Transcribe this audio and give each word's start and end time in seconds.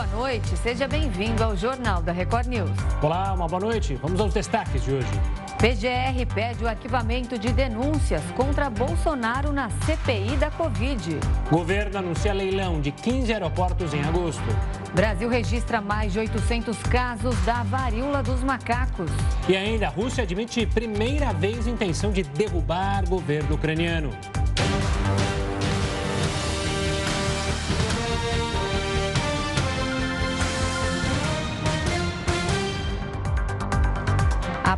boa 0.00 0.06
noite. 0.06 0.56
Seja 0.56 0.88
bem-vindo 0.88 1.44
ao 1.44 1.54
Jornal 1.54 2.00
da 2.00 2.10
Record 2.10 2.46
News. 2.46 2.70
Olá, 3.02 3.34
uma 3.34 3.46
boa 3.46 3.60
noite. 3.60 3.96
Vamos 3.96 4.18
aos 4.18 4.32
destaques 4.32 4.82
de 4.82 4.92
hoje. 4.92 5.06
PGR 5.58 6.24
pede 6.34 6.64
o 6.64 6.68
arquivamento 6.68 7.38
de 7.38 7.52
denúncias 7.52 8.22
contra 8.34 8.70
Bolsonaro 8.70 9.52
na 9.52 9.68
CPI 9.68 10.38
da 10.38 10.50
Covid. 10.50 11.18
Governo 11.50 11.98
anuncia 11.98 12.32
leilão 12.32 12.80
de 12.80 12.90
15 12.90 13.30
aeroportos 13.30 13.92
em 13.92 14.02
agosto. 14.02 14.42
Brasil 14.94 15.28
registra 15.28 15.82
mais 15.82 16.14
de 16.14 16.20
800 16.20 16.78
casos 16.84 17.38
da 17.44 17.62
varíola 17.64 18.22
dos 18.22 18.42
macacos. 18.42 19.10
E 19.50 19.54
ainda, 19.54 19.88
a 19.88 19.90
Rússia 19.90 20.24
admite 20.24 20.64
primeira 20.64 21.30
vez 21.34 21.66
intenção 21.66 22.10
de 22.10 22.22
derrubar 22.22 23.06
governo 23.06 23.54
ucraniano. 23.54 24.10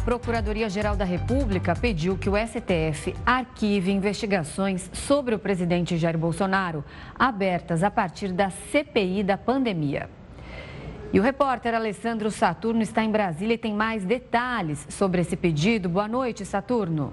Procuradoria-Geral 0.04 0.96
da 0.96 1.04
República 1.04 1.76
pediu 1.76 2.18
que 2.18 2.28
o 2.28 2.34
STF 2.36 3.14
arquive 3.24 3.92
investigações 3.92 4.90
sobre 4.92 5.32
o 5.32 5.38
presidente 5.38 5.96
Jair 5.96 6.18
Bolsonaro, 6.18 6.84
abertas 7.16 7.84
a 7.84 7.90
partir 7.90 8.32
da 8.32 8.50
CPI 8.50 9.22
da 9.22 9.38
pandemia. 9.38 10.10
E 11.12 11.20
o 11.20 11.22
repórter 11.22 11.72
Alessandro 11.72 12.32
Saturno 12.32 12.82
está 12.82 13.04
em 13.04 13.12
Brasília 13.12 13.54
e 13.54 13.58
tem 13.58 13.72
mais 13.72 14.04
detalhes 14.04 14.84
sobre 14.90 15.20
esse 15.20 15.36
pedido. 15.36 15.88
Boa 15.88 16.08
noite, 16.08 16.44
Saturno. 16.44 17.12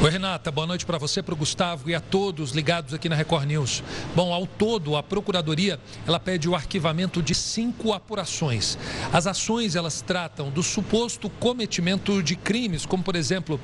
Oi, 0.00 0.10
Renata, 0.10 0.52
boa 0.52 0.64
noite 0.64 0.86
para 0.86 0.96
você, 0.96 1.20
para 1.20 1.34
o 1.34 1.36
Gustavo 1.36 1.90
e 1.90 1.94
a 1.94 1.98
todos 1.98 2.52
ligados 2.52 2.94
aqui 2.94 3.08
na 3.08 3.16
Record 3.16 3.46
News. 3.46 3.82
Bom, 4.14 4.32
ao 4.32 4.46
todo, 4.46 4.94
a 4.94 5.02
Procuradoria 5.02 5.80
ela 6.06 6.20
pede 6.20 6.48
o 6.48 6.54
arquivamento 6.54 7.20
de 7.20 7.34
cinco 7.34 7.92
apurações. 7.92 8.78
As 9.12 9.26
ações 9.26 9.74
elas 9.74 10.00
tratam 10.00 10.50
do 10.50 10.62
suposto 10.62 11.28
cometimento 11.28 12.22
de 12.22 12.36
crimes, 12.36 12.86
como, 12.86 13.02
por 13.02 13.16
exemplo, 13.16 13.60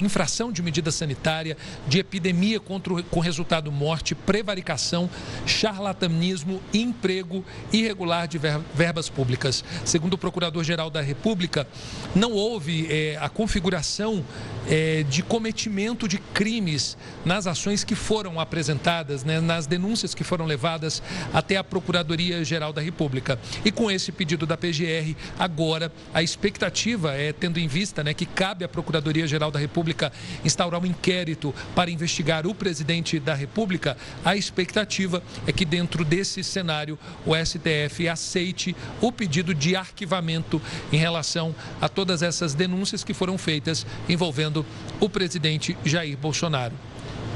infração 0.00 0.50
de 0.50 0.62
medida 0.62 0.90
sanitária, 0.90 1.58
de 1.86 1.98
epidemia 1.98 2.58
contra, 2.58 3.02
com 3.02 3.20
resultado 3.20 3.70
morte, 3.70 4.14
prevaricação, 4.14 5.10
charlatanismo, 5.44 6.62
emprego 6.72 7.44
irregular 7.70 8.26
de 8.26 8.38
verbas 8.74 9.10
públicas. 9.10 9.62
Segundo 9.84 10.14
o 10.14 10.18
Procurador-Geral 10.18 10.88
da 10.88 11.02
República, 11.02 11.68
não 12.14 12.32
houve 12.32 12.86
é, 12.90 13.18
a 13.20 13.28
configuração 13.28 14.24
é, 14.66 15.02
de 15.02 15.22
cometimento 15.22 15.49
cometimento 15.50 16.06
de 16.06 16.16
crimes 16.16 16.96
nas 17.24 17.44
ações 17.44 17.82
que 17.82 17.96
foram 17.96 18.38
apresentadas, 18.38 19.24
né, 19.24 19.40
nas 19.40 19.66
denúncias 19.66 20.14
que 20.14 20.22
foram 20.22 20.46
levadas 20.46 21.02
até 21.34 21.56
a 21.56 21.64
Procuradoria-Geral 21.64 22.72
da 22.72 22.80
República. 22.80 23.36
E 23.64 23.72
com 23.72 23.90
esse 23.90 24.12
pedido 24.12 24.46
da 24.46 24.56
PGR, 24.56 25.16
agora 25.36 25.92
a 26.14 26.22
expectativa 26.22 27.14
é, 27.14 27.32
tendo 27.32 27.58
em 27.58 27.66
vista 27.66 28.04
né, 28.04 28.14
que 28.14 28.24
cabe 28.24 28.64
à 28.64 28.68
Procuradoria-Geral 28.68 29.50
da 29.50 29.58
República 29.58 30.12
instaurar 30.44 30.80
um 30.80 30.86
inquérito 30.86 31.52
para 31.74 31.90
investigar 31.90 32.46
o 32.46 32.54
presidente 32.54 33.18
da 33.18 33.34
República, 33.34 33.96
a 34.24 34.36
expectativa 34.36 35.20
é 35.48 35.52
que 35.52 35.64
dentro 35.64 36.04
desse 36.04 36.44
cenário 36.44 36.96
o 37.26 37.32
STF 37.34 38.08
aceite 38.08 38.76
o 39.00 39.10
pedido 39.10 39.52
de 39.52 39.74
arquivamento 39.74 40.62
em 40.92 40.96
relação 40.96 41.52
a 41.80 41.88
todas 41.88 42.22
essas 42.22 42.54
denúncias 42.54 43.02
que 43.02 43.12
foram 43.12 43.36
feitas 43.36 43.84
envolvendo 44.08 44.64
o 45.00 45.08
presidente 45.08 45.39
presidente 45.40 45.76
Jair 45.84 46.18
Bolsonaro. 46.18 46.74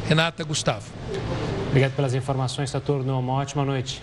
Renata 0.07 0.45
Gustavo. 0.45 0.93
Obrigado 1.69 1.97
pelas 1.97 2.15
informações, 2.15 2.69
Saturno. 2.69 3.19
Uma 3.19 3.33
ótima 3.33 3.65
noite. 3.65 4.03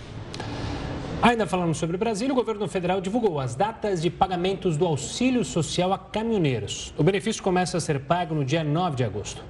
Ainda 1.22 1.46
falando 1.46 1.72
sobre 1.72 1.94
o 1.94 1.98
Brasil, 1.98 2.28
o 2.30 2.34
governo 2.34 2.66
federal 2.66 3.00
divulgou 3.00 3.38
as 3.38 3.54
datas 3.54 4.02
de 4.02 4.10
pagamentos 4.10 4.76
do 4.76 4.84
auxílio 4.84 5.44
social 5.44 5.92
a 5.92 5.98
caminhoneiros. 5.98 6.92
O 6.98 7.04
benefício 7.04 7.40
começa 7.40 7.76
a 7.76 7.80
ser 7.80 8.00
pago 8.00 8.34
no 8.34 8.44
dia 8.44 8.64
9 8.64 8.96
de 8.96 9.04
agosto. 9.04 9.44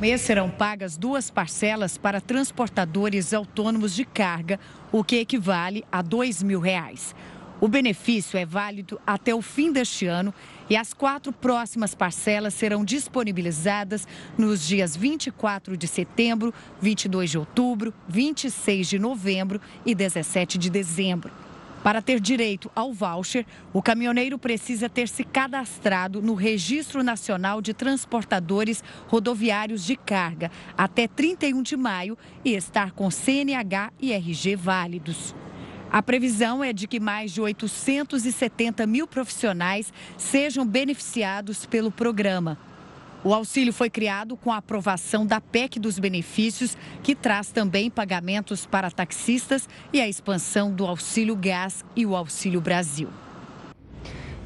Mês 0.00 0.22
serão 0.22 0.48
pagas 0.48 0.96
duas 0.96 1.30
parcelas 1.30 1.98
para 1.98 2.22
transportadores 2.22 3.34
autônomos 3.34 3.94
de 3.94 4.06
carga, 4.06 4.58
o 4.90 5.04
que 5.04 5.16
equivale 5.16 5.84
a 5.92 6.00
2 6.00 6.42
mil 6.42 6.58
reais. 6.58 7.14
O 7.60 7.68
benefício 7.68 8.38
é 8.38 8.46
válido 8.46 9.00
até 9.06 9.34
o 9.34 9.42
fim 9.42 9.72
deste 9.72 10.06
ano 10.06 10.34
e 10.68 10.76
as 10.76 10.92
quatro 10.92 11.32
próximas 11.32 11.94
parcelas 11.94 12.54
serão 12.54 12.84
disponibilizadas 12.84 14.06
nos 14.36 14.66
dias 14.66 14.96
24 14.96 15.76
de 15.76 15.86
setembro, 15.86 16.52
22 16.80 17.30
de 17.30 17.38
outubro, 17.38 17.92
26 18.08 18.88
de 18.88 18.98
novembro 18.98 19.60
e 19.84 19.94
17 19.94 20.58
de 20.58 20.70
dezembro. 20.70 21.30
Para 21.84 22.00
ter 22.00 22.18
direito 22.18 22.70
ao 22.74 22.94
voucher, 22.94 23.44
o 23.70 23.82
caminhoneiro 23.82 24.38
precisa 24.38 24.88
ter 24.88 25.06
se 25.06 25.22
cadastrado 25.22 26.22
no 26.22 26.32
Registro 26.32 27.02
Nacional 27.02 27.60
de 27.60 27.74
Transportadores 27.74 28.82
Rodoviários 29.06 29.84
de 29.84 29.94
Carga 29.94 30.50
até 30.78 31.06
31 31.06 31.62
de 31.62 31.76
maio 31.76 32.16
e 32.42 32.54
estar 32.54 32.92
com 32.92 33.10
CNH 33.10 33.92
e 34.00 34.14
RG 34.14 34.56
válidos. 34.56 35.34
A 35.94 36.02
previsão 36.02 36.64
é 36.64 36.72
de 36.72 36.88
que 36.88 36.98
mais 36.98 37.30
de 37.30 37.40
870 37.40 38.84
mil 38.84 39.06
profissionais 39.06 39.92
sejam 40.18 40.66
beneficiados 40.66 41.66
pelo 41.66 41.88
programa. 41.88 42.58
O 43.22 43.32
auxílio 43.32 43.72
foi 43.72 43.88
criado 43.88 44.36
com 44.36 44.50
a 44.50 44.56
aprovação 44.56 45.24
da 45.24 45.40
PEC 45.40 45.78
dos 45.78 46.00
benefícios, 46.00 46.76
que 47.00 47.14
traz 47.14 47.52
também 47.52 47.88
pagamentos 47.88 48.66
para 48.66 48.90
taxistas 48.90 49.68
e 49.92 50.00
a 50.00 50.08
expansão 50.08 50.72
do 50.72 50.84
Auxílio 50.84 51.36
Gás 51.36 51.84
e 51.94 52.04
o 52.04 52.16
Auxílio 52.16 52.60
Brasil. 52.60 53.08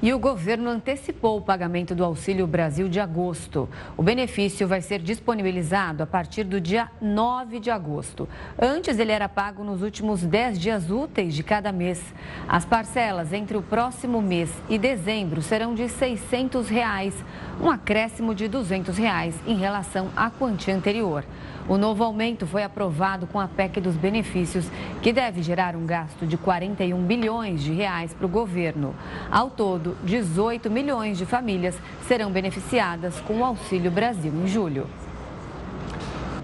E 0.00 0.14
o 0.14 0.18
governo 0.18 0.70
antecipou 0.70 1.38
o 1.38 1.42
pagamento 1.42 1.92
do 1.92 2.04
Auxílio 2.04 2.46
Brasil 2.46 2.88
de 2.88 3.00
agosto. 3.00 3.68
O 3.96 4.02
benefício 4.02 4.68
vai 4.68 4.80
ser 4.80 5.00
disponibilizado 5.00 6.04
a 6.04 6.06
partir 6.06 6.44
do 6.44 6.60
dia 6.60 6.88
9 7.00 7.58
de 7.58 7.68
agosto. 7.68 8.28
Antes, 8.56 8.96
ele 9.00 9.10
era 9.10 9.28
pago 9.28 9.64
nos 9.64 9.82
últimos 9.82 10.22
10 10.22 10.60
dias 10.60 10.88
úteis 10.88 11.34
de 11.34 11.42
cada 11.42 11.72
mês. 11.72 12.14
As 12.46 12.64
parcelas 12.64 13.32
entre 13.32 13.56
o 13.56 13.62
próximo 13.62 14.22
mês 14.22 14.52
e 14.68 14.78
dezembro 14.78 15.42
serão 15.42 15.74
de 15.74 15.88
600 15.88 16.68
reais, 16.68 17.12
um 17.60 17.68
acréscimo 17.68 18.36
de 18.36 18.46
200 18.46 18.96
reais 18.96 19.34
em 19.48 19.56
relação 19.56 20.10
à 20.14 20.30
quantia 20.30 20.76
anterior. 20.76 21.24
O 21.68 21.76
novo 21.76 22.02
aumento 22.02 22.46
foi 22.46 22.62
aprovado 22.62 23.26
com 23.26 23.38
a 23.38 23.46
PEC 23.46 23.78
dos 23.78 23.94
benefícios, 23.94 24.64
que 25.02 25.12
deve 25.12 25.42
gerar 25.42 25.76
um 25.76 25.84
gasto 25.84 26.26
de 26.26 26.38
41 26.38 27.04
bilhões 27.04 27.62
de 27.62 27.72
reais 27.72 28.14
para 28.14 28.24
o 28.24 28.28
governo. 28.28 28.94
Ao 29.30 29.50
todo, 29.50 29.94
18 30.02 30.70
milhões 30.70 31.18
de 31.18 31.26
famílias 31.26 31.78
serão 32.06 32.32
beneficiadas 32.32 33.20
com 33.20 33.40
o 33.40 33.44
Auxílio 33.44 33.90
Brasil 33.90 34.32
em 34.32 34.46
julho. 34.48 34.86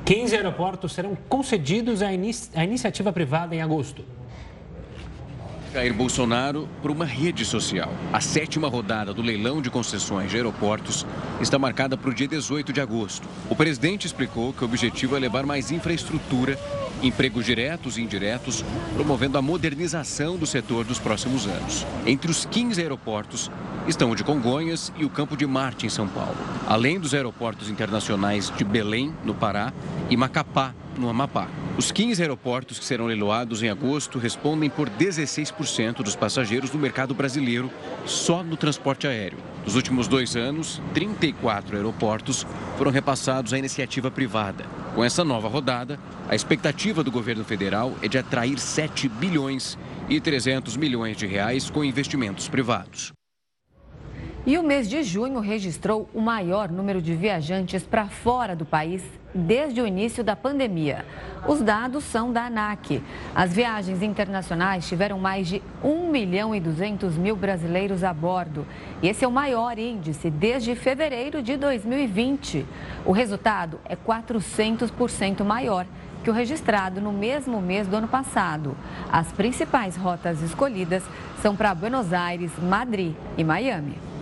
15 0.04 0.36
aeroportos 0.36 0.92
serão 0.92 1.16
concedidos 1.26 2.02
à, 2.02 2.12
inici 2.12 2.50
à 2.54 2.62
iniciativa 2.62 3.10
privada 3.10 3.54
em 3.54 3.62
agosto. 3.62 4.04
Jair 5.74 5.92
Bolsonaro 5.92 6.68
por 6.80 6.92
uma 6.92 7.04
rede 7.04 7.44
social. 7.44 7.92
A 8.12 8.20
sétima 8.20 8.68
rodada 8.68 9.12
do 9.12 9.20
leilão 9.20 9.60
de 9.60 9.68
concessões 9.68 10.30
de 10.30 10.36
aeroportos 10.36 11.04
está 11.40 11.58
marcada 11.58 11.96
para 11.96 12.10
o 12.10 12.14
dia 12.14 12.28
18 12.28 12.72
de 12.72 12.80
agosto. 12.80 13.28
O 13.50 13.56
presidente 13.56 14.06
explicou 14.06 14.52
que 14.52 14.62
o 14.62 14.66
objetivo 14.66 15.16
é 15.16 15.18
levar 15.18 15.44
mais 15.44 15.72
infraestrutura, 15.72 16.56
empregos 17.06 17.44
diretos 17.44 17.98
e 17.98 18.02
indiretos, 18.02 18.64
promovendo 18.94 19.38
a 19.38 19.42
modernização 19.42 20.36
do 20.36 20.46
setor 20.46 20.84
dos 20.84 20.98
próximos 20.98 21.46
anos. 21.46 21.86
Entre 22.06 22.30
os 22.30 22.44
15 22.44 22.80
aeroportos 22.80 23.50
estão 23.86 24.10
o 24.10 24.16
de 24.16 24.24
Congonhas 24.24 24.92
e 24.96 25.04
o 25.04 25.10
Campo 25.10 25.36
de 25.36 25.46
Marte, 25.46 25.86
em 25.86 25.90
São 25.90 26.08
Paulo, 26.08 26.36
além 26.66 26.98
dos 26.98 27.14
aeroportos 27.14 27.68
internacionais 27.68 28.50
de 28.56 28.64
Belém, 28.64 29.14
no 29.24 29.34
Pará, 29.34 29.72
e 30.08 30.16
Macapá, 30.16 30.74
no 30.96 31.08
Amapá. 31.08 31.48
Os 31.76 31.90
15 31.90 32.22
aeroportos 32.22 32.78
que 32.78 32.84
serão 32.84 33.06
leiloados 33.06 33.62
em 33.62 33.68
agosto 33.68 34.18
respondem 34.18 34.70
por 34.70 34.88
16% 34.88 36.02
dos 36.02 36.14
passageiros 36.16 36.70
do 36.70 36.78
mercado 36.78 37.14
brasileiro 37.14 37.70
só 38.06 38.42
no 38.42 38.56
transporte 38.56 39.06
aéreo. 39.06 39.53
Nos 39.64 39.76
últimos 39.76 40.06
dois 40.06 40.36
anos, 40.36 40.80
34 40.92 41.76
aeroportos 41.76 42.46
foram 42.76 42.90
repassados 42.90 43.54
à 43.54 43.58
iniciativa 43.58 44.10
privada. 44.10 44.64
Com 44.94 45.02
essa 45.02 45.24
nova 45.24 45.48
rodada, 45.48 45.98
a 46.28 46.34
expectativa 46.34 47.02
do 47.02 47.10
governo 47.10 47.44
federal 47.44 47.94
é 48.02 48.08
de 48.08 48.18
atrair 48.18 48.58
7 48.58 49.08
bilhões 49.08 49.78
e 50.08 50.20
300 50.20 50.76
milhões 50.76 51.16
de 51.16 51.26
reais 51.26 51.70
com 51.70 51.82
investimentos 51.82 52.46
privados. 52.46 53.12
E 54.46 54.58
o 54.58 54.62
mês 54.62 54.90
de 54.90 55.02
junho 55.02 55.40
registrou 55.40 56.06
o 56.12 56.20
maior 56.20 56.70
número 56.70 57.00
de 57.00 57.14
viajantes 57.14 57.82
para 57.82 58.08
fora 58.08 58.54
do 58.54 58.66
país 58.66 59.02
desde 59.34 59.80
o 59.80 59.86
início 59.86 60.22
da 60.22 60.36
pandemia. 60.36 61.06
Os 61.48 61.62
dados 61.62 62.04
são 62.04 62.30
da 62.30 62.44
ANAC. 62.44 63.02
As 63.34 63.54
viagens 63.54 64.02
internacionais 64.02 64.86
tiveram 64.86 65.18
mais 65.18 65.48
de 65.48 65.62
1 65.82 66.10
milhão 66.10 66.54
e 66.54 66.60
200 66.60 67.16
mil 67.16 67.34
brasileiros 67.34 68.04
a 68.04 68.12
bordo. 68.12 68.66
E 69.02 69.08
esse 69.08 69.24
é 69.24 69.28
o 69.28 69.32
maior 69.32 69.78
índice 69.78 70.28
desde 70.28 70.74
fevereiro 70.74 71.42
de 71.42 71.56
2020. 71.56 72.66
O 73.06 73.12
resultado 73.12 73.80
é 73.86 73.96
400% 73.96 75.42
maior 75.42 75.86
que 76.22 76.28
o 76.28 76.34
registrado 76.34 77.00
no 77.00 77.12
mesmo 77.12 77.62
mês 77.62 77.86
do 77.86 77.96
ano 77.96 78.08
passado. 78.08 78.76
As 79.10 79.32
principais 79.32 79.96
rotas 79.96 80.42
escolhidas 80.42 81.02
são 81.40 81.56
para 81.56 81.74
Buenos 81.74 82.12
Aires, 82.12 82.52
Madrid 82.62 83.14
e 83.38 83.42
Miami. 83.42 84.13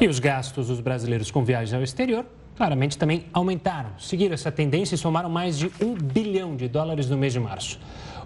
E 0.00 0.08
os 0.08 0.18
gastos 0.18 0.68
dos 0.68 0.80
brasileiros 0.80 1.30
com 1.30 1.44
viagens 1.44 1.74
ao 1.74 1.82
exterior 1.82 2.26
claramente 2.56 2.98
também 2.98 3.24
aumentaram. 3.32 3.90
Seguiram 3.98 4.34
essa 4.34 4.52
tendência 4.52 4.94
e 4.94 4.98
somaram 4.98 5.28
mais 5.28 5.58
de 5.58 5.70
um 5.80 5.94
bilhão 5.94 6.54
de 6.56 6.68
dólares 6.68 7.08
no 7.08 7.16
mês 7.16 7.32
de 7.32 7.40
março. 7.40 7.78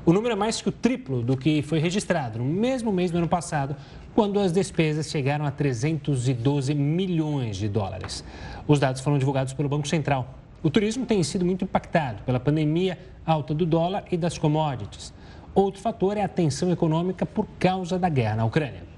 O 0.04 0.12
número 0.12 0.34
é 0.34 0.36
mais 0.36 0.60
que 0.60 0.68
o 0.68 0.72
triplo 0.72 1.22
do 1.22 1.36
que 1.36 1.62
foi 1.62 1.78
registrado 1.78 2.38
no 2.38 2.44
mesmo 2.44 2.92
mês 2.92 3.10
do 3.10 3.18
ano 3.18 3.28
passado, 3.28 3.74
quando 4.14 4.38
as 4.38 4.52
despesas 4.52 5.10
chegaram 5.10 5.44
a 5.44 5.50
312 5.50 6.74
milhões 6.74 7.56
de 7.56 7.68
dólares. 7.68 8.24
Os 8.66 8.78
dados 8.78 9.00
foram 9.00 9.18
divulgados 9.18 9.52
pelo 9.52 9.68
Banco 9.68 9.88
Central. 9.88 10.34
O 10.62 10.70
turismo 10.70 11.06
tem 11.06 11.22
sido 11.22 11.44
muito 11.44 11.64
impactado 11.64 12.22
pela 12.22 12.40
pandemia, 12.40 12.98
alta 13.24 13.52
do 13.52 13.66
dólar 13.66 14.04
e 14.10 14.16
das 14.16 14.38
commodities. 14.38 15.12
Outro 15.54 15.80
fator 15.80 16.16
é 16.16 16.22
a 16.22 16.28
tensão 16.28 16.70
econômica 16.70 17.26
por 17.26 17.46
causa 17.58 17.98
da 17.98 18.08
guerra 18.08 18.36
na 18.36 18.44
Ucrânia. 18.44 18.95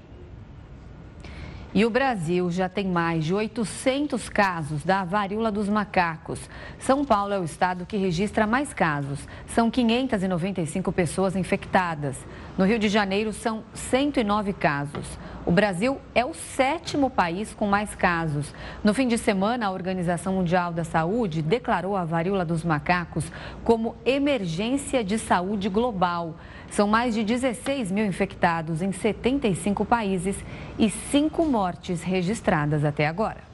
E 1.71 1.85
o 1.85 1.89
Brasil 1.89 2.49
já 2.49 2.67
tem 2.67 2.87
mais 2.87 3.23
de 3.23 3.31
800 3.31 4.27
casos 4.27 4.83
da 4.83 5.03
varíola 5.03 5.51
dos 5.51 5.69
macacos. 5.69 6.39
São 6.79 7.05
Paulo 7.05 7.31
é 7.31 7.39
o 7.39 7.43
estado 7.43 7.85
que 7.85 7.95
registra 7.95 8.47
mais 8.47 8.73
casos. 8.73 9.19
São 9.45 9.69
595 9.69 10.91
pessoas 10.91 11.35
infectadas. 11.35 12.17
No 12.57 12.65
Rio 12.65 12.79
de 12.79 12.89
Janeiro, 12.89 13.31
são 13.31 13.63
109 13.73 14.51
casos. 14.53 15.19
O 15.45 15.51
Brasil 15.51 15.99
é 16.15 16.25
o 16.25 16.33
sétimo 16.33 17.09
país 17.09 17.53
com 17.53 17.67
mais 17.67 17.93
casos. 17.93 18.53
No 18.83 18.93
fim 18.93 19.07
de 19.07 19.17
semana, 19.17 19.67
a 19.67 19.71
Organização 19.71 20.33
Mundial 20.33 20.73
da 20.73 20.83
Saúde 20.83 21.43
declarou 21.43 21.95
a 21.95 22.03
varíola 22.03 22.43
dos 22.43 22.63
macacos 22.63 23.31
como 23.63 23.95
emergência 24.05 25.03
de 25.03 25.19
saúde 25.19 25.69
global. 25.69 26.35
São 26.71 26.87
mais 26.87 27.13
de 27.13 27.23
16 27.23 27.91
mil 27.91 28.05
infectados 28.05 28.81
em 28.81 28.91
75 28.91 29.83
países 29.85 30.35
e 30.77 30.89
cinco 30.89 31.45
mortes 31.45 32.01
registradas 32.01 32.85
até 32.85 33.07
agora. 33.07 33.49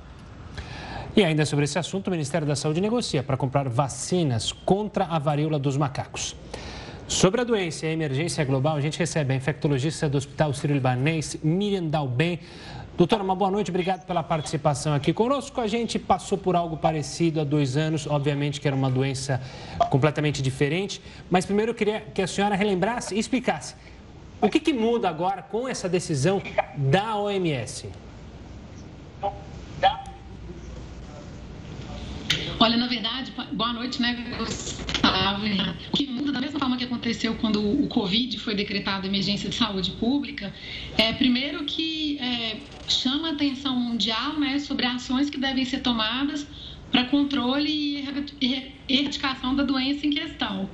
E 1.16 1.24
ainda 1.24 1.46
sobre 1.46 1.64
esse 1.64 1.80
assunto, 1.80 2.08
o 2.08 2.12
Ministério 2.12 2.46
da 2.46 2.58
Saúde 2.58 2.82
negocia 2.82 3.24
para 3.24 3.38
comprar 3.38 3.70
vacinas 3.70 4.52
contra 4.52 5.06
a 5.06 5.18
varíola 5.18 5.58
dos 5.58 5.78
macacos. 5.78 6.36
Sobre 7.08 7.40
a 7.40 7.44
doença 7.44 7.86
e 7.86 7.90
a 7.90 7.92
emergência 7.94 8.44
global, 8.44 8.76
a 8.76 8.82
gente 8.82 8.98
recebe 9.00 9.32
a 9.32 9.36
infectologista 9.38 10.10
do 10.10 10.18
Hospital 10.18 10.54
Sírio-Libanês, 10.54 11.38
Miriam 11.42 11.86
Dalben. 11.86 12.40
Doutora, 12.98 13.22
uma 13.22 13.36
boa 13.36 13.52
noite, 13.52 13.70
obrigado 13.70 14.06
pela 14.06 14.24
participação 14.24 14.94
aqui 14.94 15.12
conosco. 15.12 15.60
A 15.60 15.68
gente 15.68 16.00
passou 16.00 16.38
por 16.38 16.56
algo 16.56 16.78
parecido 16.78 17.42
há 17.42 17.44
dois 17.44 17.76
anos, 17.76 18.08
obviamente 18.08 18.62
que 18.62 18.68
era 18.70 18.76
uma 18.76 18.90
doença 18.90 19.42
completamente 19.90 20.42
diferente, 20.42 21.02
mas 21.30 21.46
primeiro 21.46 21.72
eu 21.72 21.76
queria 21.76 22.00
que 22.00 22.22
a 22.22 22.28
senhora 22.28 22.56
relembrasse 22.56 23.14
e 23.14 23.20
explicasse 23.20 23.76
o 24.40 24.48
que, 24.48 24.62
que 24.62 24.72
muda 24.72 25.10
agora 25.10 25.42
com 25.42 25.68
essa 25.68 25.90
decisão 25.90 26.42
da 26.78 27.18
OMS. 27.18 27.90
Olha, 32.60 32.78
na 32.78 32.88
verdade, 32.88 33.32
boa 33.52 33.74
noite, 33.74 34.02
né, 34.02 34.36
Gustavo? 34.38 35.46
O 35.94 35.98
que 35.98 36.08
muda, 36.08 36.32
da 36.32 36.42
mesma 36.42 36.60
forma 36.60 36.78
que 36.78 36.84
aconteceu 36.84 37.36
quando 37.36 37.62
o 37.62 37.88
Covid 37.88 38.40
foi 38.40 38.56
decretado 38.56 39.06
emergência 39.06 39.50
de 39.50 39.56
saúde 39.56 39.92
pública, 39.92 40.54
é 40.98 41.14
primeiro 41.14 41.64
que 41.66 42.18
é, 42.18 42.58
chama 42.88 43.30
a 43.30 43.32
atenção 43.34 43.76
mundial 43.80 44.40
né, 44.40 44.60
sobre 44.60 44.86
ações 44.86 45.30
que 45.30 45.38
devem 45.38 45.66
ser 45.66 45.80
tomadas 45.80 46.48
para 46.92 47.06
controle 47.06 47.70
e 47.70 48.58
erradicação 48.90 49.56
da 49.56 49.64
doença 49.64 50.08
em 50.08 50.10
questão. 50.10 50.70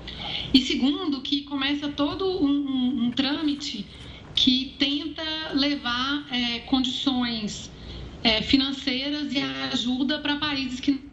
E 0.53 0.61
segundo, 0.61 1.21
que 1.21 1.41
começa 1.43 1.89
todo 1.89 2.25
um, 2.43 2.49
um, 2.49 3.05
um 3.05 3.11
trâmite 3.11 3.85
que 4.35 4.75
tenta 4.77 5.23
levar 5.53 6.25
é, 6.31 6.59
condições 6.59 7.71
é, 8.23 8.41
financeiras 8.41 9.33
e 9.33 9.39
ajuda 9.39 10.19
para 10.19 10.35
países 10.37 10.79
que 10.79 11.10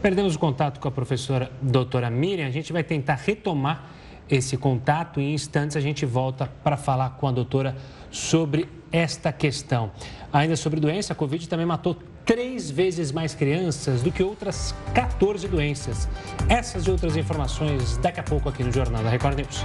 Perdemos 0.00 0.36
o 0.36 0.38
contato 0.38 0.78
com 0.78 0.86
a 0.86 0.90
professora 0.90 1.50
doutora 1.60 2.08
Miriam. 2.08 2.46
A 2.46 2.50
gente 2.50 2.72
vai 2.72 2.84
tentar 2.84 3.16
retomar 3.16 3.90
esse 4.30 4.56
contato 4.56 5.20
e 5.20 5.24
em 5.24 5.34
instantes 5.34 5.76
a 5.76 5.80
gente 5.80 6.06
volta 6.06 6.50
para 6.62 6.76
falar 6.76 7.10
com 7.10 7.26
a 7.26 7.32
doutora 7.32 7.74
sobre 8.10 8.68
esta 8.92 9.32
questão. 9.32 9.90
Ainda 10.32 10.54
sobre 10.54 10.78
doença, 10.78 11.12
a 11.12 11.16
Covid 11.16 11.48
também 11.48 11.66
matou 11.66 11.96
três 12.24 12.70
vezes 12.70 13.10
mais 13.10 13.34
crianças 13.34 14.02
do 14.02 14.12
que 14.12 14.22
outras 14.22 14.74
14 14.94 15.48
doenças. 15.48 16.08
Essas 16.48 16.86
e 16.86 16.90
outras 16.90 17.16
informações 17.16 17.96
daqui 17.96 18.20
a 18.20 18.22
pouco 18.22 18.48
aqui 18.48 18.62
no 18.62 18.70
Jornal 18.70 19.02
da 19.02 19.10
Record 19.10 19.38
News. 19.38 19.64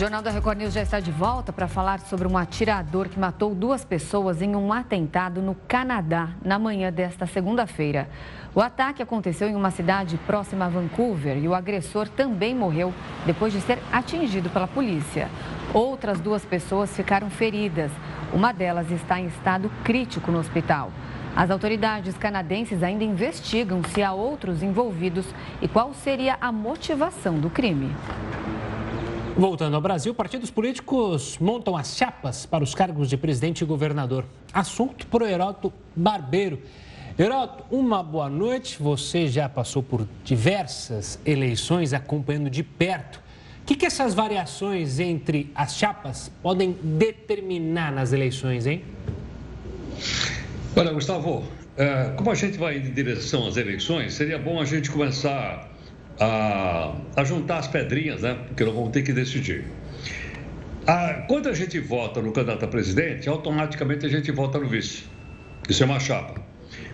Jornal 0.00 0.22
da 0.22 0.30
Record 0.30 0.56
News 0.56 0.72
já 0.72 0.80
está 0.80 0.98
de 0.98 1.10
volta 1.10 1.52
para 1.52 1.68
falar 1.68 2.00
sobre 2.00 2.26
um 2.26 2.38
atirador 2.38 3.06
que 3.10 3.20
matou 3.20 3.54
duas 3.54 3.84
pessoas 3.84 4.40
em 4.40 4.56
um 4.56 4.72
atentado 4.72 5.42
no 5.42 5.54
Canadá 5.68 6.30
na 6.42 6.58
manhã 6.58 6.90
desta 6.90 7.26
segunda-feira. 7.26 8.08
O 8.54 8.62
ataque 8.62 9.02
aconteceu 9.02 9.46
em 9.46 9.54
uma 9.54 9.70
cidade 9.70 10.18
próxima 10.26 10.64
a 10.64 10.68
Vancouver 10.70 11.36
e 11.36 11.46
o 11.46 11.54
agressor 11.54 12.08
também 12.08 12.54
morreu 12.54 12.94
depois 13.26 13.52
de 13.52 13.60
ser 13.60 13.78
atingido 13.92 14.48
pela 14.48 14.66
polícia. 14.66 15.28
Outras 15.74 16.18
duas 16.18 16.46
pessoas 16.46 16.96
ficaram 16.96 17.28
feridas. 17.28 17.92
Uma 18.32 18.52
delas 18.52 18.90
está 18.90 19.20
em 19.20 19.26
estado 19.26 19.70
crítico 19.84 20.32
no 20.32 20.38
hospital. 20.38 20.90
As 21.36 21.50
autoridades 21.50 22.16
canadenses 22.16 22.82
ainda 22.82 23.04
investigam 23.04 23.82
se 23.84 24.02
há 24.02 24.14
outros 24.14 24.62
envolvidos 24.62 25.26
e 25.60 25.68
qual 25.68 25.92
seria 25.92 26.38
a 26.40 26.50
motivação 26.50 27.38
do 27.38 27.50
crime. 27.50 27.94
Voltando 29.40 29.74
ao 29.74 29.80
Brasil, 29.80 30.14
partidos 30.14 30.50
políticos 30.50 31.38
montam 31.40 31.74
as 31.74 31.96
chapas 31.96 32.44
para 32.44 32.62
os 32.62 32.74
cargos 32.74 33.08
de 33.08 33.16
presidente 33.16 33.62
e 33.62 33.64
governador. 33.64 34.26
Assunto 34.52 35.06
para 35.06 35.24
o 35.24 35.26
Heroto 35.26 35.72
Barbeiro. 35.96 36.60
Heroto, 37.18 37.64
uma 37.70 38.02
boa 38.02 38.28
noite. 38.28 38.76
Você 38.78 39.28
já 39.28 39.48
passou 39.48 39.82
por 39.82 40.06
diversas 40.22 41.18
eleições 41.24 41.94
acompanhando 41.94 42.50
de 42.50 42.62
perto. 42.62 43.18
O 43.62 43.64
que, 43.64 43.76
que 43.76 43.86
essas 43.86 44.12
variações 44.12 45.00
entre 45.00 45.50
as 45.54 45.74
chapas 45.74 46.30
podem 46.42 46.76
determinar 46.82 47.90
nas 47.90 48.12
eleições, 48.12 48.66
hein? 48.66 48.84
Olha, 50.76 50.92
Gustavo, 50.92 51.44
é, 51.78 52.12
como 52.14 52.30
a 52.30 52.34
gente 52.34 52.58
vai 52.58 52.76
em 52.76 52.92
direção 52.92 53.48
às 53.48 53.56
eleições, 53.56 54.12
seria 54.12 54.38
bom 54.38 54.60
a 54.60 54.66
gente 54.66 54.90
começar 54.90 55.69
a, 56.20 56.94
a 57.16 57.24
juntar 57.24 57.58
as 57.58 57.66
pedrinhas, 57.66 58.20
né? 58.20 58.34
Porque 58.46 58.62
nós 58.62 58.74
vamos 58.74 58.90
ter 58.90 59.02
que 59.02 59.12
decidir. 59.12 59.64
A, 60.86 61.24
quando 61.26 61.48
a 61.48 61.54
gente 61.54 61.78
vota 61.80 62.20
no 62.20 62.30
candidato 62.30 62.64
a 62.64 62.68
presidente, 62.68 63.28
automaticamente 63.28 64.04
a 64.04 64.08
gente 64.08 64.30
vota 64.30 64.58
no 64.58 64.68
vice. 64.68 65.04
Isso 65.68 65.82
é 65.82 65.86
uma 65.86 65.98
chapa. 65.98 66.40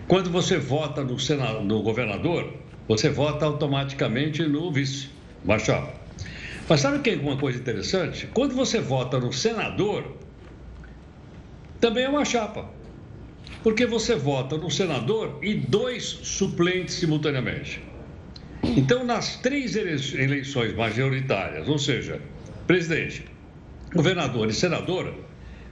Quando 0.07 0.29
você 0.29 0.57
vota 0.57 1.03
no, 1.03 1.19
senado, 1.19 1.61
no 1.61 1.81
governador, 1.83 2.53
você 2.87 3.09
vota 3.09 3.45
automaticamente 3.45 4.43
no 4.43 4.71
vice, 4.71 5.09
uma 5.43 5.59
chapa. 5.59 5.93
Mas 6.69 6.81
sabe 6.81 6.99
que 6.99 7.09
é 7.09 7.15
uma 7.15 7.37
coisa 7.37 7.59
interessante? 7.59 8.27
Quando 8.33 8.55
você 8.55 8.79
vota 8.79 9.19
no 9.19 9.31
senador, 9.33 10.15
também 11.79 12.05
é 12.05 12.09
uma 12.09 12.25
chapa. 12.25 12.69
Porque 13.63 13.85
você 13.85 14.15
vota 14.15 14.57
no 14.57 14.69
senador 14.69 15.39
e 15.41 15.55
dois 15.55 16.03
suplentes 16.03 16.95
simultaneamente. 16.95 17.86
Então, 18.63 19.03
nas 19.03 19.37
três 19.37 19.75
eleições 19.75 20.73
majoritárias, 20.73 21.67
ou 21.67 21.77
seja, 21.77 22.21
presidente, 22.65 23.25
governador 23.93 24.49
e 24.49 24.53
senador, 24.53 25.13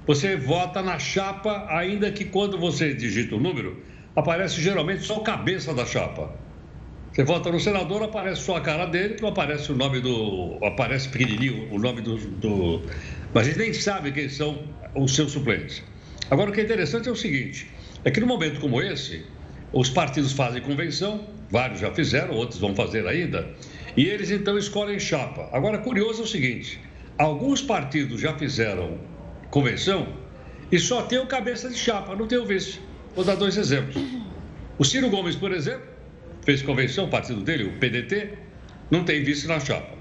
você 0.06 0.36
vota 0.36 0.82
na 0.82 1.00
chapa, 1.00 1.66
ainda 1.70 2.12
que 2.12 2.26
quando 2.26 2.58
você 2.58 2.94
digita 2.94 3.36
o 3.36 3.40
número, 3.40 3.82
aparece 4.16 4.62
geralmente 4.62 5.04
só 5.04 5.18
o 5.18 5.22
cabeça 5.22 5.74
da 5.74 5.86
chapa. 5.86 6.34
Você 7.12 7.24
vota 7.24 7.50
no 7.50 7.60
senador, 7.60 8.04
aparece 8.04 8.42
só 8.42 8.58
a 8.58 8.62
cara 8.62 8.86
dele, 8.86 9.16
não 9.22 9.30
aparece 9.30 9.72
o 9.72 9.76
nome 9.76 10.02
do. 10.02 10.60
aparece 10.62 11.08
pequenininho 11.10 11.74
o 11.74 11.80
nome 11.80 12.02
do, 12.02 12.18
do. 12.18 12.82
Mas 13.34 13.48
a 13.48 13.50
gente 13.50 13.60
nem 13.60 13.74
sabe 13.74 14.12
quem 14.12 14.28
são 14.28 14.68
os 14.94 15.16
seus 15.16 15.32
suplentes. 15.32 15.82
Agora, 16.30 16.50
o 16.50 16.54
que 16.54 16.60
é 16.60 16.64
interessante 16.64 17.08
é 17.08 17.12
o 17.12 17.16
seguinte: 17.16 17.70
é 18.04 18.12
que 18.12 18.20
num 18.20 18.28
momento 18.28 18.60
como 18.60 18.82
esse, 18.82 19.26
os 19.72 19.90
partidos 19.90 20.34
fazem 20.34 20.62
convenção, 20.62 21.26
vários 21.56 21.80
já 21.80 21.90
fizeram, 21.90 22.34
outros 22.36 22.60
vão 22.60 22.76
fazer 22.76 23.08
ainda, 23.08 23.48
e 23.96 24.04
eles 24.06 24.30
então 24.30 24.58
escolhem 24.58 25.00
chapa. 25.00 25.48
Agora, 25.54 25.78
curioso 25.78 26.24
é 26.24 26.26
o 26.26 26.28
seguinte: 26.28 26.82
alguns 27.18 27.62
partidos 27.62 28.20
já 28.20 28.38
fizeram 28.38 29.00
convenção 29.50 30.06
e 30.70 30.78
só 30.78 31.04
tem 31.04 31.18
o 31.18 31.28
cabeça 31.28 31.70
de 31.70 31.78
chapa, 31.78 32.14
não 32.14 32.28
tem 32.28 32.38
o 32.38 32.46
vice. 32.46 32.82
Vou 33.16 33.24
dar 33.24 33.36
dois 33.36 33.56
exemplos. 33.56 33.96
O 34.78 34.84
Ciro 34.84 35.10
Gomes, 35.10 35.38
por 35.38 35.54
exemplo, 35.54 35.88
fez 36.42 36.62
convenção, 36.62 37.06
o 37.06 37.10
partido 37.10 37.40
dele, 37.42 37.64
o 37.64 37.72
PDT, 37.80 38.34
não 38.92 39.06
tem 39.06 39.24
vice 39.24 39.48
na 39.48 39.58
chapa. 39.58 39.96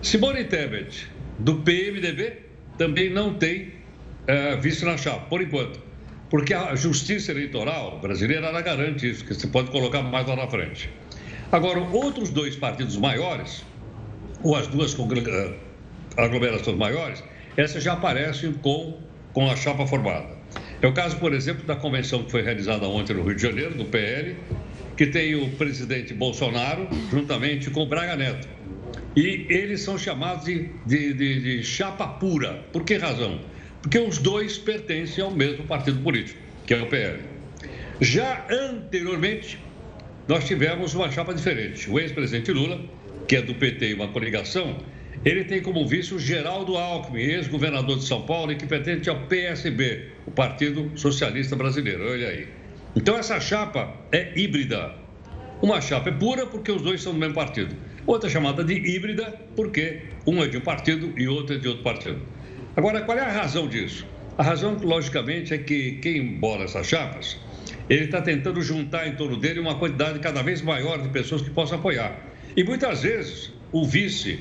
Simone 0.00 0.44
Tebet, 0.44 1.06
do 1.38 1.56
PMDB, 1.56 2.38
também 2.78 3.10
não 3.10 3.34
tem 3.34 3.68
uh, 3.68 4.58
vice 4.58 4.86
na 4.86 4.96
chapa, 4.96 5.26
por 5.26 5.42
enquanto 5.42 5.78
porque 6.34 6.52
a 6.52 6.74
justiça 6.74 7.30
eleitoral 7.30 8.00
brasileira 8.00 8.48
ela 8.48 8.60
garante 8.60 9.08
isso, 9.08 9.24
que 9.24 9.32
você 9.32 9.46
pode 9.46 9.70
colocar 9.70 10.02
mais 10.02 10.26
lá 10.26 10.34
na 10.34 10.48
frente. 10.48 10.90
Agora, 11.52 11.78
outros 11.78 12.30
dois 12.30 12.56
partidos 12.56 12.96
maiores, 12.96 13.64
ou 14.42 14.56
as 14.56 14.66
duas 14.66 14.96
eh, 14.98 15.54
aglomerações 16.16 16.76
maiores, 16.76 17.22
essas 17.56 17.84
já 17.84 17.92
aparecem 17.92 18.52
com, 18.52 18.98
com 19.32 19.48
a 19.48 19.54
chapa 19.54 19.86
formada. 19.86 20.26
É 20.82 20.88
o 20.88 20.92
caso, 20.92 21.18
por 21.18 21.32
exemplo, 21.32 21.64
da 21.66 21.76
convenção 21.76 22.24
que 22.24 22.32
foi 22.32 22.42
realizada 22.42 22.84
ontem 22.88 23.14
no 23.14 23.22
Rio 23.22 23.36
de 23.36 23.42
Janeiro, 23.42 23.76
do 23.76 23.84
PL, 23.84 24.34
que 24.96 25.06
tem 25.06 25.36
o 25.36 25.50
presidente 25.50 26.12
Bolsonaro 26.14 26.88
juntamente 27.12 27.70
com 27.70 27.86
Braga 27.86 28.16
Neto. 28.16 28.48
E 29.14 29.46
eles 29.48 29.82
são 29.82 29.96
chamados 29.96 30.46
de, 30.46 30.68
de, 30.84 31.14
de, 31.14 31.40
de 31.58 31.62
chapa 31.62 32.08
pura. 32.08 32.64
Por 32.72 32.82
que 32.82 32.96
razão? 32.96 33.38
Porque 33.84 33.98
os 33.98 34.16
dois 34.16 34.56
pertencem 34.56 35.22
ao 35.22 35.30
mesmo 35.30 35.64
partido 35.64 36.00
político, 36.00 36.40
que 36.66 36.72
é 36.72 36.80
o 36.80 36.86
PL. 36.86 37.18
Já 38.00 38.46
anteriormente, 38.50 39.58
nós 40.26 40.46
tivemos 40.46 40.94
uma 40.94 41.10
chapa 41.10 41.34
diferente. 41.34 41.90
O 41.90 42.00
ex-presidente 42.00 42.50
Lula, 42.50 42.80
que 43.28 43.36
é 43.36 43.42
do 43.42 43.54
PT 43.54 43.90
e 43.90 43.94
uma 43.94 44.08
coligação, 44.08 44.78
ele 45.22 45.44
tem 45.44 45.60
como 45.60 45.86
vice 45.86 46.14
o 46.14 46.18
Geraldo 46.18 46.78
Alckmin, 46.78 47.24
ex-governador 47.24 47.98
de 47.98 48.04
São 48.04 48.22
Paulo 48.22 48.52
e 48.52 48.56
que 48.56 48.66
pertence 48.66 49.10
ao 49.10 49.20
PSB, 49.26 50.08
o 50.24 50.30
Partido 50.30 50.90
Socialista 50.96 51.54
Brasileiro. 51.54 52.10
Olha 52.10 52.28
aí. 52.28 52.48
Então 52.96 53.18
essa 53.18 53.38
chapa 53.38 53.94
é 54.10 54.32
híbrida. 54.34 54.94
Uma 55.60 55.82
chapa 55.82 56.08
é 56.08 56.12
pura 56.12 56.46
porque 56.46 56.72
os 56.72 56.80
dois 56.80 57.02
são 57.02 57.12
do 57.12 57.18
mesmo 57.18 57.34
partido. 57.34 57.76
Outra 58.06 58.30
chamada 58.30 58.64
de 58.64 58.72
híbrida 58.72 59.38
porque 59.54 60.04
um 60.26 60.42
é 60.42 60.48
de 60.48 60.56
um 60.56 60.62
partido 60.62 61.12
e 61.18 61.28
outro 61.28 61.56
é 61.56 61.58
de 61.58 61.68
outro 61.68 61.82
partido. 61.82 62.22
Agora, 62.76 63.02
qual 63.02 63.16
é 63.16 63.22
a 63.22 63.30
razão 63.30 63.68
disso? 63.68 64.04
A 64.36 64.42
razão, 64.42 64.76
logicamente, 64.82 65.54
é 65.54 65.58
que 65.58 65.92
quem 66.02 66.38
bola 66.38 66.64
essas 66.64 66.86
chapas, 66.88 67.38
ele 67.88 68.06
está 68.06 68.20
tentando 68.20 68.60
juntar 68.60 69.06
em 69.06 69.14
torno 69.14 69.36
dele 69.36 69.60
uma 69.60 69.76
quantidade 69.76 70.18
cada 70.18 70.42
vez 70.42 70.60
maior 70.60 71.00
de 71.00 71.08
pessoas 71.08 71.40
que 71.42 71.50
possam 71.50 71.78
apoiar. 71.78 72.18
E 72.56 72.64
muitas 72.64 73.02
vezes 73.02 73.52
o 73.70 73.86
vice 73.86 74.40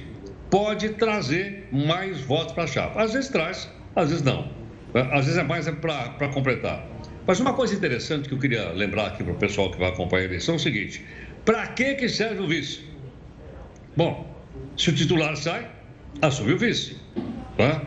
pode 0.49 0.89
trazer 0.89 1.67
mais 1.71 2.21
votos 2.21 2.53
para 2.53 2.63
a 2.63 2.67
chapa. 2.67 3.03
Às 3.03 3.13
vezes 3.13 3.29
traz, 3.29 3.69
às 3.95 4.09
vezes 4.09 4.23
não. 4.23 4.49
Às 4.93 5.25
vezes 5.25 5.37
é 5.37 5.43
mais 5.43 5.67
para 5.69 6.27
completar. 6.29 6.87
Mas 7.25 7.39
uma 7.39 7.53
coisa 7.53 7.73
interessante 7.75 8.27
que 8.27 8.33
eu 8.33 8.39
queria 8.39 8.69
lembrar 8.71 9.07
aqui 9.07 9.23
para 9.23 9.33
o 9.33 9.37
pessoal 9.37 9.71
que 9.71 9.77
vai 9.77 9.89
acompanhar 9.89 10.23
a 10.23 10.25
eleição 10.25 10.55
é 10.55 10.57
o 10.57 10.59
seguinte: 10.59 11.05
para 11.45 11.67
que, 11.67 11.95
que 11.95 12.09
serve 12.09 12.41
o 12.41 12.47
vice? 12.47 12.81
Bom, 13.95 14.35
se 14.75 14.89
o 14.89 14.93
titular 14.93 15.35
sai, 15.37 15.69
assume 16.21 16.53
o 16.53 16.57
vice. 16.57 16.97
Tá? 17.57 17.81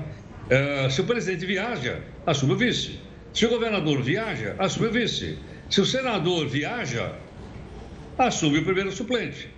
É, 0.48 0.88
se 0.88 1.00
o 1.00 1.04
presidente 1.04 1.44
viaja, 1.44 2.02
assume 2.24 2.52
o 2.52 2.56
vice. 2.56 3.00
Se 3.32 3.44
o 3.46 3.50
governador 3.50 4.02
viaja, 4.02 4.54
assume 4.58 4.88
o 4.88 4.92
vice. 4.92 5.38
Se 5.68 5.80
o 5.80 5.86
senador 5.86 6.46
viaja, 6.46 7.12
assume 8.16 8.58
o 8.58 8.64
primeiro 8.64 8.92
suplente. 8.92 9.48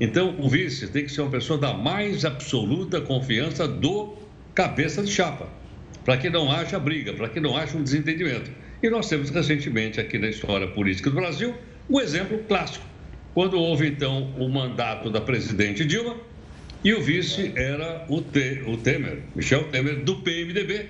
Então, 0.00 0.36
o 0.38 0.48
vice 0.48 0.88
tem 0.88 1.04
que 1.04 1.10
ser 1.10 1.20
uma 1.20 1.30
pessoa 1.30 1.58
da 1.58 1.74
mais 1.74 2.24
absoluta 2.24 3.00
confiança 3.00 3.66
do 3.66 4.16
cabeça 4.54 5.02
de 5.02 5.10
chapa, 5.10 5.48
para 6.04 6.16
que 6.16 6.30
não 6.30 6.50
haja 6.50 6.78
briga, 6.78 7.12
para 7.12 7.28
que 7.28 7.40
não 7.40 7.56
haja 7.56 7.76
um 7.76 7.82
desentendimento. 7.82 8.50
E 8.82 8.88
nós 8.88 9.08
temos 9.08 9.30
recentemente 9.30 10.00
aqui 10.00 10.18
na 10.18 10.28
história 10.28 10.66
política 10.68 11.10
do 11.10 11.16
Brasil 11.16 11.54
um 11.90 12.00
exemplo 12.00 12.38
clássico, 12.48 12.84
quando 13.34 13.58
houve 13.58 13.86
então 13.86 14.32
o 14.38 14.48
mandato 14.48 15.10
da 15.10 15.20
presidente 15.20 15.84
Dilma 15.84 16.16
e 16.84 16.92
o 16.92 17.02
vice 17.02 17.52
era 17.56 18.04
o, 18.08 18.20
T, 18.20 18.62
o 18.66 18.76
Temer, 18.76 19.18
Michel 19.34 19.64
Temer, 19.64 20.04
do 20.04 20.16
PMDB. 20.16 20.86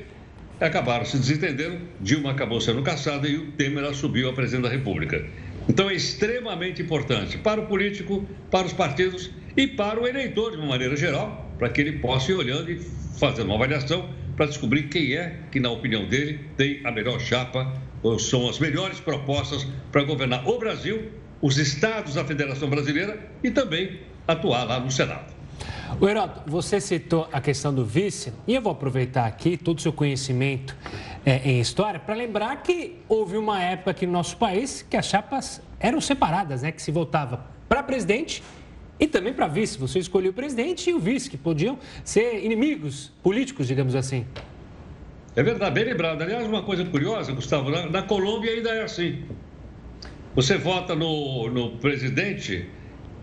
Acabaram 0.61 1.05
se 1.05 1.17
desentendendo, 1.17 1.79
Dilma 2.01 2.33
acabou 2.33 2.61
sendo 2.61 2.83
caçada 2.83 3.29
e 3.29 3.37
o 3.37 3.53
Temer 3.53 3.85
assumiu 3.85 4.29
a 4.29 4.33
presidente 4.33 4.65
da 4.65 4.69
República. 4.69 5.25
Então 5.69 5.89
é 5.89 5.95
extremamente 5.95 6.83
importante 6.83 7.39
para 7.39 7.61
o 7.61 7.67
político, 7.67 8.29
para 8.51 8.67
os 8.67 8.73
partidos 8.73 9.31
e 9.57 9.67
para 9.67 10.01
o 10.01 10.07
eleitor 10.07 10.51
de 10.51 10.57
uma 10.57 10.67
maneira 10.67 10.97
geral, 10.97 11.55
para 11.59 11.69
que 11.69 11.81
ele 11.81 11.99
possa 11.99 12.33
ir 12.33 12.35
olhando 12.35 12.71
e 12.71 12.79
fazer 13.19 13.43
uma 13.43 13.55
avaliação 13.55 14.11
para 14.37 14.47
descobrir 14.47 14.85
quem 14.85 15.15
é 15.15 15.41
que, 15.51 15.59
na 15.59 15.71
opinião 15.71 16.07
dele, 16.07 16.41
tem 16.57 16.81
a 16.85 16.93
melhor 16.93 17.21
chapa, 17.21 17.73
ou 18.03 18.19
são 18.19 18.49
as 18.49 18.59
melhores 18.59 19.01
propostas 19.01 19.67
para 19.91 20.05
governar 20.05 20.47
o 20.49 20.59
Brasil, 20.59 21.11
os 21.41 21.59
estados 21.59 22.15
da 22.15 22.25
Federação 22.25 22.69
Brasileira 22.69 23.19
e 23.43 23.51
também 23.51 24.01
atuar 24.27 24.65
lá 24.65 24.79
no 24.79 24.91
Senado. 24.91 25.38
O 26.01 26.09
Heroto, 26.09 26.43
você 26.47 26.81
citou 26.81 27.29
a 27.33 27.41
questão 27.41 27.75
do 27.75 27.85
vice, 27.85 28.33
e 28.47 28.55
eu 28.55 28.63
vou 28.63 28.73
aproveitar 28.73 29.27
aqui 29.27 29.57
todo 29.57 29.79
o 29.79 29.81
seu 29.81 29.93
conhecimento 29.93 30.77
é, 31.25 31.51
em 31.51 31.61
história 31.61 31.99
para 31.99 32.15
lembrar 32.15 32.63
que 32.63 32.99
houve 33.09 33.37
uma 33.37 33.61
época 33.63 33.91
aqui 33.91 34.07
no 34.07 34.13
nosso 34.13 34.37
país 34.37 34.83
que 34.83 34.97
as 34.97 35.07
chapas 35.07 35.61
eram 35.81 36.01
separadas, 36.01 36.63
né? 36.63 36.71
Que 36.71 36.83
se 36.83 36.91
votava 36.91 37.47
para 37.69 37.83
presidente 37.83 38.43
e 39.01 39.07
também 39.07 39.33
para 39.33 39.49
vice. 39.49 39.79
Você 39.79 39.99
escolheu 39.99 40.31
o 40.31 40.35
presidente 40.35 40.91
e 40.91 40.95
o 40.95 41.01
vice, 41.01 41.31
que 41.31 41.37
podiam 41.37 41.79
ser 42.05 42.45
inimigos 42.45 43.11
políticos, 43.23 43.67
digamos 43.67 43.95
assim. 43.95 44.27
É 45.35 45.43
verdade, 45.43 45.75
bem 45.75 45.85
lembrado. 45.85 46.23
Aliás, 46.23 46.47
uma 46.47 46.63
coisa 46.63 46.85
curiosa, 46.85 47.33
Gustavo, 47.33 47.71
na, 47.71 47.87
na 47.87 48.03
Colômbia 48.03 48.53
ainda 48.53 48.71
é 48.71 48.83
assim. 48.83 49.25
Você 50.35 50.57
vota 50.57 50.95
no, 50.95 51.49
no 51.49 51.71
presidente, 51.79 52.69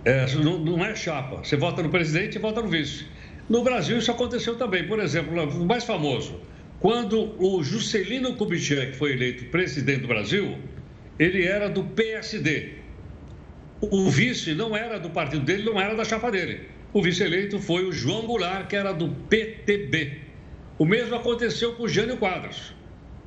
é, 0.05 0.25
não, 0.35 0.59
não, 0.59 0.85
é 0.85 0.95
chapa. 0.95 1.43
Você 1.43 1.57
vota 1.57 1.81
no 1.81 1.89
presidente 1.89 2.35
e 2.35 2.39
vota 2.39 2.61
no 2.61 2.69
vice. 2.69 3.05
No 3.49 3.63
Brasil 3.63 3.97
isso 3.97 4.11
aconteceu 4.11 4.55
também. 4.55 4.87
Por 4.87 4.99
exemplo, 4.99 5.41
o 5.43 5.65
mais 5.65 5.83
famoso, 5.83 6.39
quando 6.79 7.35
o 7.43 7.63
Juscelino 7.63 8.35
Kubitschek 8.35 8.95
foi 8.95 9.13
eleito 9.13 9.45
presidente 9.45 10.01
do 10.01 10.07
Brasil, 10.07 10.57
ele 11.17 11.43
era 11.43 11.67
do 11.67 11.83
PSD. 11.83 12.73
O 13.81 14.09
vice 14.09 14.53
não 14.53 14.75
era 14.75 14.99
do 14.99 15.09
partido 15.09 15.43
dele, 15.43 15.63
não 15.63 15.81
era 15.81 15.95
da 15.95 16.05
chapa 16.05 16.31
dele. 16.31 16.61
O 16.93 17.01
vice-eleito 17.01 17.59
foi 17.59 17.85
o 17.85 17.91
João 17.91 18.25
Goulart, 18.25 18.67
que 18.67 18.75
era 18.75 18.93
do 18.93 19.09
PTB. 19.09 20.17
O 20.77 20.85
mesmo 20.85 21.15
aconteceu 21.15 21.73
com 21.73 21.83
o 21.83 21.89
Jânio 21.89 22.15
Quadros. 22.15 22.73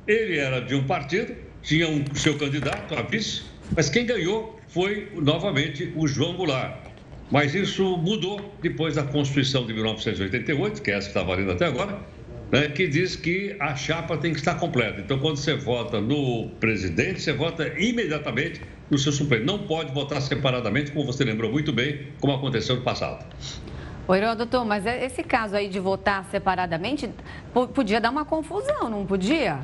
Ele 0.07 0.37
era 0.37 0.59
de 0.59 0.73
um 0.73 0.83
partido, 0.85 1.35
tinha 1.61 1.87
um 1.87 2.03
seu 2.15 2.35
candidato 2.35 2.95
a 2.95 3.03
vice, 3.03 3.43
mas 3.75 3.87
quem 3.87 4.07
ganhou 4.07 4.58
foi 4.69 5.11
novamente 5.15 5.91
o 5.95 6.07
João 6.07 6.35
Goulart. 6.35 6.89
Mas 7.31 7.53
isso 7.53 7.97
mudou 7.97 8.55
depois 8.61 8.95
da 8.95 9.03
Constituição 9.03 9.65
de 9.65 9.73
1988, 9.73 10.81
que 10.81 10.89
é 10.89 10.95
essa 10.95 11.09
que 11.09 11.17
está 11.17 11.21
valendo 11.21 11.51
até 11.51 11.65
agora, 11.65 11.99
né, 12.51 12.69
que 12.69 12.87
diz 12.87 13.15
que 13.15 13.55
a 13.59 13.75
chapa 13.75 14.17
tem 14.17 14.33
que 14.33 14.39
estar 14.39 14.55
completa. 14.55 14.99
Então, 15.01 15.19
quando 15.19 15.37
você 15.37 15.53
vota 15.53 16.01
no 16.01 16.49
presidente, 16.59 17.21
você 17.21 17.31
vota 17.33 17.67
imediatamente 17.79 18.61
no 18.89 18.97
seu 18.97 19.11
suplente. 19.11 19.45
Não 19.45 19.59
pode 19.59 19.93
votar 19.93 20.19
separadamente, 20.21 20.91
como 20.91 21.05
você 21.05 21.23
lembrou 21.23 21.51
muito 21.51 21.71
bem, 21.71 22.07
como 22.19 22.33
aconteceu 22.33 22.77
no 22.77 22.81
passado. 22.81 23.23
Oi, 24.07 24.21
doutor, 24.35 24.65
mas 24.65 24.87
é 24.87 25.05
esse 25.05 25.21
caso 25.21 25.55
aí 25.55 25.69
de 25.69 25.79
votar 25.79 26.25
separadamente 26.31 27.07
podia 27.75 28.01
dar 28.01 28.09
uma 28.09 28.25
confusão, 28.25 28.89
não 28.89 29.05
podia? 29.05 29.59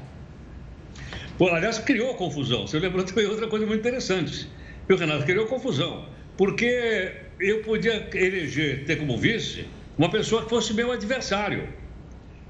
Pô, 1.35 1.49
aliás, 1.49 1.79
criou 1.79 2.13
confusão. 2.13 2.67
Você 2.67 2.77
lembrou 2.77 3.03
também 3.03 3.25
outra 3.25 3.47
coisa 3.47 3.65
muito 3.65 3.79
interessante. 3.79 4.47
Viu, 4.87 4.97
Renato? 4.97 5.25
Criou 5.25 5.47
confusão. 5.47 6.07
Porque 6.37 7.11
eu 7.39 7.61
podia 7.61 8.09
eleger, 8.13 8.85
ter 8.85 8.97
como 8.97 9.17
vice, 9.17 9.65
uma 9.97 10.09
pessoa 10.09 10.43
que 10.43 10.49
fosse 10.49 10.73
meu 10.73 10.91
adversário. 10.91 11.67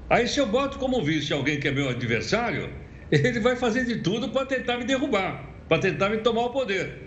Aí, 0.08 0.28
se 0.28 0.38
eu 0.38 0.46
boto 0.46 0.78
como 0.78 1.02
vice 1.02 1.32
alguém 1.32 1.58
que 1.58 1.68
é 1.68 1.70
meu 1.70 1.88
adversário, 1.88 2.70
ele 3.10 3.40
vai 3.40 3.56
fazer 3.56 3.84
de 3.84 3.96
tudo 3.96 4.28
para 4.28 4.46
tentar 4.46 4.76
me 4.76 4.84
derrubar, 4.84 5.48
para 5.68 5.78
tentar 5.78 6.08
me 6.10 6.18
tomar 6.18 6.42
o 6.42 6.50
poder. 6.50 7.06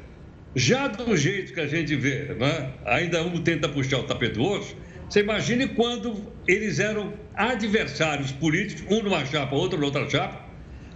Já 0.55 0.88
do 0.88 1.15
jeito 1.15 1.53
que 1.53 1.59
a 1.59 1.67
gente 1.67 1.95
vê, 1.95 2.33
né? 2.33 2.74
ainda 2.86 3.21
um 3.24 3.41
tenta 3.41 3.69
puxar 3.69 4.00
o 4.00 4.03
tapete 4.03 4.33
do 4.33 4.43
outro, 4.43 4.75
você 5.07 5.21
imagine 5.21 5.67
quando 5.69 6.33
eles 6.48 6.79
eram 6.79 7.13
adversários 7.36 8.31
políticos, 8.31 8.83
um 8.89 9.03
numa 9.03 9.24
chapa, 9.25 9.55
outro 9.55 9.79
noutra 9.79 10.09
chapa, 10.09 10.43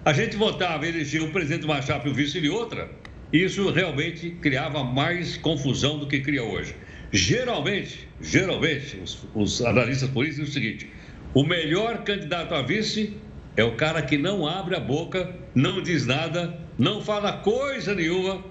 a 0.04 0.12
gente 0.12 0.36
votava, 0.36 0.88
elegia 0.88 1.24
o 1.24 1.32
presidente 1.32 1.62
de 1.62 1.66
uma 1.66 1.82
chapa 1.82 2.08
e 2.08 2.12
o 2.12 2.13
vice 2.13 2.42
de 2.42 2.50
outra, 2.50 2.90
isso 3.34 3.72
realmente 3.72 4.30
criava 4.40 4.84
mais 4.84 5.36
confusão 5.36 5.98
do 5.98 6.08
que 6.08 6.20
cria 6.20 6.44
hoje. 6.44 6.75
Geralmente, 7.12 8.08
geralmente, 8.22 8.98
os, 8.98 9.28
os 9.34 9.62
analistas 9.63 10.10
políticos 10.10 10.52
dizem 10.52 10.52
o 10.52 10.54
seguinte: 10.54 10.90
o 11.34 11.44
melhor 11.44 12.04
candidato 12.04 12.54
a 12.54 12.62
vice 12.62 13.18
é 13.58 13.63
o 13.63 13.75
cara 13.75 14.04
que 14.04 14.18
não 14.18 14.48
abre 14.48 14.75
a 14.75 14.80
boca, 14.80 15.36
não 15.56 15.82
diz 15.82 16.06
nada, 16.06 16.60
não 16.78 17.02
fala 17.02 17.34
coisa 17.34 17.96
nenhuma, 17.96 18.44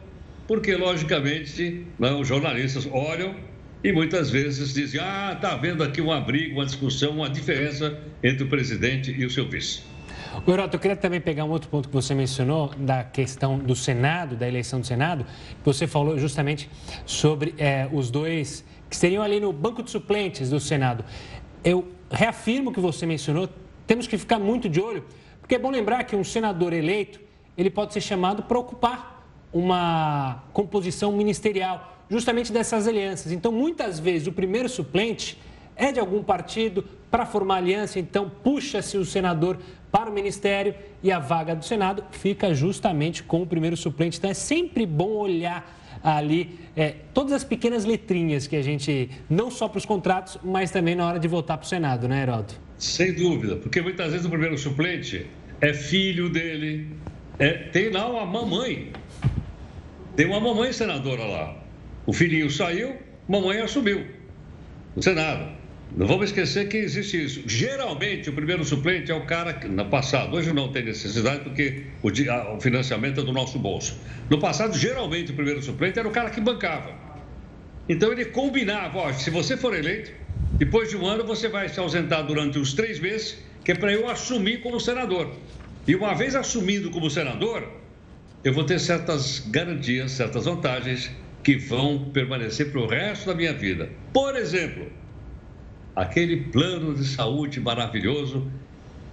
porque, 0.49 0.75
logicamente, 0.75 1.87
né, 1.99 2.13
os 2.13 2.27
jornalistas 2.27 2.89
olham 2.91 3.37
e 3.85 3.93
muitas 3.93 4.31
vezes 4.31 4.75
dizem: 4.75 5.01
ah, 5.01 5.33
está 5.35 5.53
havendo 5.53 5.85
aqui 5.85 6.01
uma 6.01 6.21
briga, 6.21 6.55
uma 6.55 6.67
discussão, 6.67 7.13
uma 7.13 7.31
diferença 7.31 7.99
entre 8.23 8.45
o 8.45 8.49
presidente 8.49 9.13
e 9.17 9.25
o 9.25 9.31
seu 9.31 9.49
vice. 9.49 9.92
O 10.47 10.51
Heroto, 10.51 10.77
eu 10.77 10.81
queria 10.81 10.97
também 10.97 11.21
pegar 11.21 11.45
um 11.45 11.51
outro 11.51 11.69
ponto 11.69 11.89
que 11.89 11.95
você 11.95 12.15
mencionou, 12.15 12.71
da 12.77 13.05
questão 13.05 13.59
do 13.59 13.77
Senado, 13.77 14.35
da 14.35 14.49
eleição 14.49 14.81
do 14.81 14.87
Senado. 14.87 15.27
Você 15.63 15.87
falou 15.87 16.19
justamente 16.19 16.71
sobre 17.05 17.55
é, 17.59 17.87
os 17.93 18.11
dois 18.11 18.65
que 18.89 18.97
seriam 18.97 19.23
ali 19.23 19.39
no 19.39 19.53
banco 19.53 19.83
de 19.83 19.91
suplentes 19.91 20.49
do 20.49 20.59
Senado. 20.59 21.05
Eu 21.63 21.87
reafirmo 22.11 22.71
o 22.71 22.73
que 22.73 22.81
você 22.81 23.05
mencionou, 23.05 23.49
temos 23.87 24.07
que 24.07 24.17
ficar 24.17 24.39
muito 24.39 24.69
de 24.71 24.81
olho, 24.81 25.05
porque 25.39 25.55
é 25.55 25.59
bom 25.59 25.71
lembrar 25.71 26.03
que 26.05 26.17
um 26.17 26.25
senador 26.25 26.73
eleito, 26.73 27.21
ele 27.57 27.69
pode 27.69 27.93
ser 27.93 28.01
chamado 28.01 28.43
para 28.43 28.59
ocupar 28.59 29.27
uma 29.53 30.45
composição 30.53 31.13
ministerial, 31.13 31.99
justamente 32.09 32.51
dessas 32.51 32.89
alianças. 32.89 33.33
Então, 33.33 33.53
muitas 33.53 33.99
vezes, 33.99 34.27
o 34.27 34.33
primeiro 34.33 34.69
suplente 34.69 35.39
é 35.77 35.93
de 35.93 36.01
algum 36.01 36.23
partido 36.23 36.85
para 37.11 37.27
formar 37.27 37.57
aliança, 37.57 37.99
então 37.99 38.31
puxa-se 38.43 38.97
o 38.97 39.05
senador 39.05 39.59
para 39.93 40.11
o 40.11 40.13
ministério 40.13 40.75
e 41.03 41.13
a 41.13 41.19
vaga 41.19 41.55
do 41.55 41.65
Senado 41.65 42.03
fica 42.11 42.55
justamente 42.55 43.23
com 43.23 43.43
o 43.43 43.47
primeiro 43.47 43.77
suplente. 43.77 44.19
Então, 44.19 44.31
é 44.31 44.35
sempre 44.35 44.87
bom 44.87 45.11
olhar 45.11 45.79
ali 46.03 46.59
é, 46.75 46.95
todas 47.13 47.33
as 47.33 47.45
pequenas 47.45 47.85
letrinhas 47.85 48.47
que 48.47 48.57
a 48.57 48.63
gente, 48.63 49.11
não 49.29 49.51
só 49.51 49.69
para 49.69 49.79
os 49.79 49.85
contratos, 49.85 50.39
mas 50.43 50.71
também 50.71 50.95
na 50.95 51.07
hora 51.07 51.19
de 51.19 51.29
votar 51.29 51.59
para 51.59 51.67
o 51.67 51.69
Senado, 51.69 52.09
né, 52.09 52.23
Herodo? 52.23 52.55
Sem 52.79 53.13
dúvida, 53.13 53.57
porque 53.57 53.81
muitas 53.81 54.11
vezes 54.11 54.27
o 54.27 54.31
primeiro 54.31 54.57
suplente 54.57 55.27
é 55.61 55.73
filho 55.73 56.29
dele, 56.29 56.89
é, 57.39 57.51
tem 57.53 57.91
lá 57.91 58.09
uma 58.09 58.25
mamãe, 58.25 58.91
tem 60.17 60.27
uma 60.27 60.41
mamãe 60.41 60.73
senadora 60.73 61.25
lá. 61.25 61.57
O 62.05 62.13
filhinho 62.13 62.51
saiu, 62.51 62.97
mamãe 63.29 63.61
assumiu 63.61 64.05
o 64.97 65.03
Senado. 65.03 65.62
Não 65.95 66.07
vamos 66.07 66.31
esquecer 66.31 66.69
que 66.69 66.79
existe 66.79 67.23
isso. 67.23 67.43
Geralmente, 67.47 68.31
o 68.31 68.33
primeiro 68.33 68.65
suplente 68.65 69.13
é 69.13 69.15
o 69.15 69.27
cara 69.27 69.53
que, 69.53 69.69
no 69.69 69.85
passado, 69.91 70.35
hoje 70.35 70.51
não 70.51 70.73
tem 70.73 70.85
necessidade 70.85 71.41
porque 71.41 71.85
o, 72.03 72.09
o 72.57 72.61
financiamento 72.61 73.21
é 73.21 73.25
do 73.25 73.33
nosso 73.33 73.59
bolso. 73.59 73.99
No 74.31 74.39
passado, 74.41 74.77
geralmente, 74.77 75.33
o 75.33 75.35
primeiro 75.35 75.61
suplente 75.61 75.99
era 75.99 76.09
o 76.09 76.11
cara 76.11 76.31
que 76.31 76.41
bancava. 76.41 76.95
Então, 77.87 78.11
ele 78.11 78.25
combinava: 78.25 79.01
ó, 79.01 79.13
se 79.13 79.29
você 79.29 79.55
for 79.55 79.77
eleito, 79.77 80.11
depois 80.59 80.89
de 80.89 80.97
um 80.97 81.05
ano, 81.05 81.25
você 81.27 81.47
vai 81.47 81.69
se 81.69 81.79
ausentar 81.79 82.27
durante 82.27 82.59
os 82.59 82.73
três 82.73 82.99
meses, 82.99 83.45
que 83.63 83.73
é 83.73 83.75
para 83.75 83.93
eu 83.93 84.09
assumir 84.09 84.63
como 84.63 84.81
senador. 84.81 85.31
E 85.87 85.95
uma 85.95 86.15
vez 86.15 86.35
assumindo 86.35 86.91
como 86.91 87.11
senador, 87.11 87.69
eu 88.43 88.55
vou 88.55 88.65
ter 88.65 88.81
certas 88.81 89.41
garantias, 89.41 90.13
certas 90.13 90.47
vantagens 90.47 91.11
que 91.45 91.57
vão 91.57 92.11
permanecer 92.13 92.71
para 92.71 92.81
o 92.81 92.87
resto 92.87 93.27
da 93.27 93.35
minha 93.35 93.53
vida. 93.53 93.91
Por 94.15 94.37
exemplo 94.37 95.02
aquele 95.95 96.37
plano 96.45 96.95
de 96.95 97.05
saúde 97.05 97.61
maravilhoso 97.61 98.51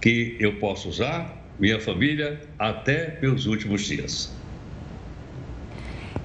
que 0.00 0.36
eu 0.40 0.58
posso 0.58 0.88
usar, 0.88 1.36
minha 1.58 1.80
família, 1.80 2.40
até 2.58 3.18
meus 3.20 3.46
últimos 3.46 3.82
dias. 3.82 4.32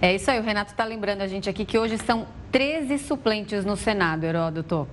É 0.02 0.16
isso 0.16 0.30
aí, 0.30 0.40
o 0.40 0.44
Renato 0.44 0.72
está 0.72 0.86
lembrando 0.86 1.22
a 1.22 1.28
gente 1.28 1.50
aqui 1.50 1.66
que 1.66 1.78
hoje 1.78 1.98
são 1.98 2.28
13 2.52 2.98
suplentes 3.00 3.66
no 3.66 3.76
Senado, 3.76 4.24
Heródoto. 4.26 4.88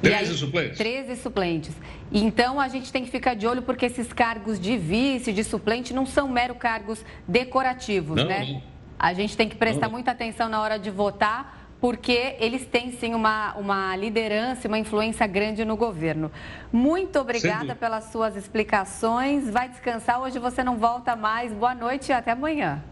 13 0.00 0.30
aí, 0.30 0.36
suplentes? 0.36 0.78
13 0.78 1.16
suplentes. 1.16 1.76
Então 2.12 2.60
a 2.60 2.68
gente 2.68 2.92
tem 2.92 3.04
que 3.04 3.10
ficar 3.10 3.34
de 3.34 3.46
olho 3.46 3.62
porque 3.62 3.86
esses 3.86 4.12
cargos 4.12 4.60
de 4.60 4.76
vice, 4.76 5.32
de 5.32 5.42
suplente, 5.42 5.92
não 5.92 6.06
são 6.06 6.28
mero 6.28 6.54
cargos 6.54 7.04
decorativos, 7.26 8.16
não, 8.16 8.26
né? 8.26 8.46
Não. 8.52 8.62
A 8.98 9.12
gente 9.12 9.36
tem 9.36 9.48
que 9.48 9.56
prestar 9.56 9.86
não. 9.86 9.92
muita 9.92 10.12
atenção 10.12 10.48
na 10.48 10.60
hora 10.60 10.78
de 10.78 10.90
votar 10.90 11.55
porque 11.86 12.34
eles 12.40 12.66
têm 12.66 12.90
sim 12.90 13.14
uma, 13.14 13.54
uma 13.54 13.94
liderança, 13.94 14.66
uma 14.66 14.76
influência 14.76 15.24
grande 15.24 15.64
no 15.64 15.76
governo. 15.76 16.32
Muito 16.72 17.16
obrigada 17.16 17.76
pelas 17.76 18.06
suas 18.06 18.34
explicações. 18.34 19.48
Vai 19.48 19.68
descansar, 19.68 20.20
hoje 20.20 20.36
você 20.40 20.64
não 20.64 20.78
volta 20.78 21.14
mais. 21.14 21.52
Boa 21.52 21.76
noite 21.76 22.08
e 22.08 22.12
até 22.12 22.32
amanhã. 22.32 22.82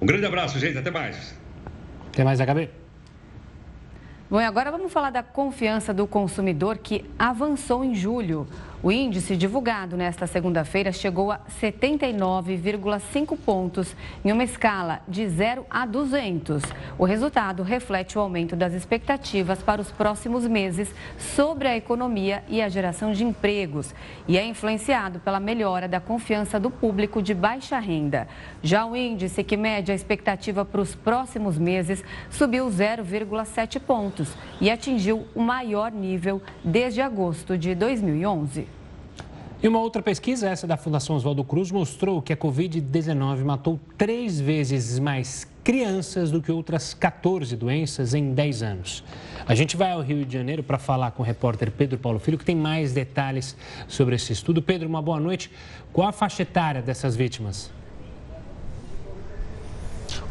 Um 0.00 0.06
grande 0.06 0.24
abraço, 0.24 0.56
gente. 0.60 0.78
Até 0.78 0.88
mais. 0.88 1.36
Até 2.12 2.22
mais, 2.22 2.38
HB. 2.38 2.70
Bom, 4.30 4.40
e 4.40 4.44
agora 4.44 4.70
vamos 4.70 4.92
falar 4.92 5.10
da 5.10 5.24
confiança 5.24 5.92
do 5.92 6.06
consumidor 6.06 6.78
que 6.78 7.04
avançou 7.18 7.84
em 7.84 7.92
julho. 7.92 8.46
O 8.82 8.90
índice 8.90 9.36
divulgado 9.36 9.94
nesta 9.94 10.26
segunda-feira 10.26 10.90
chegou 10.90 11.30
a 11.30 11.40
79,5 11.60 13.36
pontos, 13.36 13.94
em 14.24 14.32
uma 14.32 14.42
escala 14.42 15.02
de 15.06 15.28
0 15.28 15.66
a 15.68 15.84
200. 15.84 16.62
O 16.96 17.04
resultado 17.04 17.62
reflete 17.62 18.16
o 18.16 18.22
aumento 18.22 18.56
das 18.56 18.72
expectativas 18.72 19.62
para 19.62 19.82
os 19.82 19.90
próximos 19.90 20.46
meses 20.46 20.88
sobre 21.18 21.68
a 21.68 21.76
economia 21.76 22.42
e 22.48 22.62
a 22.62 22.70
geração 22.70 23.12
de 23.12 23.22
empregos 23.22 23.94
e 24.26 24.38
é 24.38 24.46
influenciado 24.46 25.20
pela 25.20 25.38
melhora 25.38 25.86
da 25.86 26.00
confiança 26.00 26.58
do 26.58 26.70
público 26.70 27.20
de 27.20 27.34
baixa 27.34 27.78
renda. 27.78 28.26
Já 28.62 28.86
o 28.86 28.96
índice 28.96 29.44
que 29.44 29.58
mede 29.58 29.92
a 29.92 29.94
expectativa 29.94 30.64
para 30.64 30.80
os 30.80 30.94
próximos 30.94 31.58
meses 31.58 32.02
subiu 32.30 32.66
0,7 32.68 33.78
pontos 33.78 34.34
e 34.58 34.70
atingiu 34.70 35.26
o 35.34 35.42
maior 35.42 35.92
nível 35.92 36.40
desde 36.64 37.02
agosto 37.02 37.58
de 37.58 37.74
2011. 37.74 38.69
E 39.62 39.68
uma 39.68 39.78
outra 39.78 40.00
pesquisa, 40.00 40.48
essa 40.48 40.66
da 40.66 40.78
Fundação 40.78 41.16
Oswaldo 41.16 41.44
Cruz, 41.44 41.70
mostrou 41.70 42.22
que 42.22 42.32
a 42.32 42.36
Covid-19 42.36 43.44
matou 43.44 43.78
três 43.98 44.40
vezes 44.40 44.98
mais 44.98 45.46
crianças 45.62 46.30
do 46.30 46.40
que 46.40 46.50
outras 46.50 46.94
14 46.94 47.54
doenças 47.56 48.14
em 48.14 48.32
10 48.32 48.62
anos. 48.62 49.04
A 49.46 49.54
gente 49.54 49.76
vai 49.76 49.92
ao 49.92 50.00
Rio 50.00 50.24
de 50.24 50.32
Janeiro 50.32 50.62
para 50.62 50.78
falar 50.78 51.10
com 51.10 51.22
o 51.22 51.26
repórter 51.26 51.70
Pedro 51.70 51.98
Paulo 51.98 52.18
Filho, 52.18 52.38
que 52.38 52.44
tem 52.44 52.56
mais 52.56 52.94
detalhes 52.94 53.54
sobre 53.86 54.14
esse 54.14 54.32
estudo. 54.32 54.62
Pedro, 54.62 54.88
uma 54.88 55.02
boa 55.02 55.20
noite. 55.20 55.50
Qual 55.92 56.08
a 56.08 56.12
faixa 56.12 56.40
etária 56.40 56.80
dessas 56.80 57.14
vítimas? 57.14 57.70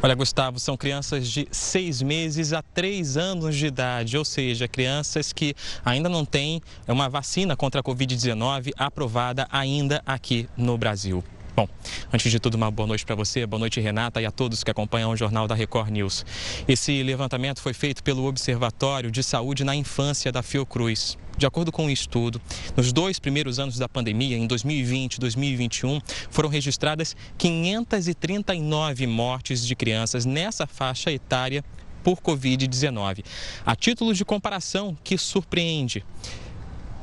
Olha, 0.02 0.16
Gustavo, 0.16 0.62
são 0.62 0.78
crianças 0.78 1.28
de 1.28 1.46
seis 1.52 2.02
meses 2.02 2.54
a 2.54 2.62
três 2.62 3.18
anos 3.18 3.54
de 3.54 3.66
idade, 3.66 4.18
ou 4.18 4.24
seja, 4.24 4.66
crianças 4.66 5.34
que 5.34 5.54
ainda 5.84 6.08
não 6.08 6.24
têm 6.24 6.62
uma 6.88 7.10
vacina 7.10 7.54
contra 7.54 7.82
a 7.82 7.84
Covid-19 7.84 8.72
aprovada 8.78 9.46
ainda 9.52 10.02
aqui 10.06 10.48
no 10.56 10.78
Brasil. 10.78 11.22
Bom, 11.54 11.68
antes 12.14 12.32
de 12.32 12.40
tudo, 12.40 12.56
uma 12.56 12.72
boa 12.72 12.88
noite 12.88 13.06
para 13.06 13.14
você, 13.14 13.46
boa 13.46 13.60
noite, 13.60 13.82
Renata, 13.82 14.22
e 14.22 14.26
a 14.26 14.32
todos 14.32 14.64
que 14.64 14.72
acompanham 14.72 15.12
o 15.12 15.18
Jornal 15.18 15.50
da 15.50 15.54
Record 15.54 15.90
News. 15.90 16.26
Esse 16.66 17.04
levantamento 17.04 17.60
foi 17.60 17.74
feito 17.74 18.02
pelo 18.02 18.26
Observatório 18.26 19.12
de 19.12 19.22
Saúde 19.22 19.66
na 19.66 19.76
Infância 19.76 20.32
da 20.32 20.42
Fiocruz. 20.42 21.18
De 21.40 21.46
acordo 21.46 21.72
com 21.72 21.84
o 21.84 21.86
um 21.86 21.90
estudo, 21.90 22.42
nos 22.76 22.92
dois 22.92 23.18
primeiros 23.18 23.60
anos 23.60 23.78
da 23.78 23.88
pandemia, 23.88 24.36
em 24.36 24.46
2020 24.46 25.16
e 25.16 25.20
2021, 25.22 26.02
foram 26.30 26.50
registradas 26.50 27.16
539 27.38 29.08
mortes 29.08 29.66
de 29.66 29.74
crianças 29.74 30.26
nessa 30.26 30.68
faixa 30.68 31.10
etária 31.10 31.64
por 32.04 32.20
Covid-19. 32.20 33.24
A 33.66 33.74
título 33.74 34.14
de 34.14 34.26
comparação 34.26 34.98
que 35.02 35.18
surpreende, 35.18 36.04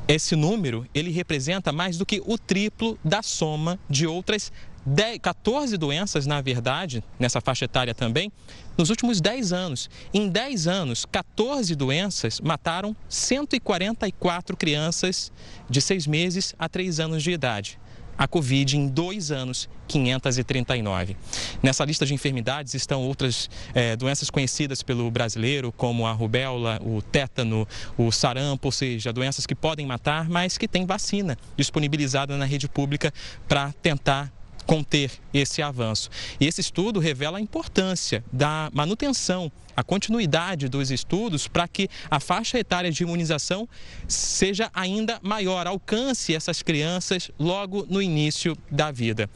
esse 0.07 0.35
número, 0.35 0.85
ele 0.93 1.09
representa 1.09 1.71
mais 1.71 1.97
do 1.97 2.05
que 2.05 2.21
o 2.23 2.37
triplo 2.37 2.95
da 3.03 3.23
soma 3.23 3.79
de 3.89 4.05
outras 4.05 4.51
10, 4.87 5.19
14 5.19 5.75
doenças, 5.75 6.25
na 6.25 6.39
verdade, 6.39 7.03
nessa 7.19 7.41
faixa 7.41 7.65
etária 7.65 7.93
também, 7.93 8.31
nos 8.77 8.89
últimos 8.89 9.19
10 9.19 9.51
anos. 9.51 9.89
Em 10.13 10.29
10 10.29 10.65
anos, 10.65 11.05
14 11.05 11.75
doenças 11.75 12.39
mataram 12.39 12.95
144 13.09 14.55
crianças 14.55 15.29
de 15.69 15.81
6 15.81 16.07
meses 16.07 16.55
a 16.57 16.69
3 16.69 17.01
anos 17.01 17.21
de 17.21 17.31
idade 17.31 17.77
a 18.17 18.27
Covid 18.27 18.75
em 18.75 18.87
dois 18.87 19.31
anos, 19.31 19.69
539. 19.87 21.15
Nessa 21.61 21.85
lista 21.85 22.05
de 22.05 22.13
enfermidades 22.13 22.73
estão 22.73 23.03
outras 23.03 23.47
é, 23.75 23.95
doenças 23.95 24.29
conhecidas 24.29 24.81
pelo 24.81 25.09
brasileiro, 25.11 25.71
como 25.71 26.07
a 26.07 26.11
rubéola, 26.11 26.79
o 26.83 27.01
tétano, 27.01 27.67
o 27.95 28.11
sarampo, 28.11 28.69
ou 28.69 28.71
seja, 28.71 29.13
doenças 29.13 29.45
que 29.45 29.53
podem 29.53 29.85
matar, 29.85 30.27
mas 30.27 30.57
que 30.57 30.67
têm 30.67 30.85
vacina 30.85 31.37
disponibilizada 31.55 32.35
na 32.37 32.45
rede 32.45 32.67
pública 32.67 33.13
para 33.47 33.71
tentar 33.73 34.33
conter 34.67 35.09
esse 35.33 35.61
avanço. 35.61 36.09
E 36.39 36.45
esse 36.45 36.61
estudo 36.61 36.99
revela 36.99 37.39
a 37.39 37.41
importância 37.41 38.23
da 38.31 38.69
manutenção, 38.73 39.49
a 39.75 39.81
continuidade 39.81 40.67
dos 40.67 40.91
estudos 40.91 41.47
para 41.47 41.67
que 41.67 41.89
a 42.11 42.19
faixa 42.19 42.59
etária 42.59 42.91
de 42.91 43.01
imunização 43.01 43.67
seja 44.07 44.69
ainda 44.73 45.19
maior, 45.23 45.65
alcance 45.65 46.35
essas 46.35 46.61
crianças 46.61 47.31
logo 47.39 47.85
no 47.89 48.01
início 48.01 48.55
da 48.69 48.91
vida. 48.91 49.29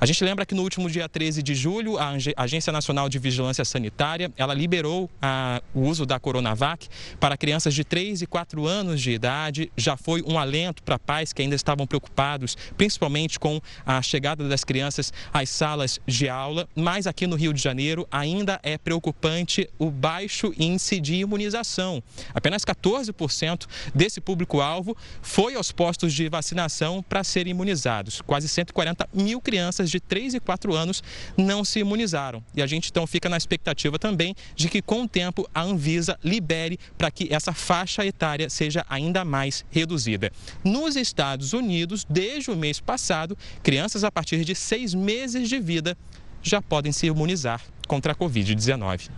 A 0.00 0.06
gente 0.06 0.22
lembra 0.22 0.46
que 0.46 0.54
no 0.54 0.62
último 0.62 0.88
dia 0.88 1.08
13 1.08 1.42
de 1.42 1.56
julho, 1.56 1.98
a 1.98 2.14
Agência 2.36 2.72
Nacional 2.72 3.08
de 3.08 3.18
Vigilância 3.18 3.64
Sanitária, 3.64 4.30
ela 4.36 4.54
liberou 4.54 5.10
a, 5.20 5.60
o 5.74 5.80
uso 5.80 6.06
da 6.06 6.20
Coronavac 6.20 6.86
para 7.18 7.36
crianças 7.36 7.74
de 7.74 7.82
3 7.82 8.22
e 8.22 8.26
4 8.26 8.64
anos 8.64 9.00
de 9.00 9.10
idade. 9.10 9.72
Já 9.76 9.96
foi 9.96 10.22
um 10.22 10.38
alento 10.38 10.84
para 10.84 11.00
pais 11.00 11.32
que 11.32 11.42
ainda 11.42 11.56
estavam 11.56 11.84
preocupados, 11.84 12.56
principalmente 12.76 13.40
com 13.40 13.60
a 13.84 14.00
chegada 14.00 14.48
das 14.48 14.62
crianças 14.62 15.12
às 15.32 15.50
salas 15.50 15.98
de 16.06 16.28
aula. 16.28 16.68
Mas 16.76 17.08
aqui 17.08 17.26
no 17.26 17.34
Rio 17.34 17.52
de 17.52 17.60
Janeiro 17.60 18.06
ainda 18.08 18.60
é 18.62 18.78
preocupante 18.78 19.68
o 19.80 19.90
baixo 19.90 20.54
índice 20.56 21.00
de 21.00 21.16
imunização. 21.16 22.00
Apenas 22.32 22.64
14% 22.64 23.66
desse 23.92 24.20
público-alvo 24.20 24.96
foi 25.20 25.56
aos 25.56 25.72
postos 25.72 26.14
de 26.14 26.28
vacinação 26.28 27.02
para 27.02 27.24
serem 27.24 27.50
imunizados. 27.50 28.20
Quase 28.20 28.48
140 28.48 29.08
mil 29.12 29.40
crianças 29.40 29.87
crianças 29.88 29.90
de 29.90 30.00
3 30.00 30.34
e 30.34 30.40
4 30.40 30.74
anos 30.74 31.02
não 31.36 31.64
se 31.64 31.80
imunizaram. 31.80 32.42
E 32.54 32.62
a 32.62 32.66
gente 32.66 32.90
então 32.90 33.06
fica 33.06 33.28
na 33.28 33.36
expectativa 33.36 33.98
também 33.98 34.34
de 34.54 34.68
que 34.68 34.82
com 34.82 35.02
o 35.02 35.08
tempo 35.08 35.48
a 35.54 35.62
Anvisa 35.62 36.18
libere 36.22 36.78
para 36.96 37.10
que 37.10 37.32
essa 37.32 37.52
faixa 37.52 38.04
etária 38.04 38.48
seja 38.50 38.84
ainda 38.88 39.24
mais 39.24 39.64
reduzida. 39.70 40.30
Nos 40.62 40.96
Estados 40.96 41.52
Unidos, 41.52 42.06
desde 42.08 42.50
o 42.50 42.56
mês 42.56 42.80
passado, 42.80 43.36
crianças 43.62 44.04
a 44.04 44.10
partir 44.10 44.44
de 44.44 44.54
seis 44.54 44.94
meses 44.94 45.48
de 45.48 45.58
vida 45.58 45.96
já 46.42 46.62
podem 46.62 46.92
se 46.92 47.06
imunizar 47.06 47.60
contra 47.86 48.12
a 48.12 48.14
Covid-19. 48.14 49.10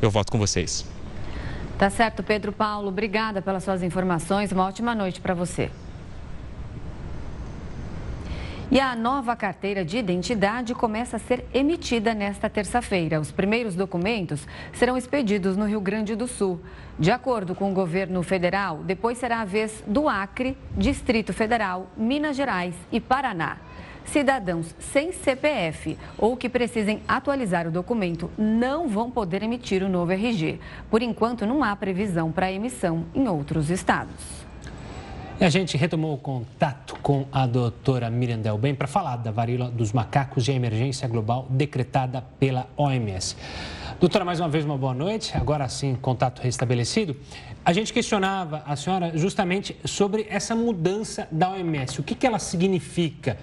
Eu 0.00 0.10
volto 0.10 0.32
com 0.32 0.38
vocês. 0.38 0.84
Tá 1.78 1.88
certo, 1.88 2.22
Pedro 2.22 2.52
Paulo. 2.52 2.88
Obrigada 2.88 3.40
pelas 3.40 3.64
suas 3.64 3.82
informações. 3.82 4.52
Uma 4.52 4.66
ótima 4.66 4.94
noite 4.94 5.20
para 5.20 5.34
você. 5.34 5.70
E 8.70 8.80
a 8.80 8.96
nova 8.96 9.36
carteira 9.36 9.84
de 9.84 9.98
identidade 9.98 10.74
começa 10.74 11.16
a 11.16 11.20
ser 11.20 11.44
emitida 11.52 12.14
nesta 12.14 12.48
terça-feira. 12.48 13.20
Os 13.20 13.30
primeiros 13.30 13.74
documentos 13.74 14.46
serão 14.72 14.96
expedidos 14.96 15.56
no 15.56 15.66
Rio 15.66 15.80
Grande 15.80 16.14
do 16.14 16.26
Sul. 16.26 16.60
De 16.98 17.10
acordo 17.10 17.54
com 17.54 17.70
o 17.70 17.74
governo 17.74 18.22
federal, 18.22 18.78
depois 18.78 19.18
será 19.18 19.42
a 19.42 19.44
vez 19.44 19.84
do 19.86 20.08
Acre, 20.08 20.56
Distrito 20.76 21.32
Federal, 21.34 21.90
Minas 21.96 22.36
Gerais 22.36 22.74
e 22.90 22.98
Paraná. 22.98 23.58
Cidadãos 24.06 24.74
sem 24.78 25.12
CPF 25.12 25.96
ou 26.18 26.36
que 26.36 26.48
precisem 26.48 27.02
atualizar 27.06 27.66
o 27.66 27.70
documento 27.70 28.30
não 28.36 28.88
vão 28.88 29.10
poder 29.10 29.42
emitir 29.42 29.82
o 29.82 29.88
novo 29.88 30.12
RG. 30.12 30.58
Por 30.90 31.02
enquanto, 31.02 31.46
não 31.46 31.62
há 31.62 31.74
previsão 31.76 32.32
para 32.32 32.50
emissão 32.50 33.04
em 33.14 33.28
outros 33.28 33.70
estados. 33.70 34.41
E 35.42 35.44
a 35.44 35.50
gente 35.50 35.76
retomou 35.76 36.14
o 36.14 36.18
contato 36.18 36.94
com 37.02 37.26
a 37.32 37.48
doutora 37.48 38.08
Miriam 38.08 38.38
Delbem 38.38 38.76
para 38.76 38.86
falar 38.86 39.16
da 39.16 39.32
varíola 39.32 39.72
dos 39.72 39.92
macacos 39.92 40.46
e 40.46 40.52
a 40.52 40.54
emergência 40.54 41.08
global 41.08 41.48
decretada 41.50 42.24
pela 42.38 42.68
OMS. 42.76 43.34
Doutora, 43.98 44.24
mais 44.24 44.38
uma 44.38 44.48
vez 44.48 44.64
uma 44.64 44.78
boa 44.78 44.94
noite. 44.94 45.36
Agora 45.36 45.68
sim, 45.68 45.98
contato 46.00 46.40
restabelecido. 46.42 47.16
A 47.64 47.72
gente 47.72 47.92
questionava 47.92 48.62
a 48.64 48.76
senhora 48.76 49.18
justamente 49.18 49.76
sobre 49.84 50.28
essa 50.30 50.54
mudança 50.54 51.26
da 51.32 51.50
OMS. 51.50 51.98
O 51.98 52.04
que, 52.04 52.14
que 52.14 52.24
ela 52.24 52.38
significa? 52.38 53.36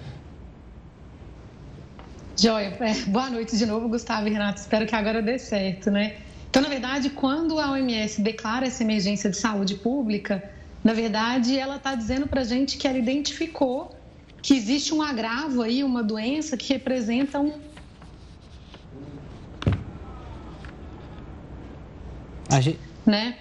Joia, 2.34 2.78
é, 2.80 2.94
boa 3.08 3.28
noite 3.28 3.58
de 3.58 3.66
novo, 3.66 3.90
Gustavo 3.90 4.26
e 4.26 4.30
Renato. 4.30 4.58
Espero 4.58 4.86
que 4.86 4.96
agora 4.96 5.20
dê 5.20 5.38
certo, 5.38 5.90
né? 5.90 6.16
Então, 6.48 6.62
na 6.62 6.70
verdade, 6.70 7.10
quando 7.10 7.58
a 7.58 7.72
OMS 7.72 8.22
declara 8.22 8.66
essa 8.66 8.82
emergência 8.82 9.28
de 9.28 9.36
saúde 9.36 9.74
pública, 9.74 10.42
na 10.82 10.92
verdade, 10.92 11.58
ela 11.58 11.76
está 11.76 11.94
dizendo 11.94 12.26
para 12.26 12.40
a 12.40 12.44
gente 12.44 12.78
que 12.78 12.88
ela 12.88 12.98
identificou 12.98 13.94
que 14.42 14.54
existe 14.54 14.94
um 14.94 15.02
agravo 15.02 15.62
aí, 15.62 15.84
uma 15.84 16.02
doença 16.02 16.56
que 16.56 16.72
representa 16.72 17.38
um. 17.38 17.52
A 22.50 22.60
gente... 22.60 22.80
Né? 23.06 23.36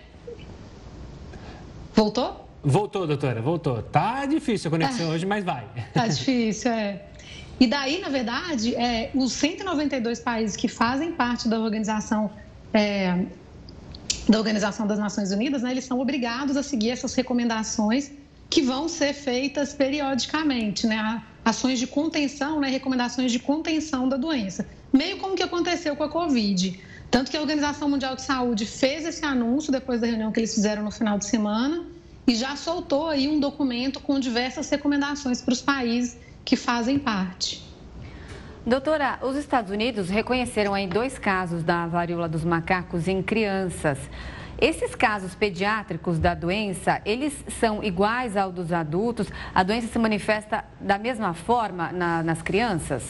Voltou? 1.96 2.50
Voltou, 2.64 3.08
doutora, 3.08 3.42
voltou. 3.42 3.82
Tá 3.82 4.26
difícil 4.26 4.68
a 4.68 4.72
conexão 4.72 5.10
hoje, 5.10 5.26
mas 5.26 5.44
vai. 5.44 5.66
Tá 5.94 6.08
difícil, 6.08 6.72
é. 6.72 7.06
E 7.60 7.68
daí, 7.68 8.00
na 8.00 8.10
verdade, 8.10 8.76
é, 8.76 9.12
os 9.14 9.34
192 9.34 10.20
países 10.20 10.56
que 10.56 10.68
fazem 10.68 11.12
parte 11.14 11.48
da 11.48 11.60
organização 11.60 12.30
é, 12.74 13.26
da 14.30 14.38
Organização 14.38 14.86
das 14.86 15.00
Nações 15.00 15.32
Unidas, 15.32 15.64
né, 15.64 15.72
eles 15.72 15.86
são 15.86 16.00
obrigados 16.00 16.56
a 16.56 16.62
seguir 16.62 16.92
essas 16.92 17.16
recomendações 17.16 18.12
que 18.48 18.62
vão 18.62 18.88
ser 18.88 19.14
feitas 19.14 19.74
periodicamente, 19.74 20.86
né, 20.86 21.24
ações 21.44 21.80
de 21.80 21.88
contenção, 21.88 22.60
né, 22.60 22.70
recomendações 22.70 23.32
de 23.32 23.40
contenção 23.40 24.08
da 24.08 24.18
doença, 24.18 24.68
meio 24.94 25.18
como 25.18 25.36
que 25.36 25.42
aconteceu 25.42 25.96
com 25.96 26.04
a 26.04 26.10
Covid. 26.10 26.80
Tanto 27.10 27.32
que 27.32 27.38
a 27.38 27.42
Organização 27.42 27.90
Mundial 27.90 28.16
de 28.16 28.22
Saúde 28.22 28.68
fez 28.68 29.04
esse 29.04 29.26
anúncio 29.26 29.72
depois 29.72 30.00
da 30.00 30.06
reunião 30.06 30.32
que 30.32 30.40
eles 30.40 30.54
fizeram 30.54 30.84
no 30.84 30.92
final 30.92 31.18
de 31.18 31.26
semana 31.26 31.84
e 32.28 32.36
já 32.36 32.56
soltou 32.56 33.08
aí 33.08 33.28
um 33.28 33.40
documento 33.40 34.00
com 34.00 34.20
diversas 34.20 34.70
recomendações 34.70 35.42
para 35.42 35.54
os 35.54 35.62
países 35.62 36.18
que 36.46 36.56
fazem 36.56 37.00
parte. 37.00 37.68
Doutora, 38.70 39.18
os 39.24 39.36
Estados 39.36 39.72
Unidos 39.72 40.10
reconheceram 40.10 40.76
aí 40.76 40.86
dois 40.86 41.18
casos 41.18 41.64
da 41.64 41.88
varíola 41.88 42.30
dos 42.30 42.44
macacos 42.44 43.08
em 43.08 43.20
crianças. 43.20 43.98
Esses 44.62 44.94
casos 44.94 45.34
pediátricos 45.34 46.20
da 46.20 46.36
doença, 46.36 47.02
eles 47.04 47.34
são 47.60 47.84
iguais 47.84 48.38
ao 48.38 48.52
dos 48.52 48.72
adultos? 48.72 49.26
A 49.56 49.64
doença 49.64 49.88
se 49.88 49.98
manifesta 49.98 50.64
da 50.80 51.00
mesma 51.00 51.34
forma 51.34 51.92
na, 51.92 52.22
nas 52.22 52.44
crianças? 52.44 53.02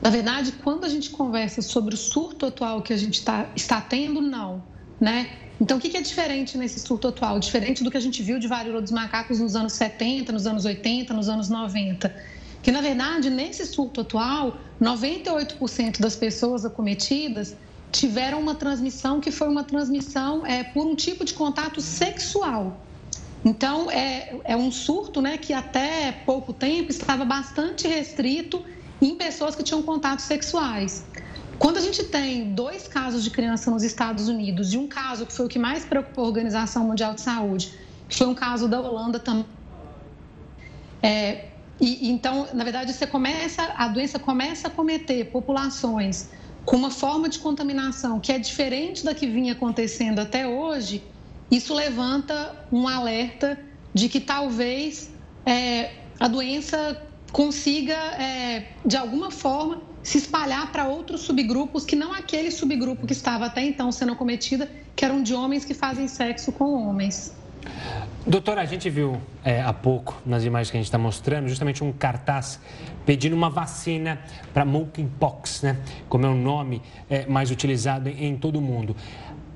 Na 0.00 0.10
verdade, 0.10 0.50
quando 0.64 0.84
a 0.84 0.88
gente 0.88 1.10
conversa 1.10 1.62
sobre 1.62 1.94
o 1.94 1.96
surto 1.96 2.46
atual 2.46 2.82
que 2.82 2.92
a 2.92 2.96
gente 2.96 3.24
tá, 3.24 3.46
está 3.54 3.80
tendo, 3.80 4.20
não. 4.20 4.64
Né? 5.00 5.30
Então, 5.60 5.78
o 5.78 5.80
que 5.80 5.96
é 5.96 6.00
diferente 6.00 6.58
nesse 6.58 6.80
surto 6.80 7.06
atual? 7.06 7.38
Diferente 7.38 7.84
do 7.84 7.90
que 7.90 7.96
a 7.96 8.00
gente 8.00 8.20
viu 8.20 8.40
de 8.40 8.48
varíola 8.48 8.82
dos 8.82 8.90
macacos 8.90 9.38
nos 9.38 9.54
anos 9.54 9.74
70, 9.74 10.32
nos 10.32 10.44
anos 10.44 10.64
80, 10.64 11.14
nos 11.14 11.28
anos 11.28 11.48
90 11.48 12.31
que 12.62 12.70
na 12.70 12.80
verdade 12.80 13.28
nesse 13.28 13.66
surto 13.66 14.00
atual, 14.02 14.56
98% 14.80 16.00
das 16.00 16.16
pessoas 16.16 16.64
acometidas 16.64 17.56
tiveram 17.90 18.40
uma 18.40 18.54
transmissão 18.54 19.20
que 19.20 19.30
foi 19.30 19.48
uma 19.48 19.64
transmissão 19.64 20.46
é, 20.46 20.64
por 20.64 20.86
um 20.86 20.94
tipo 20.94 21.24
de 21.24 21.34
contato 21.34 21.80
sexual. 21.80 22.80
Então 23.44 23.90
é, 23.90 24.36
é 24.44 24.56
um 24.56 24.70
surto 24.70 25.20
né, 25.20 25.36
que 25.36 25.52
até 25.52 26.12
pouco 26.24 26.52
tempo 26.52 26.90
estava 26.90 27.24
bastante 27.24 27.88
restrito 27.88 28.64
em 29.00 29.16
pessoas 29.16 29.54
que 29.54 29.62
tinham 29.62 29.82
contatos 29.82 30.24
sexuais. 30.24 31.04
Quando 31.58 31.76
a 31.76 31.80
gente 31.80 32.04
tem 32.04 32.54
dois 32.54 32.88
casos 32.88 33.22
de 33.22 33.30
criança 33.30 33.70
nos 33.70 33.82
Estados 33.82 34.28
Unidos 34.28 34.72
e 34.72 34.78
um 34.78 34.86
caso 34.86 35.26
que 35.26 35.32
foi 35.32 35.46
o 35.46 35.48
que 35.48 35.58
mais 35.58 35.84
preocupou 35.84 36.24
a 36.24 36.28
Organização 36.28 36.84
Mundial 36.84 37.14
de 37.14 37.20
Saúde, 37.20 37.74
que 38.08 38.16
foi 38.16 38.26
um 38.26 38.34
caso 38.34 38.68
da 38.68 38.80
Holanda 38.80 39.18
também, 39.18 39.44
é, 41.02 41.51
e, 41.82 42.10
então, 42.12 42.46
na 42.54 42.62
verdade, 42.62 42.92
você 42.92 43.06
começa, 43.06 43.62
a 43.76 43.88
doença 43.88 44.16
começa 44.16 44.68
a 44.68 44.70
cometer 44.70 45.24
populações 45.32 46.28
com 46.64 46.76
uma 46.76 46.90
forma 46.90 47.28
de 47.28 47.40
contaminação 47.40 48.20
que 48.20 48.30
é 48.30 48.38
diferente 48.38 49.04
da 49.04 49.12
que 49.12 49.26
vinha 49.26 49.52
acontecendo 49.52 50.20
até 50.20 50.46
hoje, 50.46 51.02
isso 51.50 51.74
levanta 51.74 52.66
um 52.70 52.86
alerta 52.86 53.58
de 53.92 54.08
que 54.08 54.20
talvez 54.20 55.10
é, 55.44 55.90
a 56.20 56.28
doença 56.28 57.02
consiga, 57.32 57.94
é, 57.94 58.68
de 58.86 58.96
alguma 58.96 59.32
forma, 59.32 59.82
se 60.04 60.18
espalhar 60.18 60.70
para 60.70 60.86
outros 60.86 61.22
subgrupos 61.22 61.84
que 61.84 61.96
não 61.96 62.12
aquele 62.12 62.52
subgrupo 62.52 63.06
que 63.08 63.12
estava 63.12 63.46
até 63.46 63.62
então 63.62 63.90
sendo 63.90 64.14
cometida, 64.14 64.70
que 64.94 65.04
eram 65.04 65.20
de 65.20 65.34
homens 65.34 65.64
que 65.64 65.74
fazem 65.74 66.06
sexo 66.06 66.52
com 66.52 66.74
homens. 66.74 67.32
Doutora, 68.24 68.60
a 68.60 68.64
gente 68.64 68.88
viu 68.88 69.20
é, 69.44 69.60
há 69.60 69.72
pouco, 69.72 70.20
nas 70.24 70.44
imagens 70.44 70.70
que 70.70 70.76
a 70.76 70.80
gente 70.80 70.86
está 70.86 70.98
mostrando, 70.98 71.48
justamente 71.48 71.82
um 71.82 71.92
cartaz 71.92 72.60
pedindo 73.04 73.34
uma 73.34 73.50
vacina 73.50 74.20
para 74.54 74.64
monkeypox, 74.64 75.62
né? 75.62 75.78
Como 76.08 76.24
é 76.24 76.28
o 76.28 76.34
nome 76.34 76.80
é, 77.10 77.26
mais 77.26 77.50
utilizado 77.50 78.08
em, 78.08 78.26
em 78.26 78.36
todo 78.36 78.56
o 78.56 78.60
mundo. 78.60 78.94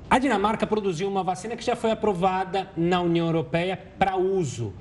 A 0.09 0.19
Dinamarca 0.19 0.67
produziu 0.67 1.07
uma 1.09 1.23
vacina 1.23 1.55
que 1.55 1.63
já 1.63 1.75
foi 1.75 1.91
aprovada 1.91 2.69
na 2.75 2.99
União 3.01 3.25
Europeia 3.25 3.79
para 3.97 4.17
uso. 4.17 4.73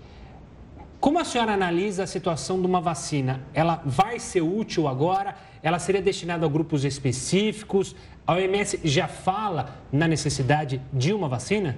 Como 0.98 1.20
a 1.20 1.24
senhora 1.24 1.52
analisa 1.52 2.02
a 2.02 2.06
situação 2.06 2.60
de 2.60 2.66
uma 2.66 2.80
vacina? 2.80 3.40
Ela 3.54 3.80
vai 3.84 4.18
ser 4.18 4.40
útil 4.40 4.88
agora? 4.88 5.36
Ela 5.62 5.78
seria 5.78 6.02
destinada 6.02 6.44
a 6.44 6.48
grupos 6.48 6.84
específicos? 6.84 7.94
A 8.26 8.34
OMS 8.34 8.80
já 8.82 9.06
fala 9.06 9.76
na 9.92 10.08
necessidade 10.08 10.80
de 10.92 11.12
uma 11.12 11.28
vacina? 11.28 11.76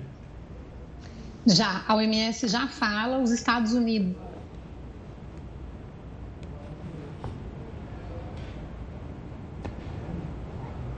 Já, 1.49 1.83
a 1.89 1.95
OMS 1.95 2.47
já 2.47 2.69
fala, 2.69 3.19
os 3.19 3.31
Estados 3.31 3.73
Unidos. 3.73 4.28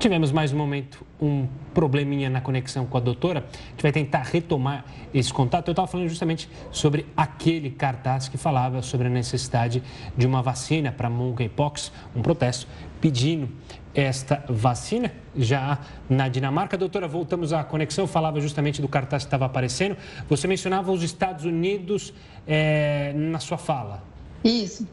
Tivemos 0.01 0.33
mais 0.33 0.51
um 0.51 0.57
momento, 0.57 1.07
um 1.21 1.47
probleminha 1.75 2.31
na 2.31 2.41
conexão 2.41 2.87
com 2.87 2.97
a 2.97 3.01
doutora. 3.01 3.45
A 3.53 3.71
gente 3.73 3.83
vai 3.83 3.93
tentar 3.93 4.23
retomar 4.23 4.83
esse 5.13 5.31
contato. 5.31 5.69
Eu 5.69 5.73
estava 5.73 5.87
falando 5.87 6.09
justamente 6.09 6.49
sobre 6.73 7.05
aquele 7.15 7.69
cartaz 7.69 8.27
que 8.27 8.39
falava 8.39 8.81
sobre 8.81 9.09
a 9.09 9.11
necessidade 9.11 9.83
de 10.17 10.27
uma 10.27 10.41
vacina 10.41 10.91
para 10.91 11.11
monkeypox, 11.11 11.93
um 12.17 12.23
protesto 12.23 12.67
pedindo 12.99 13.51
esta 13.95 14.43
vacina 14.49 15.13
já 15.37 15.79
na 16.09 16.29
Dinamarca. 16.29 16.79
Doutora, 16.79 17.07
voltamos 17.07 17.53
à 17.53 17.63
conexão, 17.63 18.07
falava 18.07 18.41
justamente 18.41 18.81
do 18.81 18.89
cartaz 18.89 19.25
que 19.25 19.27
estava 19.27 19.45
aparecendo. 19.45 19.99
Você 20.31 20.49
mencionava 20.49 20.91
os 20.91 21.03
Estados 21.03 21.45
Unidos 21.45 22.15
é, 22.47 23.13
na 23.15 23.39
sua 23.39 23.59
fala. 23.59 24.03
Isso, 24.43 24.89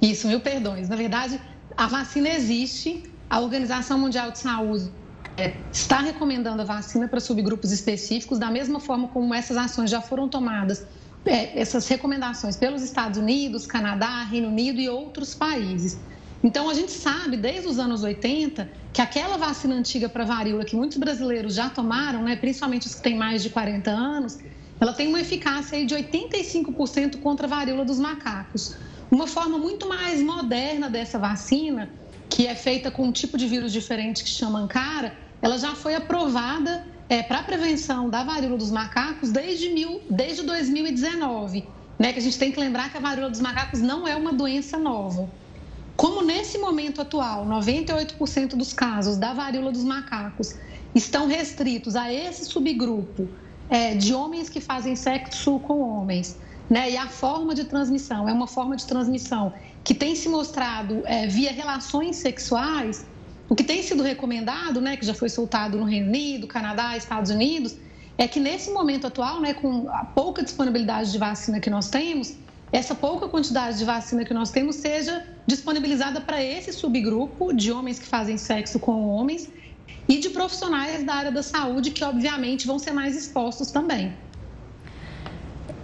isso, 0.00 0.26
mil 0.26 0.40
perdões. 0.40 0.88
Na 0.88 0.96
verdade, 0.96 1.38
a 1.76 1.86
vacina 1.86 2.30
existe, 2.30 3.02
a 3.30 3.40
Organização 3.40 3.98
Mundial 3.98 4.30
de 4.30 4.38
Saúde 4.38 4.90
é, 5.36 5.54
está 5.72 6.00
recomendando 6.00 6.62
a 6.62 6.64
vacina 6.64 7.06
para 7.06 7.20
subgrupos 7.20 7.70
específicos, 7.70 8.38
da 8.38 8.50
mesma 8.50 8.80
forma 8.80 9.08
como 9.08 9.34
essas 9.34 9.56
ações 9.56 9.90
já 9.90 10.00
foram 10.00 10.28
tomadas 10.28 10.86
é, 11.24 11.60
essas 11.60 11.86
recomendações 11.88 12.56
pelos 12.56 12.82
Estados 12.82 13.18
Unidos, 13.18 13.66
Canadá, 13.66 14.22
Reino 14.24 14.48
Unido 14.48 14.80
e 14.80 14.88
outros 14.88 15.34
países. 15.34 15.98
Então, 16.42 16.70
a 16.70 16.74
gente 16.74 16.92
sabe 16.92 17.36
desde 17.36 17.68
os 17.68 17.78
anos 17.78 18.02
80 18.02 18.70
que 18.92 19.02
aquela 19.02 19.36
vacina 19.36 19.74
antiga 19.74 20.08
para 20.08 20.24
varíola 20.24 20.64
que 20.64 20.76
muitos 20.76 20.96
brasileiros 20.96 21.54
já 21.54 21.68
tomaram, 21.68 22.22
né, 22.22 22.36
principalmente 22.36 22.86
os 22.86 22.94
que 22.94 23.02
têm 23.02 23.16
mais 23.16 23.42
de 23.42 23.50
40 23.50 23.90
anos, 23.90 24.38
ela 24.80 24.92
tem 24.92 25.08
uma 25.08 25.20
eficácia 25.20 25.84
de 25.84 25.94
85% 25.94 27.20
contra 27.20 27.46
a 27.46 27.50
varíola 27.50 27.84
dos 27.84 27.98
macacos. 27.98 28.76
Uma 29.10 29.26
forma 29.26 29.58
muito 29.58 29.88
mais 29.88 30.22
moderna 30.22 30.88
dessa 30.88 31.18
vacina, 31.18 31.90
que 32.28 32.46
é 32.46 32.54
feita 32.54 32.90
com 32.90 33.04
um 33.04 33.12
tipo 33.12 33.36
de 33.36 33.46
vírus 33.46 33.72
diferente 33.72 34.22
que 34.22 34.30
chama 34.30 34.58
Ancara, 34.58 35.14
ela 35.40 35.58
já 35.58 35.74
foi 35.74 35.94
aprovada 35.94 36.86
é, 37.08 37.22
para 37.22 37.38
a 37.38 37.42
prevenção 37.42 38.10
da 38.10 38.22
varíola 38.22 38.56
dos 38.56 38.70
macacos 38.70 39.30
desde, 39.30 39.70
mil, 39.70 40.00
desde 40.10 40.42
2019. 40.42 41.64
Né, 41.98 42.12
que 42.12 42.20
a 42.20 42.22
gente 42.22 42.38
tem 42.38 42.52
que 42.52 42.60
lembrar 42.60 42.92
que 42.92 42.96
a 42.96 43.00
varíola 43.00 43.28
dos 43.28 43.40
macacos 43.40 43.80
não 43.80 44.06
é 44.06 44.14
uma 44.14 44.32
doença 44.32 44.78
nova. 44.78 45.28
Como 45.96 46.22
nesse 46.22 46.56
momento 46.58 47.00
atual, 47.00 47.44
98% 47.44 48.50
dos 48.50 48.72
casos 48.72 49.16
da 49.16 49.32
varíola 49.32 49.72
dos 49.72 49.82
macacos 49.82 50.54
estão 50.94 51.26
restritos 51.26 51.96
a 51.96 52.12
esse 52.12 52.44
subgrupo 52.44 53.28
é, 53.68 53.96
de 53.96 54.14
homens 54.14 54.48
que 54.48 54.60
fazem 54.60 54.94
sexo 54.94 55.58
com 55.58 55.80
homens, 55.80 56.38
né? 56.70 56.90
E 56.90 56.96
a 56.96 57.08
forma 57.08 57.52
de 57.52 57.64
transmissão 57.64 58.28
é 58.28 58.32
uma 58.32 58.46
forma 58.46 58.76
de 58.76 58.86
transmissão 58.86 59.52
que 59.84 59.94
tem 59.94 60.14
se 60.14 60.28
mostrado 60.28 61.02
é, 61.06 61.26
via 61.26 61.52
relações 61.52 62.16
sexuais. 62.16 63.06
O 63.48 63.54
que 63.54 63.64
tem 63.64 63.82
sido 63.82 64.02
recomendado, 64.02 64.80
né, 64.80 64.96
que 64.96 65.06
já 65.06 65.14
foi 65.14 65.28
soltado 65.28 65.78
no 65.78 65.84
Reino 65.84 66.08
Unido, 66.08 66.46
Canadá, 66.46 66.96
Estados 66.96 67.30
Unidos, 67.30 67.76
é 68.18 68.26
que 68.28 68.40
nesse 68.40 68.70
momento 68.70 69.06
atual, 69.06 69.40
né, 69.40 69.54
com 69.54 69.88
a 69.88 70.04
pouca 70.04 70.42
disponibilidade 70.42 71.12
de 71.12 71.18
vacina 71.18 71.60
que 71.60 71.70
nós 71.70 71.88
temos, 71.88 72.34
essa 72.70 72.94
pouca 72.94 73.28
quantidade 73.28 73.78
de 73.78 73.84
vacina 73.84 74.24
que 74.24 74.34
nós 74.34 74.50
temos 74.50 74.76
seja 74.76 75.24
disponibilizada 75.46 76.20
para 76.20 76.42
esse 76.42 76.72
subgrupo 76.72 77.54
de 77.54 77.72
homens 77.72 77.98
que 77.98 78.06
fazem 78.06 78.36
sexo 78.36 78.78
com 78.78 79.08
homens 79.08 79.48
e 80.06 80.18
de 80.18 80.30
profissionais 80.30 81.02
da 81.04 81.14
área 81.14 81.32
da 81.32 81.42
saúde 81.42 81.90
que, 81.90 82.04
obviamente, 82.04 82.66
vão 82.66 82.78
ser 82.78 82.92
mais 82.92 83.16
expostos 83.16 83.70
também. 83.70 84.12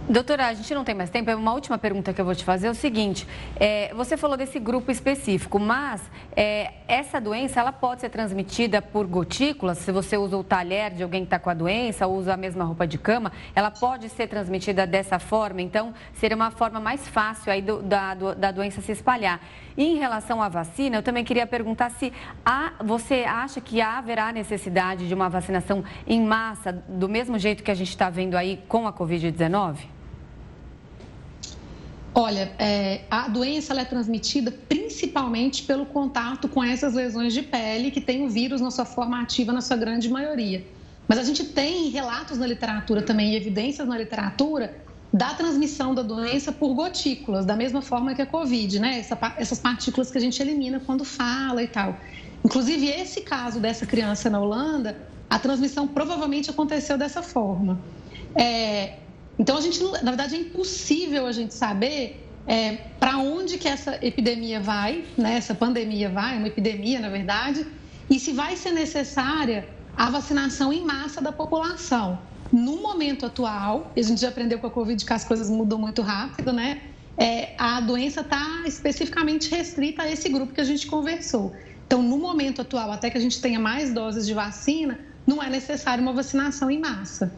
Doutora, 0.07 0.45
a 0.45 0.53
gente 0.53 0.71
não 0.75 0.83
tem 0.83 0.93
mais 0.93 1.09
tempo. 1.09 1.31
É 1.31 1.35
uma 1.35 1.51
última 1.51 1.79
pergunta 1.79 2.13
que 2.13 2.21
eu 2.21 2.25
vou 2.25 2.35
te 2.35 2.43
fazer 2.43 2.67
é 2.67 2.69
o 2.69 2.75
seguinte: 2.75 3.27
é, 3.59 3.91
você 3.95 4.15
falou 4.15 4.37
desse 4.37 4.59
grupo 4.59 4.91
específico, 4.91 5.57
mas 5.57 5.99
é, 6.35 6.73
essa 6.87 7.19
doença 7.19 7.59
ela 7.59 7.71
pode 7.71 8.01
ser 8.01 8.09
transmitida 8.09 8.83
por 8.83 9.07
gotículas. 9.07 9.79
Se 9.79 9.91
você 9.91 10.15
usa 10.15 10.37
o 10.37 10.43
talher 10.43 10.91
de 10.91 11.01
alguém 11.01 11.21
que 11.21 11.25
está 11.25 11.39
com 11.39 11.49
a 11.49 11.55
doença, 11.55 12.05
ou 12.05 12.17
usa 12.17 12.35
a 12.35 12.37
mesma 12.37 12.63
roupa 12.63 12.85
de 12.85 12.99
cama, 12.99 13.31
ela 13.55 13.71
pode 13.71 14.07
ser 14.09 14.27
transmitida 14.27 14.85
dessa 14.85 15.17
forma. 15.17 15.59
Então, 15.59 15.91
seria 16.13 16.35
uma 16.35 16.51
forma 16.51 16.79
mais 16.79 17.07
fácil 17.07 17.51
aí 17.51 17.63
do, 17.63 17.81
da, 17.81 18.13
do, 18.13 18.35
da 18.35 18.51
doença 18.51 18.81
se 18.81 18.91
espalhar. 18.91 19.41
E 19.75 19.83
em 19.85 19.97
relação 19.97 20.39
à 20.39 20.47
vacina, 20.47 20.97
eu 20.97 21.01
também 21.01 21.23
queria 21.23 21.47
perguntar 21.47 21.89
se 21.89 22.13
há, 22.45 22.73
você 22.83 23.23
acha 23.27 23.59
que 23.59 23.81
haverá 23.81 24.31
necessidade 24.31 25.07
de 25.07 25.13
uma 25.15 25.29
vacinação 25.29 25.83
em 26.05 26.21
massa, 26.21 26.71
do 26.71 27.09
mesmo 27.09 27.39
jeito 27.39 27.63
que 27.63 27.71
a 27.71 27.75
gente 27.75 27.89
está 27.89 28.07
vendo 28.07 28.35
aí 28.35 28.63
com 28.67 28.87
a 28.87 28.93
Covid-19? 28.93 29.94
Olha, 32.17 32.49
é, 32.57 33.01
a 33.11 33.27
doença 33.27 33.73
é 33.73 33.83
transmitida 33.83 34.49
principalmente 34.49 35.63
pelo 35.63 35.85
contato 35.85 36.47
com 36.47 36.63
essas 36.63 36.93
lesões 36.93 37.33
de 37.33 37.41
pele 37.41 37.91
que 37.91 37.99
tem 37.99 38.23
o 38.23 38.29
vírus 38.29 38.61
na 38.61 38.71
sua 38.71 38.85
forma 38.85 39.21
ativa, 39.21 39.51
na 39.51 39.59
sua 39.59 39.75
grande 39.75 40.09
maioria. 40.09 40.65
Mas 41.09 41.19
a 41.19 41.23
gente 41.23 41.43
tem 41.43 41.89
relatos 41.89 42.37
na 42.37 42.47
literatura 42.47 43.01
também 43.01 43.33
e 43.33 43.35
evidências 43.35 43.85
na 43.85 43.97
literatura 43.97 44.73
da 45.11 45.33
transmissão 45.33 45.93
da 45.93 46.01
doença 46.01 46.53
por 46.53 46.73
gotículas, 46.73 47.45
da 47.45 47.55
mesma 47.55 47.81
forma 47.81 48.15
que 48.15 48.21
a 48.21 48.25
Covid, 48.25 48.79
né? 48.79 48.99
Essa, 48.99 49.17
essas 49.37 49.59
partículas 49.59 50.09
que 50.09 50.17
a 50.17 50.21
gente 50.21 50.41
elimina 50.41 50.79
quando 50.79 51.03
fala 51.03 51.61
e 51.61 51.67
tal. 51.67 51.97
Inclusive, 52.45 52.87
esse 52.87 53.21
caso 53.21 53.59
dessa 53.59 53.85
criança 53.85 54.29
na 54.29 54.39
Holanda, 54.39 54.97
a 55.29 55.37
transmissão 55.37 55.85
provavelmente 55.85 56.49
aconteceu 56.49 56.97
dessa 56.97 57.21
forma. 57.21 57.77
É, 58.35 58.99
então, 59.37 59.57
a 59.57 59.61
gente, 59.61 59.81
na 59.83 60.11
verdade, 60.11 60.35
é 60.35 60.39
impossível 60.39 61.25
a 61.25 61.31
gente 61.31 61.53
saber 61.53 62.25
é, 62.47 62.73
para 62.99 63.17
onde 63.17 63.57
que 63.57 63.67
essa 63.67 63.97
epidemia 64.01 64.59
vai, 64.59 65.03
né? 65.17 65.35
essa 65.35 65.53
pandemia 65.53 66.09
vai, 66.09 66.37
uma 66.37 66.47
epidemia, 66.47 66.99
na 66.99 67.09
verdade, 67.09 67.65
e 68.09 68.19
se 68.19 68.31
vai 68.31 68.55
ser 68.55 68.71
necessária 68.71 69.67
a 69.97 70.09
vacinação 70.09 70.71
em 70.71 70.85
massa 70.85 71.21
da 71.21 71.31
população. 71.31 72.19
No 72.51 72.81
momento 72.81 73.25
atual, 73.25 73.91
a 73.95 74.01
gente 74.01 74.21
já 74.21 74.29
aprendeu 74.29 74.59
com 74.59 74.67
a 74.67 74.71
Covid 74.71 75.03
que 75.03 75.13
as 75.13 75.25
coisas 75.25 75.49
mudam 75.49 75.79
muito 75.79 76.01
rápido, 76.01 76.53
né? 76.53 76.81
É, 77.17 77.55
a 77.57 77.79
doença 77.81 78.21
está 78.21 78.63
especificamente 78.65 79.49
restrita 79.49 80.03
a 80.03 80.11
esse 80.11 80.29
grupo 80.29 80.53
que 80.53 80.61
a 80.61 80.65
gente 80.65 80.85
conversou. 80.85 81.53
Então, 81.87 82.01
no 82.03 82.17
momento 82.17 82.61
atual, 82.61 82.91
até 82.91 83.09
que 83.09 83.17
a 83.17 83.21
gente 83.21 83.41
tenha 83.41 83.59
mais 83.59 83.93
doses 83.93 84.25
de 84.27 84.33
vacina, 84.33 84.99
não 85.25 85.41
é 85.41 85.49
necessário 85.49 86.01
uma 86.01 86.13
vacinação 86.13 86.69
em 86.69 86.79
massa. 86.79 87.33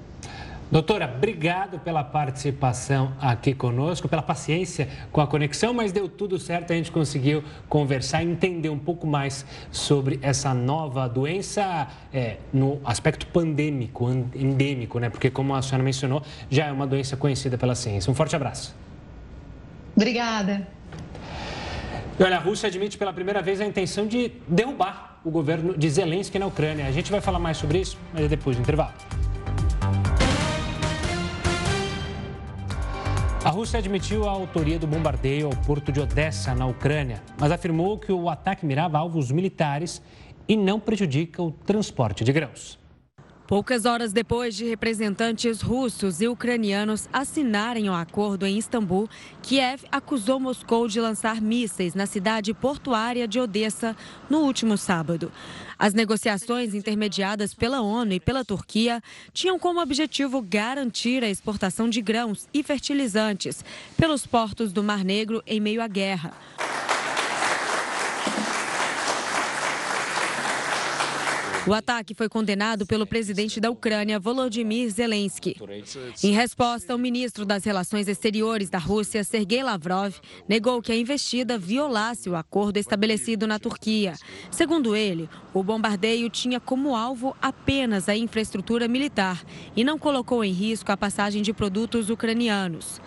Doutora, 0.69 1.09
obrigado 1.15 1.79
pela 1.79 2.03
participação 2.03 3.13
aqui 3.21 3.53
conosco, 3.53 4.09
pela 4.09 4.21
paciência 4.21 4.89
com 5.13 5.21
a 5.21 5.27
conexão, 5.27 5.73
mas 5.73 5.93
deu 5.93 6.09
tudo 6.09 6.37
certo, 6.37 6.73
a 6.73 6.75
gente 6.75 6.91
conseguiu 6.91 7.41
conversar 7.69 8.21
e 8.21 8.29
entender 8.29 8.67
um 8.67 8.77
pouco 8.77 9.07
mais 9.07 9.45
sobre 9.71 10.19
essa 10.21 10.53
nova 10.53 11.07
doença 11.07 11.87
é, 12.13 12.35
no 12.51 12.81
aspecto 12.83 13.27
pandêmico, 13.27 14.09
endêmico, 14.35 14.99
né? 14.99 15.09
Porque, 15.09 15.29
como 15.29 15.55
a 15.55 15.61
senhora 15.61 15.83
mencionou, 15.83 16.21
já 16.49 16.65
é 16.65 16.71
uma 16.71 16.85
doença 16.85 17.15
conhecida 17.15 17.57
pela 17.57 17.73
ciência. 17.73 18.11
Um 18.11 18.15
forte 18.15 18.35
abraço. 18.35 18.75
Obrigada. 19.95 20.67
E 22.19 22.23
olha, 22.23 22.35
a 22.35 22.39
Rússia 22.39 22.67
admite 22.67 22.97
pela 22.97 23.13
primeira 23.13 23.41
vez 23.41 23.61
a 23.61 23.65
intenção 23.65 24.05
de 24.05 24.33
derrubar 24.45 25.19
o 25.23 25.31
governo 25.31 25.77
de 25.77 25.89
Zelensky 25.89 26.37
na 26.37 26.47
Ucrânia. 26.47 26.87
A 26.87 26.91
gente 26.91 27.09
vai 27.09 27.21
falar 27.21 27.39
mais 27.39 27.55
sobre 27.55 27.79
isso, 27.79 27.97
mas 28.13 28.25
é 28.25 28.27
depois 28.27 28.57
do 28.57 28.61
intervalo. 28.61 28.93
A 33.47 33.49
Rússia 33.49 33.79
admitiu 33.79 34.27
a 34.27 34.31
autoria 34.31 34.77
do 34.77 34.85
bombardeio 34.85 35.45
ao 35.45 35.55
porto 35.65 35.89
de 35.89 36.01
Odessa, 36.01 36.53
na 36.53 36.65
Ucrânia, 36.65 37.23
mas 37.39 37.49
afirmou 37.49 37.97
que 37.97 38.11
o 38.11 38.27
ataque 38.27 38.65
mirava 38.65 38.97
alvos 38.97 39.31
militares 39.31 40.01
e 40.49 40.57
não 40.57 40.81
prejudica 40.81 41.41
o 41.41 41.49
transporte 41.49 42.25
de 42.25 42.33
grãos. 42.33 42.77
Poucas 43.47 43.85
horas 43.85 44.11
depois 44.11 44.53
de 44.57 44.65
representantes 44.65 45.61
russos 45.61 46.19
e 46.19 46.27
ucranianos 46.27 47.07
assinarem 47.13 47.87
o 47.87 47.93
um 47.93 47.95
acordo 47.95 48.45
em 48.45 48.57
Istambul, 48.57 49.09
Kiev 49.41 49.85
acusou 49.89 50.37
Moscou 50.37 50.85
de 50.85 50.99
lançar 50.99 51.39
mísseis 51.39 51.95
na 51.95 52.05
cidade 52.05 52.53
portuária 52.53 53.25
de 53.25 53.39
Odessa 53.39 53.95
no 54.29 54.39
último 54.39 54.77
sábado. 54.77 55.31
As 55.79 55.93
negociações 55.93 56.75
intermediadas 56.75 57.53
pela 57.53 57.79
ONU 57.79 58.11
e 58.11 58.19
pela 58.19 58.43
Turquia 58.43 59.01
tinham 59.31 59.57
como 59.57 59.79
objetivo 59.79 60.41
garantir 60.41 61.23
a 61.23 61.29
exportação 61.29 61.89
de 61.89 62.01
grãos 62.01 62.49
e 62.53 62.61
fertilizantes 62.61 63.63
pelos 63.95 64.27
portos 64.27 64.73
do 64.73 64.83
Mar 64.83 65.05
Negro 65.05 65.41
em 65.47 65.61
meio 65.61 65.81
à 65.81 65.87
guerra. 65.87 66.33
O 71.67 71.73
ataque 71.73 72.13
foi 72.13 72.29
condenado 72.29 72.85
pelo 72.85 73.05
presidente 73.05 73.59
da 73.59 73.69
Ucrânia, 73.69 74.17
Volodymyr 74.17 74.89
Zelensky. 74.89 75.57
Em 76.23 76.31
resposta, 76.31 76.95
o 76.95 76.97
ministro 76.97 77.45
das 77.45 77.65
Relações 77.65 78.07
Exteriores 78.07 78.69
da 78.69 78.77
Rússia, 78.77 79.21
Sergei 79.21 79.61
Lavrov, 79.61 80.15
negou 80.47 80.81
que 80.81 80.93
a 80.93 80.95
investida 80.95 81.57
violasse 81.57 82.29
o 82.29 82.37
acordo 82.37 82.77
estabelecido 82.77 83.45
na 83.45 83.59
Turquia. 83.59 84.13
Segundo 84.49 84.95
ele, 84.95 85.29
o 85.53 85.61
bombardeio 85.61 86.29
tinha 86.29 86.57
como 86.57 86.95
alvo 86.95 87.35
apenas 87.41 88.07
a 88.07 88.15
infraestrutura 88.15 88.87
militar 88.87 89.43
e 89.75 89.83
não 89.83 89.99
colocou 89.99 90.45
em 90.45 90.53
risco 90.53 90.89
a 90.89 90.95
passagem 90.95 91.41
de 91.41 91.51
produtos 91.51 92.09
ucranianos. 92.09 93.01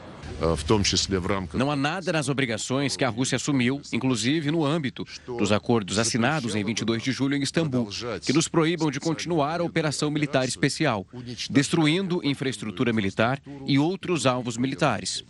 Não 1.57 1.71
há 1.71 1.77
nada 1.77 2.13
nas 2.13 2.29
obrigações 2.29 2.97
que 2.97 3.05
a 3.05 3.09
Rússia 3.09 3.37
assumiu, 3.37 3.81
inclusive 3.93 4.51
no 4.51 4.65
âmbito 4.65 5.07
dos 5.27 5.53
acordos 5.53 5.99
assinados 5.99 6.55
em 6.55 6.65
22 6.65 7.03
de 7.03 7.13
julho 7.13 7.37
em 7.37 7.43
Istambul, 7.43 7.89
que 8.23 8.33
nos 8.33 8.49
proíbam 8.49 8.91
de 8.91 9.01
continuar 9.01 9.61
a 9.61 9.65
operação 9.65 10.11
militar 10.11 10.47
especial, 10.47 11.07
destruindo 11.51 12.21
infraestrutura 12.25 12.93
militar 12.93 13.41
e 13.67 13.79
outros 13.79 14.27
alvos 14.27 14.57
militares. 14.57 15.25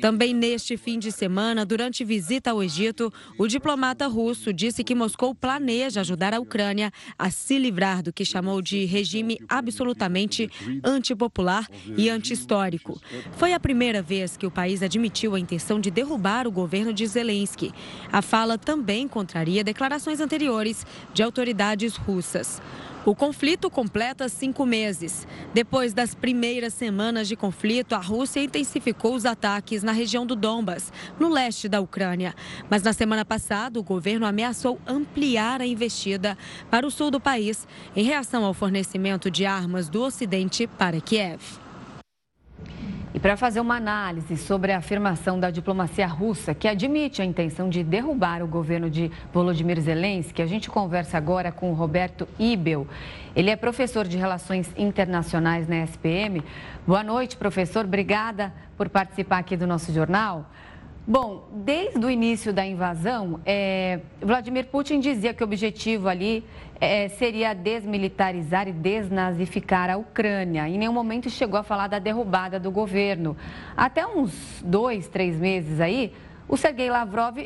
Também 0.00 0.34
neste 0.34 0.76
fim 0.76 0.98
de 0.98 1.10
semana, 1.10 1.64
durante 1.64 2.04
visita 2.04 2.50
ao 2.50 2.62
Egito, 2.62 3.12
o 3.38 3.46
diplomata 3.46 4.06
russo 4.06 4.52
disse 4.52 4.84
que 4.84 4.94
Moscou 4.94 5.34
planeja 5.34 6.00
ajudar 6.00 6.34
a 6.34 6.40
Ucrânia 6.40 6.92
a 7.18 7.30
se 7.30 7.58
livrar 7.58 8.02
do 8.02 8.12
que 8.12 8.24
chamou 8.24 8.60
de 8.60 8.84
regime 8.84 9.38
absolutamente 9.48 10.50
antipopular 10.84 11.68
e 11.96 12.10
anti-histórico. 12.10 13.00
Foi 13.32 13.52
a 13.52 13.60
primeira 13.60 14.02
vez 14.02 14.36
que 14.36 14.46
o 14.46 14.50
país 14.50 14.82
admitiu 14.82 15.34
a 15.34 15.40
intenção 15.40 15.80
de 15.80 15.90
derrubar 15.90 16.46
o 16.46 16.52
governo 16.52 16.92
de 16.92 17.06
Zelensky. 17.06 17.72
A 18.12 18.20
fala 18.20 18.58
também 18.58 19.08
contraria 19.08 19.64
declarações 19.64 20.20
anteriores 20.20 20.84
de 21.14 21.22
autoridades 21.22 21.96
russas. 21.96 22.60
O 23.06 23.14
conflito 23.14 23.70
completa 23.70 24.28
cinco 24.28 24.66
meses. 24.66 25.28
Depois 25.54 25.94
das 25.94 26.12
primeiras 26.12 26.74
semanas 26.74 27.28
de 27.28 27.36
conflito, 27.36 27.94
a 27.94 27.98
Rússia 27.98 28.40
intensificou 28.42 29.14
os 29.14 29.24
ataques 29.24 29.84
na 29.84 29.92
região 29.92 30.26
do 30.26 30.34
Donbas, 30.34 30.92
no 31.16 31.28
leste 31.28 31.68
da 31.68 31.80
Ucrânia. 31.80 32.34
Mas 32.68 32.82
na 32.82 32.92
semana 32.92 33.24
passada, 33.24 33.78
o 33.78 33.82
governo 33.84 34.26
ameaçou 34.26 34.80
ampliar 34.84 35.60
a 35.60 35.66
investida 35.66 36.36
para 36.68 36.84
o 36.84 36.90
sul 36.90 37.12
do 37.12 37.20
país, 37.20 37.68
em 37.94 38.02
reação 38.02 38.44
ao 38.44 38.52
fornecimento 38.52 39.30
de 39.30 39.46
armas 39.46 39.88
do 39.88 40.02
Ocidente 40.02 40.66
para 40.66 41.00
Kiev. 41.00 41.65
E 43.16 43.18
para 43.18 43.34
fazer 43.34 43.60
uma 43.60 43.76
análise 43.76 44.36
sobre 44.36 44.72
a 44.72 44.76
afirmação 44.76 45.40
da 45.40 45.50
diplomacia 45.50 46.06
russa, 46.06 46.54
que 46.54 46.68
admite 46.68 47.22
a 47.22 47.24
intenção 47.24 47.70
de 47.70 47.82
derrubar 47.82 48.42
o 48.42 48.46
governo 48.46 48.90
de 48.90 49.10
Volodymyr 49.32 49.80
Zelensky, 49.80 50.42
a 50.42 50.46
gente 50.46 50.68
conversa 50.68 51.16
agora 51.16 51.50
com 51.50 51.70
o 51.70 51.74
Roberto 51.74 52.28
Ibel. 52.38 52.86
Ele 53.34 53.48
é 53.48 53.56
professor 53.56 54.06
de 54.06 54.18
Relações 54.18 54.70
Internacionais 54.76 55.66
na 55.66 55.82
SPM. 55.84 56.44
Boa 56.86 57.02
noite, 57.02 57.38
professor. 57.38 57.86
Obrigada 57.86 58.52
por 58.76 58.90
participar 58.90 59.38
aqui 59.38 59.56
do 59.56 59.66
nosso 59.66 59.94
jornal. 59.94 60.50
Bom, 61.08 61.46
desde 61.52 62.04
o 62.04 62.10
início 62.10 62.52
da 62.52 62.66
invasão, 62.66 63.38
é, 63.46 64.00
Vladimir 64.20 64.66
Putin 64.66 64.98
dizia 64.98 65.32
que 65.32 65.40
o 65.40 65.46
objetivo 65.46 66.08
ali 66.08 66.44
é, 66.80 67.06
seria 67.10 67.54
desmilitarizar 67.54 68.66
e 68.66 68.72
desnazificar 68.72 69.88
a 69.88 69.96
Ucrânia. 69.96 70.68
Em 70.68 70.76
nenhum 70.76 70.92
momento 70.92 71.30
chegou 71.30 71.60
a 71.60 71.62
falar 71.62 71.86
da 71.86 72.00
derrubada 72.00 72.58
do 72.58 72.72
governo. 72.72 73.36
Até 73.76 74.04
uns 74.04 74.60
dois, 74.66 75.06
três 75.06 75.38
meses 75.38 75.80
aí, 75.80 76.12
o 76.48 76.56
Sergei 76.56 76.90
Lavrov 76.90 77.38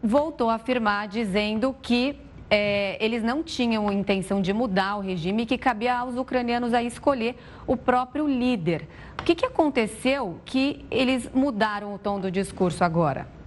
voltou 0.00 0.48
a 0.48 0.54
afirmar, 0.54 1.08
dizendo 1.08 1.74
que 1.82 2.14
é, 2.50 2.96
eles 3.04 3.22
não 3.22 3.42
tinham 3.42 3.90
intenção 3.92 4.40
de 4.40 4.52
mudar 4.52 4.96
o 4.96 5.00
regime 5.00 5.44
que 5.44 5.58
cabia 5.58 5.98
aos 5.98 6.16
ucranianos 6.16 6.72
a 6.72 6.82
escolher 6.82 7.36
o 7.66 7.76
próprio 7.76 8.26
líder. 8.26 8.88
O 9.20 9.22
que, 9.22 9.34
que 9.34 9.46
aconteceu 9.46 10.40
que 10.44 10.84
eles 10.90 11.28
mudaram 11.34 11.94
o 11.94 11.98
tom 11.98 12.18
do 12.18 12.30
discurso 12.30 12.82
agora? 12.82 13.37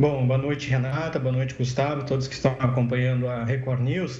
Bom, 0.00 0.26
boa 0.26 0.38
noite, 0.38 0.70
Renata, 0.70 1.18
boa 1.18 1.30
noite, 1.30 1.52
Gustavo, 1.52 2.06
todos 2.06 2.26
que 2.26 2.32
estão 2.32 2.56
acompanhando 2.58 3.28
a 3.28 3.44
Record 3.44 3.82
News. 3.82 4.18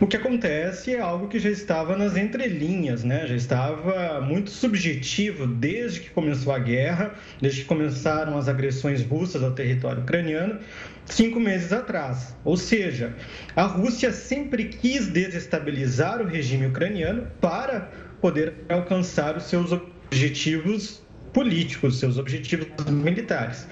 O 0.00 0.06
que 0.06 0.16
acontece 0.16 0.94
é 0.94 1.00
algo 1.00 1.26
que 1.26 1.40
já 1.40 1.50
estava 1.50 1.96
nas 1.96 2.16
entrelinhas, 2.16 3.02
né? 3.02 3.26
Já 3.26 3.34
estava 3.34 4.20
muito 4.20 4.50
subjetivo 4.50 5.44
desde 5.44 5.98
que 5.98 6.10
começou 6.10 6.52
a 6.52 6.60
guerra, 6.60 7.12
desde 7.40 7.62
que 7.62 7.66
começaram 7.66 8.38
as 8.38 8.46
agressões 8.46 9.02
russas 9.02 9.42
ao 9.42 9.50
território 9.50 10.00
ucraniano, 10.00 10.60
cinco 11.06 11.40
meses 11.40 11.72
atrás. 11.72 12.36
Ou 12.44 12.56
seja, 12.56 13.12
a 13.56 13.64
Rússia 13.64 14.12
sempre 14.12 14.66
quis 14.66 15.08
desestabilizar 15.08 16.22
o 16.22 16.24
regime 16.28 16.68
ucraniano 16.68 17.26
para 17.40 17.90
poder 18.20 18.54
alcançar 18.68 19.36
os 19.36 19.42
seus 19.42 19.72
objetivos 19.72 21.04
políticos, 21.36 21.98
seus 21.98 22.16
objetivos 22.16 22.68
militares. 22.86 23.68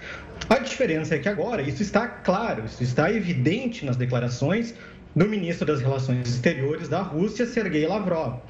A 0.49 0.59
diferença 0.59 1.15
é 1.15 1.19
que 1.19 1.29
agora 1.29 1.63
isso 1.63 1.83
está 1.83 2.07
claro, 2.07 2.65
isso 2.65 2.83
está 2.83 3.11
evidente 3.11 3.85
nas 3.85 3.97
declarações 3.97 4.75
do 5.15 5.27
ministro 5.27 5.65
das 5.65 5.81
Relações 5.81 6.29
Exteriores 6.29 6.89
da 6.89 7.01
Rússia, 7.01 7.47
Sergei 7.47 7.87
Lavrov. 7.87 8.41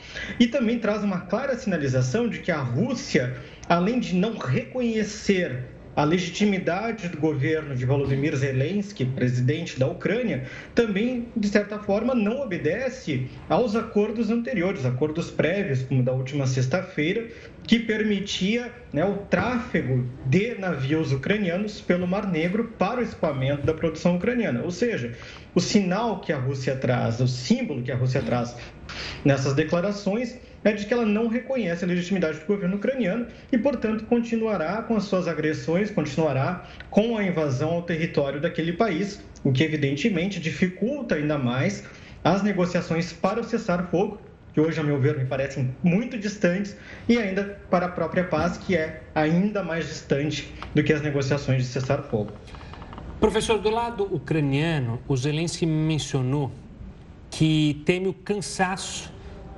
E 0.41 0.47
também 0.47 0.79
traz 0.79 1.05
uma 1.05 1.21
clara 1.21 1.57
sinalização 1.57 2.29
de 2.29 2.41
que 2.41 2.51
a 2.51 2.61
Rússia, 2.61 3.37
além 3.69 4.01
de 4.01 4.15
não 4.15 4.39
reconhecer 4.39 5.74
a 5.97 6.05
legitimidade 6.05 7.09
do 7.09 7.19
governo 7.19 7.75
de 7.75 7.85
Volodymyr 7.85 8.37
Zelensky, 8.37 9.05
presidente 9.05 9.79
da 9.79 9.87
Ucrânia, 9.87 10.45
também, 10.75 11.29
de 11.37 11.49
certa 11.49 11.79
forma, 11.79 12.15
não 12.15 12.41
obedece 12.41 13.29
aos 13.49 13.77
acordos 13.77 14.31
anteriores, 14.31 14.85
acordos 14.85 15.31
prévios, 15.31 15.83
como 15.83 16.03
da 16.03 16.13
última 16.13 16.47
sexta-feira, 16.47 17.29
que 17.63 17.79
permitia 17.79 18.71
né, 18.93 19.05
o 19.05 19.17
tráfego 19.17 20.07
de 20.27 20.55
navios 20.57 21.13
ucranianos 21.13 21.81
pelo 21.81 22.07
Mar 22.07 22.31
Negro 22.31 22.73
para 22.79 23.01
o 23.01 23.03
escoamento 23.03 23.65
da 23.65 23.73
produção 23.73 24.17
ucraniana. 24.17 24.63
Ou 24.63 24.71
seja, 24.71 25.15
o 25.55 25.61
sinal 25.61 26.21
que 26.21 26.33
a 26.33 26.39
Rússia 26.39 26.75
traz, 26.77 27.21
o 27.21 27.29
símbolo 27.29 27.83
que 27.83 27.93
a 27.93 27.97
Rússia 27.97 28.21
traz 28.23 28.57
nessas 29.25 29.55
declarações 29.55 30.37
é 30.65 30.73
de 30.73 30.87
que 30.87 30.95
ela 30.95 31.05
não 31.05 31.29
reconhece 31.29 31.85
a 31.85 31.89
legitimidade 31.89 32.41
do 32.41 32.47
governo 32.47 32.77
ucraniano 32.77 33.27
e, 33.53 33.59
portanto, 33.59 34.05
continuará 34.07 34.83
com 34.83 34.97
as 34.97 35.05
suas 35.05 35.29
agressões, 35.29 35.91
continuará 35.91 36.65
com 36.91 37.17
a 37.17 37.23
invasão 37.23 37.71
ao 37.71 37.83
território 37.83 38.41
daquele 38.41 38.73
país, 38.73 39.23
o 39.45 39.53
que 39.53 39.63
evidentemente 39.63 40.41
dificulta 40.41 41.17
ainda 41.17 41.37
mais 41.37 41.85
as 42.25 42.43
negociações 42.43 43.13
para 43.13 43.41
o 43.41 43.45
cessar-fogo, 43.45 44.19
que 44.55 44.61
hoje, 44.61 44.81
a 44.81 44.83
meu 44.83 44.99
ver, 44.99 45.19
me 45.19 45.27
parecem 45.27 45.75
muito 45.83 46.17
distantes, 46.17 46.75
e 47.07 47.19
ainda 47.19 47.59
para 47.69 47.87
a 47.87 47.89
própria 47.91 48.25
paz, 48.25 48.57
que 48.57 48.75
é 48.75 49.03
ainda 49.15 49.63
mais 49.63 49.87
distante 49.87 50.51
do 50.75 50.83
que 50.83 50.93
as 50.93 51.03
negociações 51.03 51.63
de 51.63 51.69
cessar-fogo. 51.69 52.33
Professor, 53.25 53.59
do 53.59 53.71
lado 53.71 54.07
ucraniano, 54.15 55.01
o 55.09 55.17
Zelensky 55.17 55.65
mencionou 55.65 56.53
que 57.31 57.83
teme 57.87 58.07
o 58.07 58.13
cansaço 58.13 59.11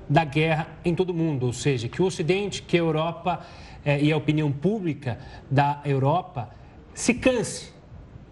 da 0.09 0.23
guerra 0.23 0.69
em 0.85 0.95
todo 0.95 1.11
o 1.11 1.15
mundo, 1.15 1.47
ou 1.47 1.53
seja, 1.53 1.89
que 1.89 2.01
o 2.01 2.05
Ocidente, 2.05 2.63
que 2.63 2.77
a 2.77 2.79
Europa 2.79 3.45
eh, 3.85 4.05
e 4.05 4.13
a 4.13 4.17
opinião 4.17 4.53
pública 4.53 5.19
da 5.51 5.81
Europa 5.85 6.49
se 6.95 7.15
canse 7.15 7.73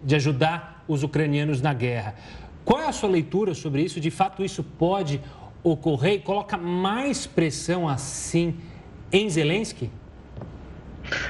de 0.01 0.15
ajudar 0.15 0.85
os 0.87 1.03
ucranianos 1.03 1.61
na 1.61 1.73
guerra. 1.73 2.15
Qual 2.63 2.79
é 2.79 2.87
a 2.87 2.93
sua 2.93 3.09
leitura 3.09 3.53
sobre 3.53 3.81
isso? 3.81 3.99
De 3.99 4.09
fato, 4.09 4.41
isso 4.41 4.63
pode 4.63 5.19
ocorrer 5.61 6.13
e 6.13 6.19
coloca 6.19 6.55
mais 6.55 7.27
pressão 7.27 7.89
assim 7.89 8.55
em 9.11 9.29
Zelensky? 9.29 9.91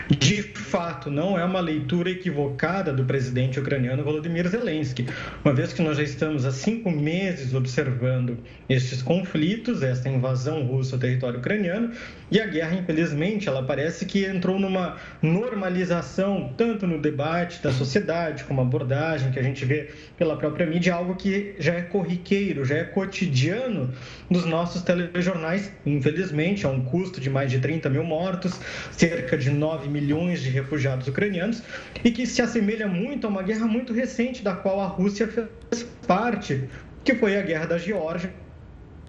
De 0.10 0.42
fato, 0.44 1.10
não 1.10 1.38
é 1.38 1.44
uma 1.44 1.60
leitura 1.60 2.10
equivocada 2.10 2.92
do 2.92 3.04
presidente 3.04 3.60
ucraniano 3.60 4.04
Volodymyr 4.04 4.48
Zelensky, 4.48 5.08
uma 5.44 5.54
vez 5.54 5.74
que 5.74 5.82
nós 5.82 5.98
já 5.98 6.04
estamos 6.04 6.46
há 6.46 6.52
cinco 6.52 6.92
meses 6.92 7.54
observando 7.54 8.38
estes 8.68 9.02
conflitos, 9.02 9.84
esta 9.84 10.10
invasão 10.10 10.64
russa 10.64 10.96
ao 10.96 11.00
território 11.00 11.40
ucraniano, 11.40 11.92
e 12.32 12.40
a 12.40 12.48
guerra, 12.48 12.76
infelizmente, 12.76 13.48
ela 13.48 13.64
parece 13.64 14.06
que 14.06 14.26
entrou 14.26 14.60
numa 14.60 14.98
normalização, 15.22 16.54
tanto 16.58 16.88
no 16.88 17.00
debate 17.00 17.62
da 17.62 17.72
sociedade, 17.72 18.44
como 18.46 18.62
abordagem 18.62 19.32
que 19.32 19.40
a 19.40 19.44
gente 19.44 19.64
vê 19.66 19.90
pela 20.18 20.36
própria 20.36 20.66
mídia, 20.66 20.96
algo 20.96 21.16
que 21.16 21.56
já 21.60 21.74
é 21.74 21.82
corriqueiro, 21.82 22.66
já 22.66 22.76
é 22.76 22.84
cotidiano 22.84 23.94
nos 24.30 24.46
nossos 24.46 24.82
telejornais, 24.82 25.72
infelizmente, 25.86 26.66
a 26.66 26.70
um 26.70 26.84
custo 26.84 27.22
de 27.22 27.30
mais 27.30 27.52
de 27.52 27.60
30 27.60 27.90
mil 27.90 28.04
mortos, 28.04 28.60
cerca 28.92 29.38
de 29.38 29.52
9 29.52 29.75
milhões 29.84 30.42
de 30.42 30.50
refugiados 30.50 31.08
ucranianos, 31.08 31.62
e 32.04 32.12
que 32.12 32.26
se 32.26 32.42
assemelha 32.42 32.88
muito 32.88 33.28
a 33.28 33.30
uma 33.30 33.44
guerra 33.44 33.66
muito 33.66 33.94
recente, 33.94 34.44
da 34.44 34.56
qual 34.56 34.80
a 34.80 34.88
Rússia 34.88 35.28
fez 35.28 35.84
parte, 36.08 36.70
que 37.04 37.14
foi 37.16 37.38
a 37.38 37.42
Guerra 37.42 37.66
da 37.66 37.78
Geórgia, 37.78 38.34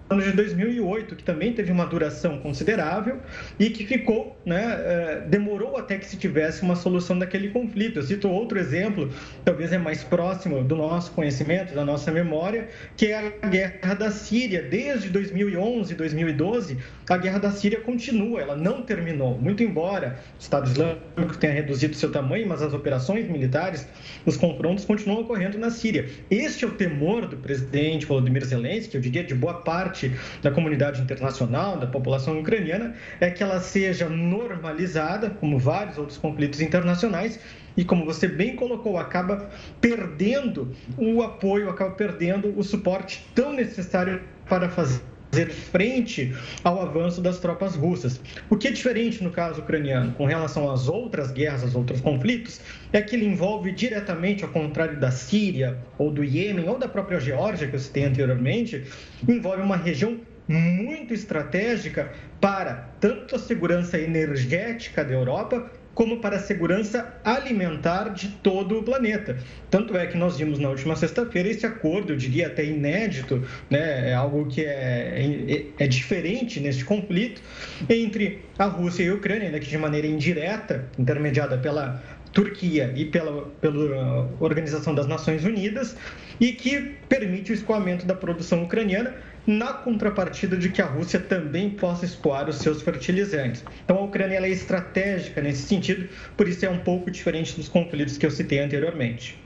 ano 0.09 0.21
de 0.21 0.31
2008, 0.31 1.15
que 1.15 1.23
também 1.23 1.53
teve 1.53 1.71
uma 1.71 1.85
duração 1.85 2.39
considerável 2.39 3.19
e 3.59 3.69
que 3.69 3.85
ficou, 3.85 4.37
né, 4.45 4.63
é, 4.63 5.21
demorou 5.27 5.77
até 5.77 5.97
que 5.97 6.05
se 6.05 6.17
tivesse 6.17 6.61
uma 6.61 6.75
solução 6.75 7.17
daquele 7.19 7.49
conflito. 7.49 7.99
Eu 7.99 8.03
cito 8.03 8.29
outro 8.29 8.57
exemplo, 8.57 9.11
talvez 9.43 9.73
é 9.73 9.77
mais 9.77 10.03
próximo 10.03 10.63
do 10.63 10.75
nosso 10.75 11.11
conhecimento, 11.11 11.73
da 11.73 11.83
nossa 11.83 12.11
memória, 12.11 12.69
que 12.95 13.07
é 13.07 13.37
a 13.41 13.47
guerra 13.47 13.93
da 13.95 14.11
Síria. 14.11 14.61
Desde 14.61 15.09
2011, 15.09 15.93
2012, 15.95 16.77
a 17.09 17.17
guerra 17.17 17.39
da 17.39 17.51
Síria 17.51 17.79
continua, 17.81 18.41
ela 18.41 18.55
não 18.55 18.81
terminou. 18.81 19.37
Muito 19.37 19.63
embora 19.63 20.19
o 20.37 20.41
Estado 20.41 20.69
Islâmico 20.69 21.37
tenha 21.37 21.53
reduzido 21.53 21.95
seu 21.95 22.11
tamanho, 22.11 22.47
mas 22.47 22.61
as 22.61 22.73
operações 22.73 23.27
militares, 23.27 23.87
os 24.25 24.37
confrontos 24.37 24.85
continuam 24.85 25.21
ocorrendo 25.21 25.57
na 25.57 25.69
Síria. 25.69 26.07
Este 26.29 26.63
é 26.63 26.67
o 26.67 26.71
temor 26.71 27.25
do 27.27 27.35
presidente 27.37 28.05
Volodymyr 28.05 28.45
Zelensky, 28.45 28.95
eu 28.95 29.01
diria 29.01 29.23
de 29.23 29.35
boa 29.35 29.55
parte 29.55 29.96
parte 29.97 30.11
da 30.41 30.51
comunidade 30.51 31.01
internacional, 31.01 31.77
da 31.77 31.87
população 31.87 32.39
ucraniana, 32.39 32.93
é 33.19 33.31
que 33.31 33.41
ela 33.41 33.59
seja 33.59 34.07
normalizada, 34.07 35.31
como 35.31 35.57
vários 35.57 35.97
outros 35.97 36.17
conflitos 36.17 36.61
internacionais, 36.61 37.39
e 37.75 37.83
como 37.83 38.05
você 38.05 38.27
bem 38.27 38.55
colocou, 38.55 38.97
acaba 38.97 39.49
perdendo 39.81 40.73
o 40.97 41.21
apoio, 41.21 41.69
acaba 41.69 41.91
perdendo 41.91 42.53
o 42.57 42.63
suporte 42.63 43.27
tão 43.33 43.53
necessário 43.53 44.21
para 44.47 44.69
fazer 44.69 45.01
fazer 45.37 45.49
frente 45.51 46.33
ao 46.63 46.81
avanço 46.81 47.21
das 47.21 47.37
tropas 47.39 47.75
russas. 47.75 48.19
O 48.49 48.57
que 48.57 48.67
é 48.67 48.71
diferente 48.71 49.23
no 49.23 49.29
caso 49.29 49.61
ucraniano 49.61 50.13
com 50.13 50.25
relação 50.25 50.71
às 50.71 50.87
outras 50.87 51.31
guerras, 51.31 51.63
aos 51.63 51.75
outros 51.75 52.01
conflitos, 52.01 52.59
é 52.91 53.01
que 53.01 53.15
ele 53.15 53.25
envolve 53.25 53.71
diretamente, 53.71 54.43
ao 54.43 54.49
contrário 54.49 54.99
da 54.99 55.11
Síria 55.11 55.77
ou 55.97 56.09
do 56.09 56.23
Iêmen 56.23 56.67
ou 56.67 56.79
da 56.79 56.87
própria 56.87 57.19
Geórgia 57.19 57.67
que 57.67 57.75
eu 57.75 57.79
citei 57.79 58.05
anteriormente, 58.05 58.83
envolve 59.27 59.61
uma 59.61 59.77
região 59.77 60.19
muito 60.47 61.13
estratégica 61.13 62.11
para 62.39 62.89
tanto 62.99 63.35
a 63.35 63.39
segurança 63.39 63.99
energética 63.99 65.03
da 65.03 65.13
Europa 65.13 65.69
como 65.97 66.19
para 66.19 66.35
a 66.35 66.39
segurança 66.39 67.11
alimentar 67.23 68.09
de 68.09 68.27
todo 68.27 68.77
o 68.77 68.83
planeta. 68.83 69.35
Tanto 69.67 69.97
é 69.97 70.05
que 70.05 70.15
nós 70.15 70.37
vimos 70.37 70.59
na 70.59 70.69
última 70.69 70.95
sexta-feira 70.95 71.49
esse 71.49 71.65
acordo, 71.65 72.13
eu 72.13 72.17
diria 72.17 72.45
até 72.45 72.63
inédito, 72.63 73.43
né, 73.67 74.11
é 74.11 74.13
algo 74.13 74.45
que 74.45 74.61
é, 74.61 75.65
é, 75.79 75.83
é 75.83 75.87
diferente 75.87 76.59
neste 76.59 76.85
conflito, 76.85 77.41
entre 77.89 78.45
a 78.59 78.65
Rússia 78.65 79.05
e 79.05 79.09
a 79.09 79.15
Ucrânia, 79.15 79.49
né, 79.49 79.57
que 79.59 79.65
de 79.65 79.77
maneira 79.79 80.05
indireta, 80.05 80.87
intermediada 80.99 81.57
pela 81.57 81.99
Turquia 82.31 82.93
e 82.95 83.03
pela, 83.05 83.47
pela 83.59 84.29
Organização 84.39 84.93
das 84.93 85.07
Nações 85.07 85.43
Unidas, 85.43 85.97
e 86.39 86.51
que 86.51 86.93
permite 87.09 87.51
o 87.51 87.55
escoamento 87.55 88.05
da 88.05 88.13
produção 88.13 88.61
ucraniana 88.61 89.15
na 89.47 89.71
contrapartida 89.71 90.57
de 90.57 90.69
que 90.69 90.81
a 90.81 90.85
Rússia 90.85 91.19
também 91.19 91.69
possa 91.69 92.03
escoar 92.03 92.49
os 92.49 92.57
seus 92.57 92.81
fertilizantes. 92.81 93.63
Então 93.85 93.97
a 93.97 94.01
Ucrânia 94.01 94.37
é 94.39 94.49
estratégica 94.49 95.41
nesse 95.41 95.63
sentido, 95.63 96.09
por 96.35 96.47
isso 96.49 96.65
é 96.65 96.69
um 96.69 96.79
pouco 96.79 97.09
diferente 97.09 97.55
dos 97.55 97.69
conflitos 97.69 98.17
que 98.17 98.25
eu 98.25 98.31
citei 98.31 98.59
anteriormente. 98.59 99.39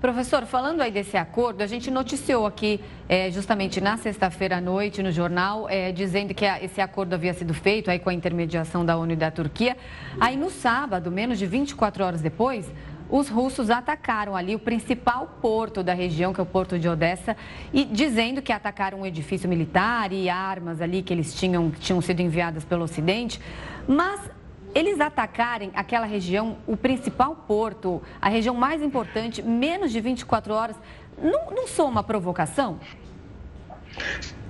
Professor, 0.00 0.44
falando 0.44 0.82
aí 0.82 0.90
desse 0.90 1.16
acordo, 1.16 1.62
a 1.62 1.66
gente 1.66 1.90
noticiou 1.90 2.46
aqui, 2.46 2.80
é, 3.08 3.30
justamente 3.30 3.80
na 3.80 3.96
sexta-feira 3.96 4.58
à 4.58 4.60
noite, 4.60 5.02
no 5.02 5.10
jornal, 5.10 5.68
é, 5.70 5.90
dizendo 5.90 6.34
que 6.34 6.44
a, 6.44 6.62
esse 6.62 6.80
acordo 6.82 7.14
havia 7.14 7.32
sido 7.32 7.54
feito 7.54 7.90
aí 7.90 7.98
com 7.98 8.10
a 8.10 8.14
intermediação 8.14 8.84
da 8.84 8.96
ONU 8.96 9.12
e 9.12 9.16
da 9.16 9.30
Turquia. 9.30 9.76
Aí 10.20 10.36
no 10.36 10.50
sábado, 10.50 11.10
menos 11.10 11.38
de 11.38 11.46
24 11.46 12.04
horas 12.04 12.20
depois, 12.20 12.70
os 13.08 13.28
russos 13.28 13.70
atacaram 13.70 14.34
ali 14.34 14.54
o 14.54 14.58
principal 14.58 15.38
porto 15.40 15.82
da 15.82 15.94
região, 15.94 16.32
que 16.32 16.40
é 16.40 16.42
o 16.42 16.46
porto 16.46 16.78
de 16.78 16.88
Odessa, 16.88 17.36
e 17.72 17.84
dizendo 17.84 18.42
que 18.42 18.52
atacaram 18.52 19.00
um 19.00 19.06
edifício 19.06 19.48
militar 19.48 20.12
e 20.12 20.28
armas 20.28 20.80
ali 20.80 21.02
que 21.02 21.12
eles 21.12 21.34
tinham, 21.34 21.70
que 21.70 21.80
tinham 21.80 22.00
sido 22.00 22.20
enviadas 22.20 22.64
pelo 22.64 22.84
Ocidente. 22.84 23.40
Mas 23.86 24.20
eles 24.74 25.00
atacarem 25.00 25.70
aquela 25.74 26.04
região, 26.04 26.58
o 26.66 26.76
principal 26.76 27.34
porto, 27.34 28.02
a 28.20 28.28
região 28.28 28.54
mais 28.54 28.82
importante, 28.82 29.42
menos 29.42 29.90
de 29.90 30.00
24 30.00 30.52
horas, 30.52 30.76
não, 31.16 31.50
não 31.50 31.66
sou 31.66 31.88
uma 31.88 32.02
provocação? 32.02 32.78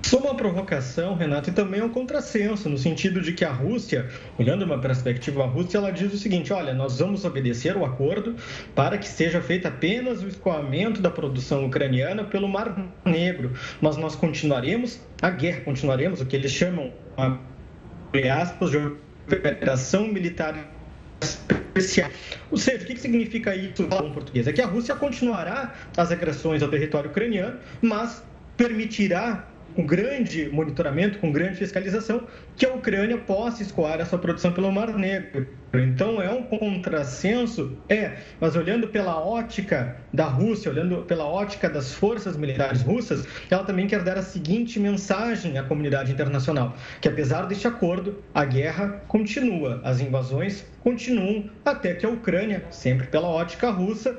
Sou 0.06 0.20
uma 0.20 0.36
provocação, 0.36 1.16
Renato, 1.16 1.50
e 1.50 1.52
também 1.52 1.80
é 1.80 1.84
um 1.84 1.88
contrassenso, 1.88 2.68
no 2.68 2.78
sentido 2.78 3.20
de 3.20 3.32
que 3.32 3.44
a 3.44 3.50
Rússia, 3.50 4.08
olhando 4.38 4.64
uma 4.64 4.78
perspectiva 4.78 5.42
a 5.42 5.46
Rússia, 5.48 5.78
ela 5.78 5.90
diz 5.90 6.14
o 6.14 6.16
seguinte: 6.16 6.52
olha, 6.52 6.72
nós 6.72 7.00
vamos 7.00 7.24
obedecer 7.24 7.76
o 7.76 7.84
acordo 7.84 8.36
para 8.72 8.98
que 8.98 9.08
seja 9.08 9.40
feito 9.40 9.66
apenas 9.66 10.22
o 10.22 10.28
escoamento 10.28 11.00
da 11.00 11.10
produção 11.10 11.66
ucraniana 11.66 12.22
pelo 12.22 12.46
Mar 12.46 12.88
Negro, 13.04 13.54
mas 13.80 13.96
nós 13.96 14.14
continuaremos 14.14 15.00
a 15.20 15.28
guerra, 15.28 15.62
continuaremos 15.62 16.20
o 16.20 16.26
que 16.26 16.36
eles 16.36 16.52
chamam, 16.52 16.92
entre 18.14 18.28
aspas, 18.28 18.70
de 18.70 18.76
operação 18.76 20.06
militar 20.06 20.70
especial. 21.20 22.10
Ou 22.48 22.56
seja, 22.56 22.84
o 22.84 22.86
que 22.86 22.96
significa 22.96 23.56
isso 23.56 23.82
em 23.82 24.12
português? 24.12 24.46
É 24.46 24.52
que 24.52 24.62
a 24.62 24.66
Rússia 24.66 24.94
continuará 24.94 25.74
as 25.96 26.12
agressões 26.12 26.62
ao 26.62 26.68
território 26.68 27.10
ucraniano, 27.10 27.58
mas 27.82 28.22
permitirá 28.56 29.44
com 29.76 29.84
grande 29.84 30.48
monitoramento, 30.48 31.18
com 31.18 31.30
grande 31.30 31.58
fiscalização, 31.58 32.26
que 32.56 32.64
a 32.64 32.72
Ucrânia 32.72 33.18
possa 33.18 33.62
escoar 33.62 34.00
essa 34.00 34.16
produção 34.16 34.50
pelo 34.50 34.72
Mar 34.72 34.96
Negro. 34.96 35.46
Então 35.74 36.22
é 36.22 36.30
um 36.30 36.42
contrassenso, 36.42 37.76
é, 37.86 38.12
mas 38.40 38.56
olhando 38.56 38.88
pela 38.88 39.22
ótica 39.22 39.96
da 40.10 40.24
Rússia, 40.24 40.70
olhando 40.70 41.02
pela 41.02 41.26
ótica 41.26 41.68
das 41.68 41.92
forças 41.92 42.34
militares 42.36 42.80
russas, 42.80 43.26
ela 43.50 43.64
também 43.64 43.86
quer 43.86 44.02
dar 44.02 44.16
a 44.16 44.22
seguinte 44.22 44.80
mensagem 44.80 45.58
à 45.58 45.62
comunidade 45.62 46.10
internacional: 46.10 46.74
que 47.00 47.08
apesar 47.08 47.42
deste 47.42 47.68
acordo, 47.68 48.22
a 48.34 48.46
guerra 48.46 49.02
continua, 49.06 49.82
as 49.84 50.00
invasões 50.00 50.64
continuam, 50.80 51.50
até 51.64 51.94
que 51.94 52.06
a 52.06 52.08
Ucrânia, 52.08 52.64
sempre 52.70 53.08
pela 53.08 53.28
ótica 53.28 53.70
russa, 53.70 54.16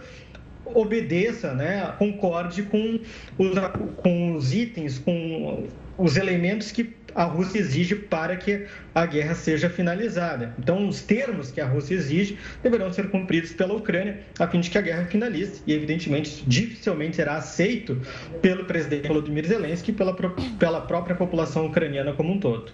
obedeça, 0.75 1.53
né, 1.53 1.93
concorde 1.97 2.63
com 2.63 2.99
os, 3.37 3.49
com 3.97 4.35
os 4.35 4.53
itens, 4.53 4.99
com 4.99 5.67
os 5.97 6.17
elementos 6.17 6.71
que 6.71 6.95
a 7.15 7.23
Rússia 7.23 7.57
exige 7.57 7.95
para 7.95 8.35
que 8.35 8.67
a 8.93 9.03
guerra 9.05 9.33
seja 9.33 9.69
finalizada. 9.69 10.53
Então, 10.59 10.87
os 10.87 11.01
termos 11.01 11.49
que 11.49 11.59
a 11.59 11.65
Rússia 11.65 11.95
exige 11.95 12.37
deverão 12.61 12.93
ser 12.93 13.09
cumpridos 13.09 13.51
pela 13.53 13.73
Ucrânia 13.73 14.19
a 14.37 14.47
fim 14.47 14.59
de 14.59 14.69
que 14.69 14.77
a 14.77 14.81
guerra 14.81 15.05
finalize 15.05 15.63
e, 15.65 15.73
evidentemente, 15.73 16.43
dificilmente 16.45 17.15
será 17.15 17.37
aceito 17.37 17.99
pelo 18.39 18.65
presidente 18.65 19.07
Volodymyr 19.07 19.47
Zelensky 19.47 19.89
e 19.89 19.93
pela, 19.95 20.15
pela 20.59 20.81
própria 20.81 21.15
população 21.15 21.65
ucraniana 21.65 22.13
como 22.13 22.31
um 22.31 22.39
todo. 22.39 22.71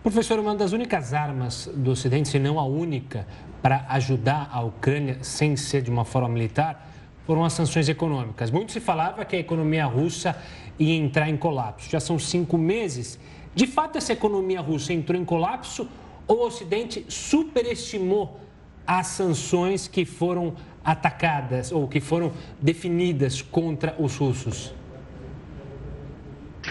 Professor, 0.00 0.38
uma 0.38 0.54
das 0.54 0.72
únicas 0.72 1.12
armas 1.12 1.68
do 1.74 1.90
Ocidente, 1.90 2.28
se 2.28 2.38
não 2.38 2.60
a 2.60 2.64
única, 2.64 3.26
para 3.60 3.86
ajudar 3.90 4.48
a 4.52 4.60
Ucrânia 4.60 5.18
sem 5.22 5.56
ser 5.56 5.82
de 5.82 5.90
uma 5.90 6.04
forma 6.04 6.28
militar, 6.28 6.91
foram 7.32 7.46
as 7.46 7.54
sanções 7.54 7.88
econômicas. 7.88 8.50
Muito 8.50 8.72
se 8.72 8.78
falava 8.78 9.24
que 9.24 9.34
a 9.34 9.38
economia 9.38 9.86
russa 9.86 10.36
ia 10.78 10.94
entrar 10.94 11.30
em 11.30 11.36
colapso. 11.38 11.88
Já 11.88 11.98
são 11.98 12.18
cinco 12.18 12.58
meses. 12.58 13.18
De 13.54 13.66
fato, 13.66 13.96
essa 13.96 14.12
economia 14.12 14.60
russa 14.60 14.92
entrou 14.92 15.18
em 15.18 15.24
colapso 15.24 15.88
ou 16.28 16.40
o 16.40 16.46
Ocidente 16.46 17.06
superestimou 17.08 18.38
as 18.86 19.06
sanções 19.06 19.88
que 19.88 20.04
foram 20.04 20.52
atacadas 20.84 21.72
ou 21.72 21.88
que 21.88 22.00
foram 22.00 22.32
definidas 22.60 23.40
contra 23.40 23.96
os 23.98 24.14
russos? 24.14 24.74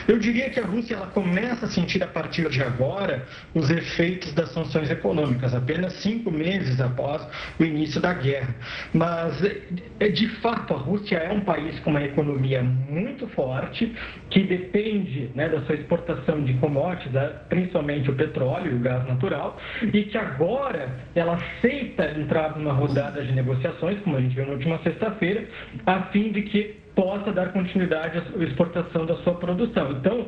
Eu 0.07 0.17
diria 0.17 0.49
que 0.49 0.59
a 0.59 0.65
Rússia 0.65 0.95
ela 0.95 1.07
começa 1.07 1.65
a 1.65 1.69
sentir 1.69 2.03
a 2.03 2.07
partir 2.07 2.49
de 2.49 2.61
agora 2.61 3.25
os 3.53 3.69
efeitos 3.69 4.33
das 4.33 4.49
sanções 4.51 4.89
econômicas, 4.89 5.53
apenas 5.53 5.93
cinco 5.93 6.31
meses 6.31 6.79
após 6.79 7.27
o 7.59 7.63
início 7.63 7.99
da 7.99 8.13
guerra. 8.13 8.55
Mas, 8.93 9.43
é, 9.99 10.09
de 10.09 10.27
fato, 10.41 10.73
a 10.73 10.77
Rússia 10.77 11.17
é 11.17 11.31
um 11.31 11.41
país 11.41 11.79
com 11.79 11.91
uma 11.91 12.03
economia 12.03 12.63
muito 12.63 13.27
forte, 13.29 13.93
que 14.29 14.43
depende 14.43 15.29
né, 15.35 15.49
da 15.49 15.61
sua 15.61 15.75
exportação 15.75 16.43
de 16.43 16.53
commodities, 16.55 17.11
né, 17.11 17.31
principalmente 17.49 18.09
o 18.09 18.15
petróleo 18.15 18.71
e 18.71 18.75
o 18.75 18.79
gás 18.79 19.07
natural, 19.07 19.57
e 19.81 20.03
que 20.03 20.17
agora 20.17 20.89
ela 21.15 21.35
aceita 21.35 22.11
entrar 22.11 22.57
numa 22.57 22.73
rodada 22.73 23.23
de 23.23 23.31
negociações, 23.31 23.99
como 24.01 24.17
a 24.17 24.21
gente 24.21 24.35
viu 24.35 24.45
na 24.45 24.53
última 24.53 24.79
sexta-feira, 24.79 25.45
a 25.85 26.03
fim 26.03 26.31
de 26.31 26.43
que 26.43 26.80
possa 27.01 27.31
dar 27.31 27.51
continuidade 27.51 28.19
à 28.19 28.43
exportação 28.43 29.07
da 29.07 29.15
sua 29.23 29.33
produção. 29.33 29.91
Então, 29.93 30.27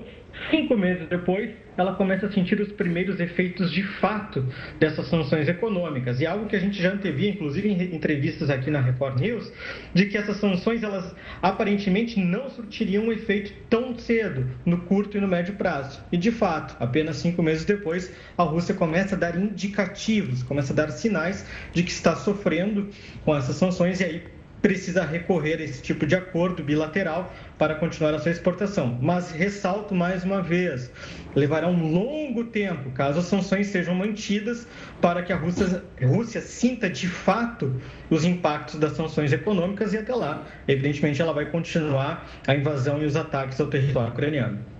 cinco 0.50 0.76
meses 0.76 1.08
depois, 1.08 1.52
ela 1.78 1.94
começa 1.94 2.26
a 2.26 2.32
sentir 2.32 2.60
os 2.60 2.72
primeiros 2.72 3.20
efeitos 3.20 3.72
de 3.72 3.84
fato 3.84 4.44
dessas 4.80 5.06
sanções 5.06 5.48
econômicas. 5.48 6.20
E 6.20 6.26
algo 6.26 6.48
que 6.48 6.56
a 6.56 6.60
gente 6.60 6.82
já 6.82 6.92
antevia, 6.92 7.30
inclusive 7.30 7.70
em 7.70 7.96
entrevistas 7.96 8.50
aqui 8.50 8.72
na 8.72 8.82
Report 8.82 9.20
News, 9.20 9.54
de 9.94 10.08
que 10.08 10.18
essas 10.18 10.38
sanções, 10.38 10.82
elas 10.82 11.16
aparentemente 11.44 12.20
não 12.20 12.50
surtiriam 12.50 13.04
um 13.04 13.12
efeito 13.12 13.54
tão 13.70 13.96
cedo, 14.00 14.50
no 14.66 14.80
curto 14.80 15.16
e 15.16 15.22
no 15.22 15.28
médio 15.28 15.54
prazo. 15.54 16.04
E 16.12 16.18
de 16.18 16.32
fato, 16.32 16.76
apenas 16.80 17.18
cinco 17.18 17.44
meses 17.44 17.66
depois, 17.66 18.12
a 18.36 18.42
Rússia 18.42 18.74
começa 18.74 19.16
a 19.16 19.20
dar 19.20 19.38
indicativos, 19.38 20.42
começa 20.42 20.74
a 20.74 20.76
dar 20.76 20.90
sinais 20.90 21.48
de 21.72 21.84
que 21.84 21.92
está 21.92 22.16
sofrendo 22.16 22.90
com 23.24 23.36
essas 23.36 23.58
sanções 23.58 24.02
e 24.02 24.06
aí 24.06 24.24
precisa 24.64 25.04
recorrer 25.04 25.60
a 25.60 25.64
esse 25.64 25.82
tipo 25.82 26.08
de 26.08 26.16
acordo 26.16 26.64
bilateral 26.64 27.34
para 27.58 27.76
continuar 27.76 28.14
a 28.14 28.20
sua 28.20 28.32
exportação. 28.32 28.98
Mas 29.02 29.30
ressalto 29.30 29.94
mais 29.94 30.24
uma 30.24 30.42
vez, 30.42 30.90
levará 31.36 31.68
um 31.68 31.92
longo 31.92 32.46
tempo, 32.46 32.90
caso 32.92 33.20
as 33.20 33.26
sanções 33.26 33.68
sejam 33.68 33.94
mantidas, 33.94 34.66
para 35.02 35.22
que 35.22 35.34
a 35.34 35.36
Rússia, 35.36 35.84
Rússia 36.02 36.40
sinta 36.40 36.90
de 36.90 37.10
fato 37.10 37.76
os 38.10 38.24
impactos 38.24 38.80
das 38.80 38.94
sanções 38.94 39.34
econômicas 39.34 39.94
e 39.94 39.98
até 39.98 40.16
lá, 40.16 40.48
evidentemente, 40.66 41.22
ela 41.22 41.34
vai 41.34 41.46
continuar 41.52 42.26
a 42.48 42.56
invasão 42.56 43.04
e 43.04 43.06
os 43.06 43.18
ataques 43.18 43.60
ao 43.60 43.68
território 43.68 44.14
ucraniano. 44.14 44.73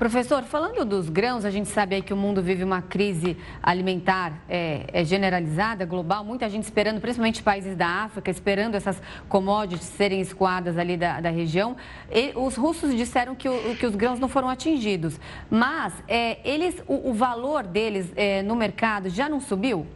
Professor, 0.00 0.42
falando 0.44 0.82
dos 0.82 1.10
grãos, 1.10 1.44
a 1.44 1.50
gente 1.50 1.68
sabe 1.68 1.96
aí 1.96 2.00
que 2.00 2.14
o 2.14 2.16
mundo 2.16 2.40
vive 2.40 2.64
uma 2.64 2.80
crise 2.80 3.36
alimentar 3.62 4.32
é, 4.48 4.86
é 4.94 5.04
generalizada, 5.04 5.84
global, 5.84 6.24
muita 6.24 6.48
gente 6.48 6.62
esperando, 6.62 7.02
principalmente 7.02 7.42
países 7.42 7.76
da 7.76 7.86
África, 7.86 8.30
esperando 8.30 8.76
essas 8.76 8.98
commodities 9.28 9.86
serem 9.86 10.22
escoadas 10.22 10.78
ali 10.78 10.96
da, 10.96 11.20
da 11.20 11.28
região. 11.28 11.76
E 12.10 12.32
os 12.34 12.56
russos 12.56 12.96
disseram 12.96 13.34
que, 13.34 13.46
o, 13.46 13.76
que 13.76 13.84
os 13.84 13.94
grãos 13.94 14.18
não 14.18 14.26
foram 14.26 14.48
atingidos, 14.48 15.20
mas 15.50 15.92
é, 16.08 16.38
eles, 16.50 16.82
o, 16.88 17.10
o 17.10 17.12
valor 17.12 17.64
deles 17.64 18.10
é, 18.16 18.40
no 18.40 18.56
mercado 18.56 19.10
já 19.10 19.28
não 19.28 19.38
subiu? 19.38 19.86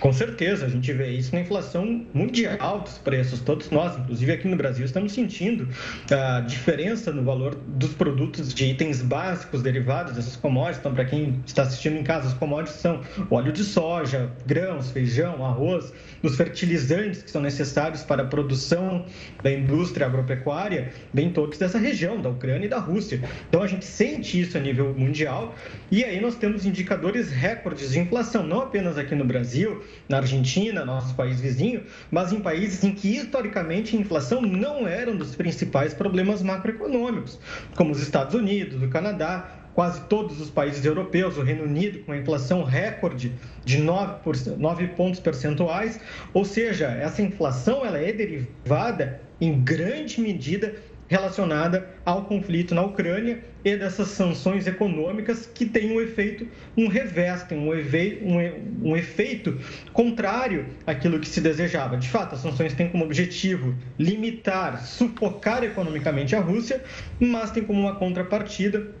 Com 0.00 0.12
certeza, 0.12 0.66
a 0.66 0.68
gente 0.68 0.92
vê 0.92 1.08
isso 1.08 1.34
na 1.34 1.40
inflação 1.40 2.04
mundial 2.12 2.80
dos 2.80 2.98
preços. 2.98 3.40
Todos 3.40 3.70
nós, 3.70 3.96
inclusive 3.98 4.30
aqui 4.30 4.46
no 4.46 4.56
Brasil, 4.56 4.84
estamos 4.84 5.12
sentindo 5.12 5.68
a 6.10 6.40
diferença 6.40 7.10
no 7.10 7.22
valor 7.22 7.54
dos 7.54 7.94
produtos 7.94 8.52
de 8.52 8.66
itens 8.66 9.00
básicos 9.00 9.62
derivados 9.62 10.12
dessas 10.14 10.36
commodities. 10.36 10.80
Então, 10.80 10.92
para 10.92 11.06
quem 11.06 11.40
está 11.46 11.62
assistindo 11.62 11.96
em 11.96 12.02
casa, 12.02 12.28
as 12.28 12.34
commodities 12.34 12.78
são 12.78 13.00
óleo 13.30 13.52
de 13.52 13.64
soja, 13.64 14.30
grãos, 14.46 14.90
feijão, 14.90 15.44
arroz, 15.44 15.92
os 16.22 16.36
fertilizantes 16.36 17.22
que 17.22 17.30
são 17.30 17.40
necessários 17.40 18.02
para 18.02 18.22
a 18.22 18.26
produção 18.26 19.06
da 19.42 19.50
indústria 19.50 20.06
agropecuária, 20.06 20.92
bem 21.12 21.30
todos 21.32 21.58
dessa 21.58 21.78
região, 21.78 22.20
da 22.20 22.28
Ucrânia 22.28 22.66
e 22.66 22.68
da 22.68 22.78
Rússia. 22.78 23.22
Então, 23.48 23.62
a 23.62 23.66
gente 23.66 23.86
sente 23.86 24.38
isso 24.38 24.58
a 24.58 24.60
nível 24.60 24.94
mundial 24.94 25.54
e 25.90 26.04
aí 26.04 26.20
nós 26.20 26.36
temos 26.36 26.66
indicadores 26.66 27.30
recordes 27.30 27.92
de 27.92 27.98
inflação, 27.98 28.46
não 28.46 28.60
apenas 28.60 28.98
aqui 28.98 29.14
no 29.14 29.24
Brasil, 29.24 29.85
na 30.08 30.18
Argentina, 30.18 30.84
nosso 30.84 31.14
país 31.14 31.40
vizinho, 31.40 31.82
mas 32.10 32.32
em 32.32 32.40
países 32.40 32.82
em 32.84 32.92
que 32.92 33.16
historicamente 33.16 33.96
a 33.96 34.00
inflação 34.00 34.40
não 34.40 34.86
era 34.86 35.10
um 35.10 35.16
dos 35.16 35.34
principais 35.34 35.94
problemas 35.94 36.42
macroeconômicos, 36.42 37.38
como 37.76 37.92
os 37.92 38.00
Estados 38.00 38.34
Unidos, 38.34 38.82
o 38.82 38.88
Canadá, 38.88 39.50
quase 39.74 40.00
todos 40.08 40.40
os 40.40 40.48
países 40.48 40.84
europeus, 40.86 41.36
o 41.36 41.42
Reino 41.42 41.64
Unido 41.64 41.98
com 42.00 42.12
uma 42.12 42.18
inflação 42.18 42.64
recorde 42.64 43.34
de 43.62 43.76
9, 43.76 44.14
9 44.56 44.88
pontos 44.88 45.20
percentuais, 45.20 46.00
ou 46.32 46.46
seja, 46.46 46.86
essa 46.86 47.20
inflação 47.20 47.84
ela 47.84 47.98
é 47.98 48.10
derivada 48.10 49.20
em 49.38 49.62
grande 49.62 50.18
medida 50.18 50.74
relacionada 51.08 51.88
ao 52.04 52.24
conflito 52.24 52.74
na 52.74 52.82
Ucrânia 52.82 53.44
e 53.64 53.76
dessas 53.76 54.08
sanções 54.08 54.66
econômicas 54.66 55.46
que 55.46 55.64
têm 55.64 55.92
um 55.92 56.00
efeito, 56.00 56.46
um 56.76 56.88
revés, 56.88 57.42
tem 57.44 57.58
um, 57.58 57.70
um, 57.70 58.90
um 58.90 58.96
efeito 58.96 59.58
contrário 59.92 60.66
àquilo 60.86 61.20
que 61.20 61.28
se 61.28 61.40
desejava. 61.40 61.96
De 61.96 62.08
fato, 62.08 62.34
as 62.34 62.40
sanções 62.40 62.74
têm 62.74 62.88
como 62.88 63.04
objetivo 63.04 63.74
limitar, 63.98 64.84
sufocar 64.84 65.62
economicamente 65.64 66.34
a 66.34 66.40
Rússia, 66.40 66.82
mas 67.20 67.50
tem 67.50 67.64
como 67.64 67.80
uma 67.80 67.96
contrapartida 67.96 68.94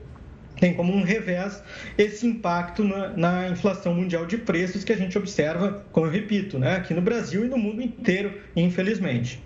tem 0.58 0.72
como 0.72 0.90
um 0.90 1.02
revés 1.02 1.62
esse 1.98 2.26
impacto 2.26 2.82
na, 2.82 3.08
na, 3.10 3.48
inflação 3.48 3.94
mundial 3.94 4.24
de 4.24 4.38
preços 4.38 4.84
que 4.84 4.92
a 4.92 4.96
gente 4.96 5.16
observa, 5.18 5.84
como 5.92 6.06
eu 6.06 6.10
repito, 6.10 6.58
né, 6.58 6.76
aqui 6.76 6.94
no 6.94 7.02
Brasil 7.02 7.44
e 7.44 7.48
no 7.48 7.58
mundo 7.58 7.82
inteiro, 7.82 8.40
infelizmente. 8.56 9.38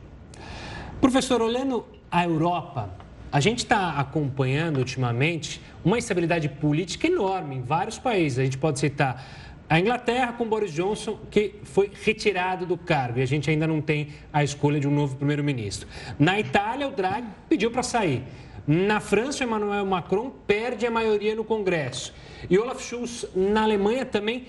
Professor, 1.01 1.43
olhando 1.43 1.85
a 2.11 2.25
Europa, 2.25 2.91
a 3.31 3.39
gente 3.39 3.59
está 3.59 3.99
acompanhando 3.99 4.79
ultimamente 4.79 5.61
uma 5.85 5.97
instabilidade 5.97 6.49
política 6.49 7.07
enorme 7.07 7.57
em 7.57 7.63
vários 7.63 7.99
países. 7.99 8.39
A 8.39 8.45
gente 8.45 8.59
pode 8.59 8.81
citar 8.81 9.25
a 9.69 9.79
Inglaterra 9.79 10.33
com 10.33 10.49
Boris 10.49 10.73
Johnson, 10.73 11.17
que 11.31 11.55
foi 11.63 11.93
retirado 12.03 12.67
do 12.67 12.77
cargo 12.77 13.21
e 13.21 13.23
a 13.23 13.27
gente 13.27 13.49
ainda 13.49 13.69
não 13.69 13.81
tem 13.81 14.09
a 14.33 14.43
escolha 14.43 14.81
de 14.81 14.89
um 14.89 14.91
novo 14.91 15.15
primeiro-ministro. 15.15 15.89
Na 16.19 16.41
Itália, 16.41 16.89
o 16.89 16.91
Draghi 16.91 17.29
pediu 17.49 17.71
para 17.71 17.85
sair. 17.85 18.25
Na 18.67 18.99
França, 18.99 19.45
Emmanuel 19.45 19.87
Macron 19.87 20.31
perde 20.45 20.87
a 20.87 20.91
maioria 20.91 21.37
no 21.37 21.45
Congresso. 21.45 22.13
E 22.49 22.59
Olaf 22.59 22.83
Scholz, 22.83 23.27
na 23.35 23.63
Alemanha, 23.63 24.05
também 24.05 24.47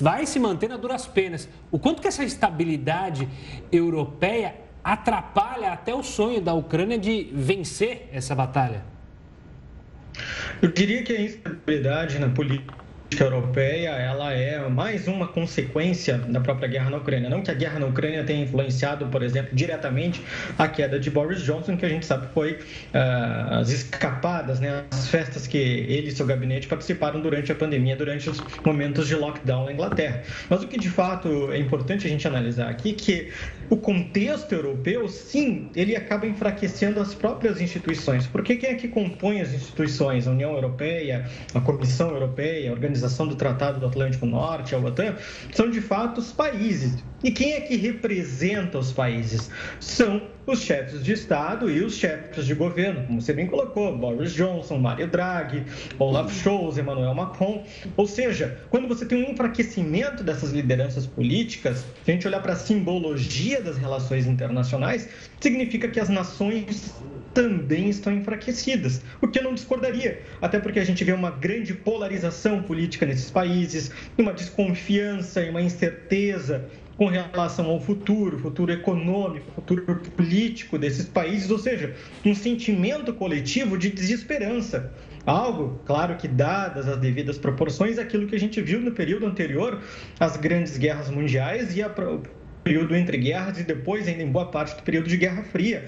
vai 0.00 0.24
se 0.24 0.38
manter 0.38 0.72
a 0.72 0.76
duras 0.78 1.06
penas. 1.06 1.48
O 1.70 1.78
quanto 1.78 2.00
que 2.00 2.08
essa 2.08 2.24
estabilidade 2.24 3.28
europeia 3.70 4.65
atrapalha 4.86 5.72
até 5.72 5.92
o 5.92 6.02
sonho 6.02 6.40
da 6.40 6.54
Ucrânia 6.54 6.96
de 6.96 7.28
vencer 7.32 8.08
essa 8.12 8.36
batalha? 8.36 8.84
Eu 10.62 10.70
diria 10.70 11.02
que 11.02 11.12
a 11.12 11.20
instabilidade 11.20 12.20
na 12.20 12.28
política 12.28 12.86
europeia 13.18 13.90
ela 13.90 14.32
é 14.32 14.68
mais 14.68 15.06
uma 15.06 15.26
consequência 15.26 16.18
da 16.18 16.40
própria 16.40 16.68
guerra 16.68 16.90
na 16.90 16.96
Ucrânia. 16.98 17.30
Não 17.30 17.42
que 17.42 17.50
a 17.50 17.54
guerra 17.54 17.78
na 17.78 17.86
Ucrânia 17.86 18.24
tenha 18.24 18.42
influenciado, 18.42 19.06
por 19.06 19.22
exemplo, 19.22 19.54
diretamente 19.54 20.22
a 20.58 20.66
queda 20.68 20.98
de 20.98 21.10
Boris 21.10 21.42
Johnson, 21.42 21.76
que 21.76 21.86
a 21.86 21.88
gente 21.88 22.04
sabe 22.04 22.26
foi 22.32 22.52
uh, 22.52 23.54
as 23.60 23.70
escapadas, 23.70 24.60
né, 24.60 24.84
as 24.90 25.08
festas 25.08 25.46
que 25.46 25.58
ele 25.58 26.08
e 26.08 26.12
seu 26.12 26.26
gabinete 26.26 26.66
participaram 26.66 27.20
durante 27.20 27.52
a 27.52 27.54
pandemia, 27.54 27.96
durante 27.96 28.28
os 28.28 28.42
momentos 28.64 29.06
de 29.06 29.14
lockdown 29.14 29.66
na 29.66 29.72
Inglaterra. 29.72 30.22
Mas 30.48 30.62
o 30.62 30.68
que 30.68 30.78
de 30.78 30.90
fato 30.90 31.52
é 31.52 31.58
importante 31.58 32.06
a 32.06 32.10
gente 32.10 32.26
analisar 32.26 32.68
aqui 32.68 32.90
é 32.90 32.94
que 32.94 33.32
o 33.68 33.76
contexto 33.76 34.52
europeu, 34.52 35.08
sim, 35.08 35.68
ele 35.74 35.96
acaba 35.96 36.26
enfraquecendo 36.26 37.00
as 37.00 37.14
próprias 37.14 37.60
instituições. 37.60 38.26
Porque 38.26 38.56
quem 38.56 38.70
é 38.70 38.74
que 38.74 38.88
compõe 38.88 39.40
as 39.40 39.52
instituições? 39.52 40.26
A 40.26 40.30
União 40.30 40.52
Europeia, 40.52 41.28
a 41.54 41.60
Comissão 41.60 42.10
Europeia, 42.10 42.70
a 42.70 42.72
Organização 42.72 43.26
do 43.26 43.34
Tratado 43.34 43.80
do 43.80 43.86
Atlântico 43.86 44.26
Norte, 44.26 44.74
a 44.74 44.78
OTAN, 44.78 45.16
são 45.52 45.70
de 45.70 45.80
fato 45.80 46.18
os 46.18 46.32
países. 46.32 47.02
E 47.26 47.32
quem 47.32 47.54
é 47.54 47.60
que 47.60 47.74
representa 47.74 48.78
os 48.78 48.92
países? 48.92 49.50
São 49.80 50.22
os 50.46 50.60
chefes 50.60 51.02
de 51.02 51.12
Estado 51.12 51.68
e 51.68 51.82
os 51.82 51.96
chefes 51.96 52.46
de 52.46 52.54
governo, 52.54 53.04
como 53.04 53.20
você 53.20 53.32
bem 53.32 53.48
colocou, 53.48 53.98
Boris 53.98 54.32
Johnson, 54.32 54.78
Mario 54.78 55.08
Draghi, 55.08 55.64
Olaf 55.98 56.32
Scholz, 56.32 56.78
Emmanuel 56.78 57.12
Macron. 57.16 57.64
Ou 57.96 58.06
seja, 58.06 58.60
quando 58.70 58.86
você 58.86 59.04
tem 59.04 59.24
um 59.24 59.32
enfraquecimento 59.32 60.22
dessas 60.22 60.52
lideranças 60.52 61.04
políticas, 61.04 61.78
se 62.04 62.12
a 62.12 62.14
gente 62.14 62.28
olhar 62.28 62.40
para 62.40 62.52
a 62.52 62.56
simbologia 62.56 63.60
das 63.60 63.76
relações 63.76 64.24
internacionais, 64.28 65.08
significa 65.40 65.88
que 65.88 65.98
as 65.98 66.08
nações 66.08 66.94
também 67.34 67.90
estão 67.90 68.14
enfraquecidas, 68.14 69.02
o 69.20 69.26
que 69.26 69.40
eu 69.40 69.42
não 69.42 69.52
discordaria, 69.52 70.22
até 70.40 70.58
porque 70.58 70.78
a 70.78 70.84
gente 70.84 71.04
vê 71.04 71.12
uma 71.12 71.30
grande 71.30 71.74
polarização 71.74 72.62
política 72.62 73.04
nesses 73.04 73.30
países, 73.30 73.90
uma 74.16 74.32
desconfiança 74.32 75.42
e 75.42 75.50
uma 75.50 75.60
incerteza 75.60 76.64
com 76.96 77.06
relação 77.06 77.66
ao 77.66 77.78
futuro, 77.78 78.38
futuro 78.38 78.72
econômico, 78.72 79.50
futuro 79.52 80.00
político 80.16 80.78
desses 80.78 81.06
países, 81.06 81.50
ou 81.50 81.58
seja, 81.58 81.94
um 82.24 82.34
sentimento 82.34 83.12
coletivo 83.12 83.76
de 83.76 83.90
desesperança. 83.90 84.92
Algo, 85.26 85.80
claro 85.84 86.16
que 86.16 86.26
dadas 86.26 86.88
as 86.88 86.98
devidas 86.98 87.36
proporções, 87.36 87.98
aquilo 87.98 88.26
que 88.26 88.36
a 88.36 88.40
gente 88.40 88.60
viu 88.62 88.80
no 88.80 88.92
período 88.92 89.26
anterior 89.26 89.80
às 90.18 90.36
grandes 90.36 90.78
guerras 90.78 91.10
mundiais 91.10 91.76
e 91.76 91.82
o 91.82 92.22
período 92.62 92.96
entre 92.96 93.18
guerras 93.18 93.58
e 93.58 93.64
depois 93.64 94.08
ainda 94.08 94.22
em 94.22 94.30
boa 94.30 94.46
parte 94.46 94.76
do 94.76 94.82
período 94.82 95.08
de 95.08 95.16
Guerra 95.16 95.42
Fria, 95.42 95.84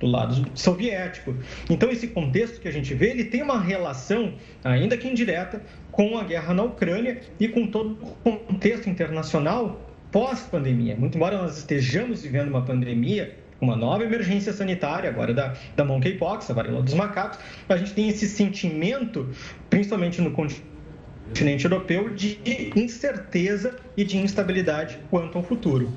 do 0.00 0.06
lado 0.06 0.50
soviético. 0.54 1.34
Então 1.70 1.90
esse 1.90 2.08
contexto 2.08 2.60
que 2.60 2.68
a 2.68 2.72
gente 2.72 2.92
vê, 2.92 3.10
ele 3.10 3.24
tem 3.24 3.42
uma 3.42 3.60
relação, 3.60 4.34
ainda 4.62 4.96
que 4.98 5.08
indireta, 5.08 5.62
com 5.90 6.18
a 6.18 6.24
guerra 6.24 6.52
na 6.52 6.64
Ucrânia 6.64 7.20
e 7.38 7.48
com 7.48 7.68
todo 7.68 7.96
o 8.24 8.36
contexto 8.36 8.90
internacional 8.90 9.91
pós-pandemia. 10.12 10.94
Muito 10.94 11.16
embora 11.16 11.38
nós 11.38 11.56
estejamos 11.56 12.22
vivendo 12.22 12.48
uma 12.48 12.62
pandemia, 12.62 13.36
uma 13.60 13.74
nova 13.74 14.04
emergência 14.04 14.52
sanitária, 14.52 15.08
agora 15.08 15.32
da, 15.32 15.54
da 15.74 15.84
monkeypox, 15.84 16.50
a 16.50 16.54
varíola 16.54 16.82
dos 16.82 16.94
macacos, 16.94 17.38
a 17.68 17.76
gente 17.76 17.94
tem 17.94 18.08
esse 18.08 18.28
sentimento, 18.28 19.28
principalmente 19.70 20.20
no 20.20 20.30
continente 20.30 21.64
europeu, 21.64 22.10
de 22.10 22.38
incerteza 22.76 23.76
e 23.96 24.04
de 24.04 24.18
instabilidade 24.18 24.98
quanto 25.10 25.38
ao 25.38 25.42
futuro. 25.42 25.90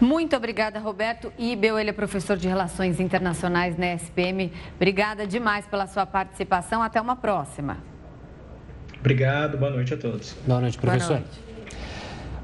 Muito 0.00 0.36
obrigada, 0.36 0.78
Roberto 0.78 1.32
Ibel. 1.38 1.78
Ele 1.78 1.90
é 1.90 1.92
professor 1.92 2.36
de 2.36 2.46
Relações 2.46 3.00
Internacionais 3.00 3.76
na 3.78 3.94
SPM. 3.94 4.52
Obrigada 4.76 5.26
demais 5.26 5.66
pela 5.66 5.86
sua 5.86 6.04
participação. 6.04 6.82
Até 6.82 7.00
uma 7.00 7.16
próxima. 7.16 7.78
Obrigado. 9.00 9.56
Boa 9.56 9.70
noite 9.70 9.94
a 9.94 9.96
todos. 9.96 10.36
Boa 10.46 10.60
noite, 10.60 10.78
professor. 10.78 11.08
Boa 11.08 11.20
noite. 11.20 11.43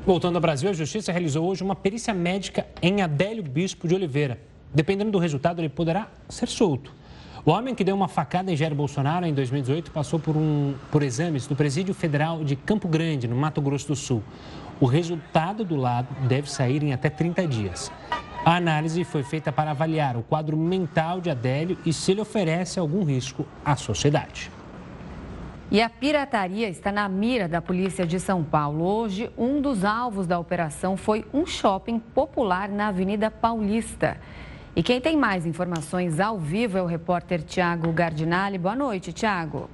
Voltando 0.06 0.36
ao 0.36 0.40
Brasil, 0.40 0.70
a 0.70 0.72
Justiça 0.72 1.12
realizou 1.12 1.46
hoje 1.46 1.62
uma 1.62 1.76
perícia 1.76 2.14
médica 2.14 2.66
em 2.80 3.02
Adélio 3.02 3.42
Bispo 3.42 3.86
de 3.86 3.94
Oliveira. 3.94 4.40
Dependendo 4.72 5.10
do 5.10 5.18
resultado, 5.18 5.60
ele 5.60 5.68
poderá 5.68 6.08
ser 6.26 6.48
solto. 6.48 6.94
O 7.44 7.50
homem 7.50 7.74
que 7.74 7.84
deu 7.84 7.94
uma 7.94 8.08
facada 8.08 8.50
em 8.50 8.56
Jair 8.56 8.74
Bolsonaro 8.74 9.26
em 9.26 9.34
2018 9.34 9.90
passou 9.90 10.18
por, 10.18 10.36
um, 10.36 10.74
por 10.90 11.02
exames 11.02 11.46
no 11.48 11.54
Presídio 11.54 11.92
Federal 11.92 12.42
de 12.42 12.56
Campo 12.56 12.88
Grande, 12.88 13.28
no 13.28 13.36
Mato 13.36 13.60
Grosso 13.60 13.88
do 13.88 13.96
Sul. 13.96 14.22
O 14.80 14.86
resultado 14.86 15.64
do 15.64 15.76
lado 15.76 16.08
deve 16.26 16.50
sair 16.50 16.82
em 16.82 16.94
até 16.94 17.10
30 17.10 17.46
dias. 17.46 17.92
A 18.42 18.56
análise 18.56 19.04
foi 19.04 19.22
feita 19.22 19.52
para 19.52 19.70
avaliar 19.70 20.16
o 20.16 20.22
quadro 20.22 20.56
mental 20.56 21.20
de 21.20 21.28
Adélio 21.28 21.76
e 21.84 21.92
se 21.92 22.12
ele 22.12 22.22
oferece 22.22 22.80
algum 22.80 23.04
risco 23.04 23.46
à 23.62 23.76
sociedade. 23.76 24.50
E 25.72 25.80
a 25.80 25.88
pirataria 25.88 26.68
está 26.68 26.90
na 26.90 27.08
mira 27.08 27.46
da 27.46 27.62
polícia 27.62 28.04
de 28.04 28.18
São 28.18 28.42
Paulo. 28.42 28.84
Hoje, 28.84 29.30
um 29.38 29.60
dos 29.60 29.84
alvos 29.84 30.26
da 30.26 30.36
operação 30.36 30.96
foi 30.96 31.24
um 31.32 31.46
shopping 31.46 32.00
popular 32.00 32.68
na 32.68 32.88
Avenida 32.88 33.30
Paulista. 33.30 34.16
E 34.74 34.82
quem 34.82 35.00
tem 35.00 35.16
mais 35.16 35.46
informações 35.46 36.18
ao 36.18 36.40
vivo 36.40 36.76
é 36.76 36.82
o 36.82 36.86
repórter 36.86 37.40
Tiago 37.44 37.92
Gardinali. 37.92 38.58
Boa 38.58 38.74
noite, 38.74 39.12
Tiago. 39.12 39.70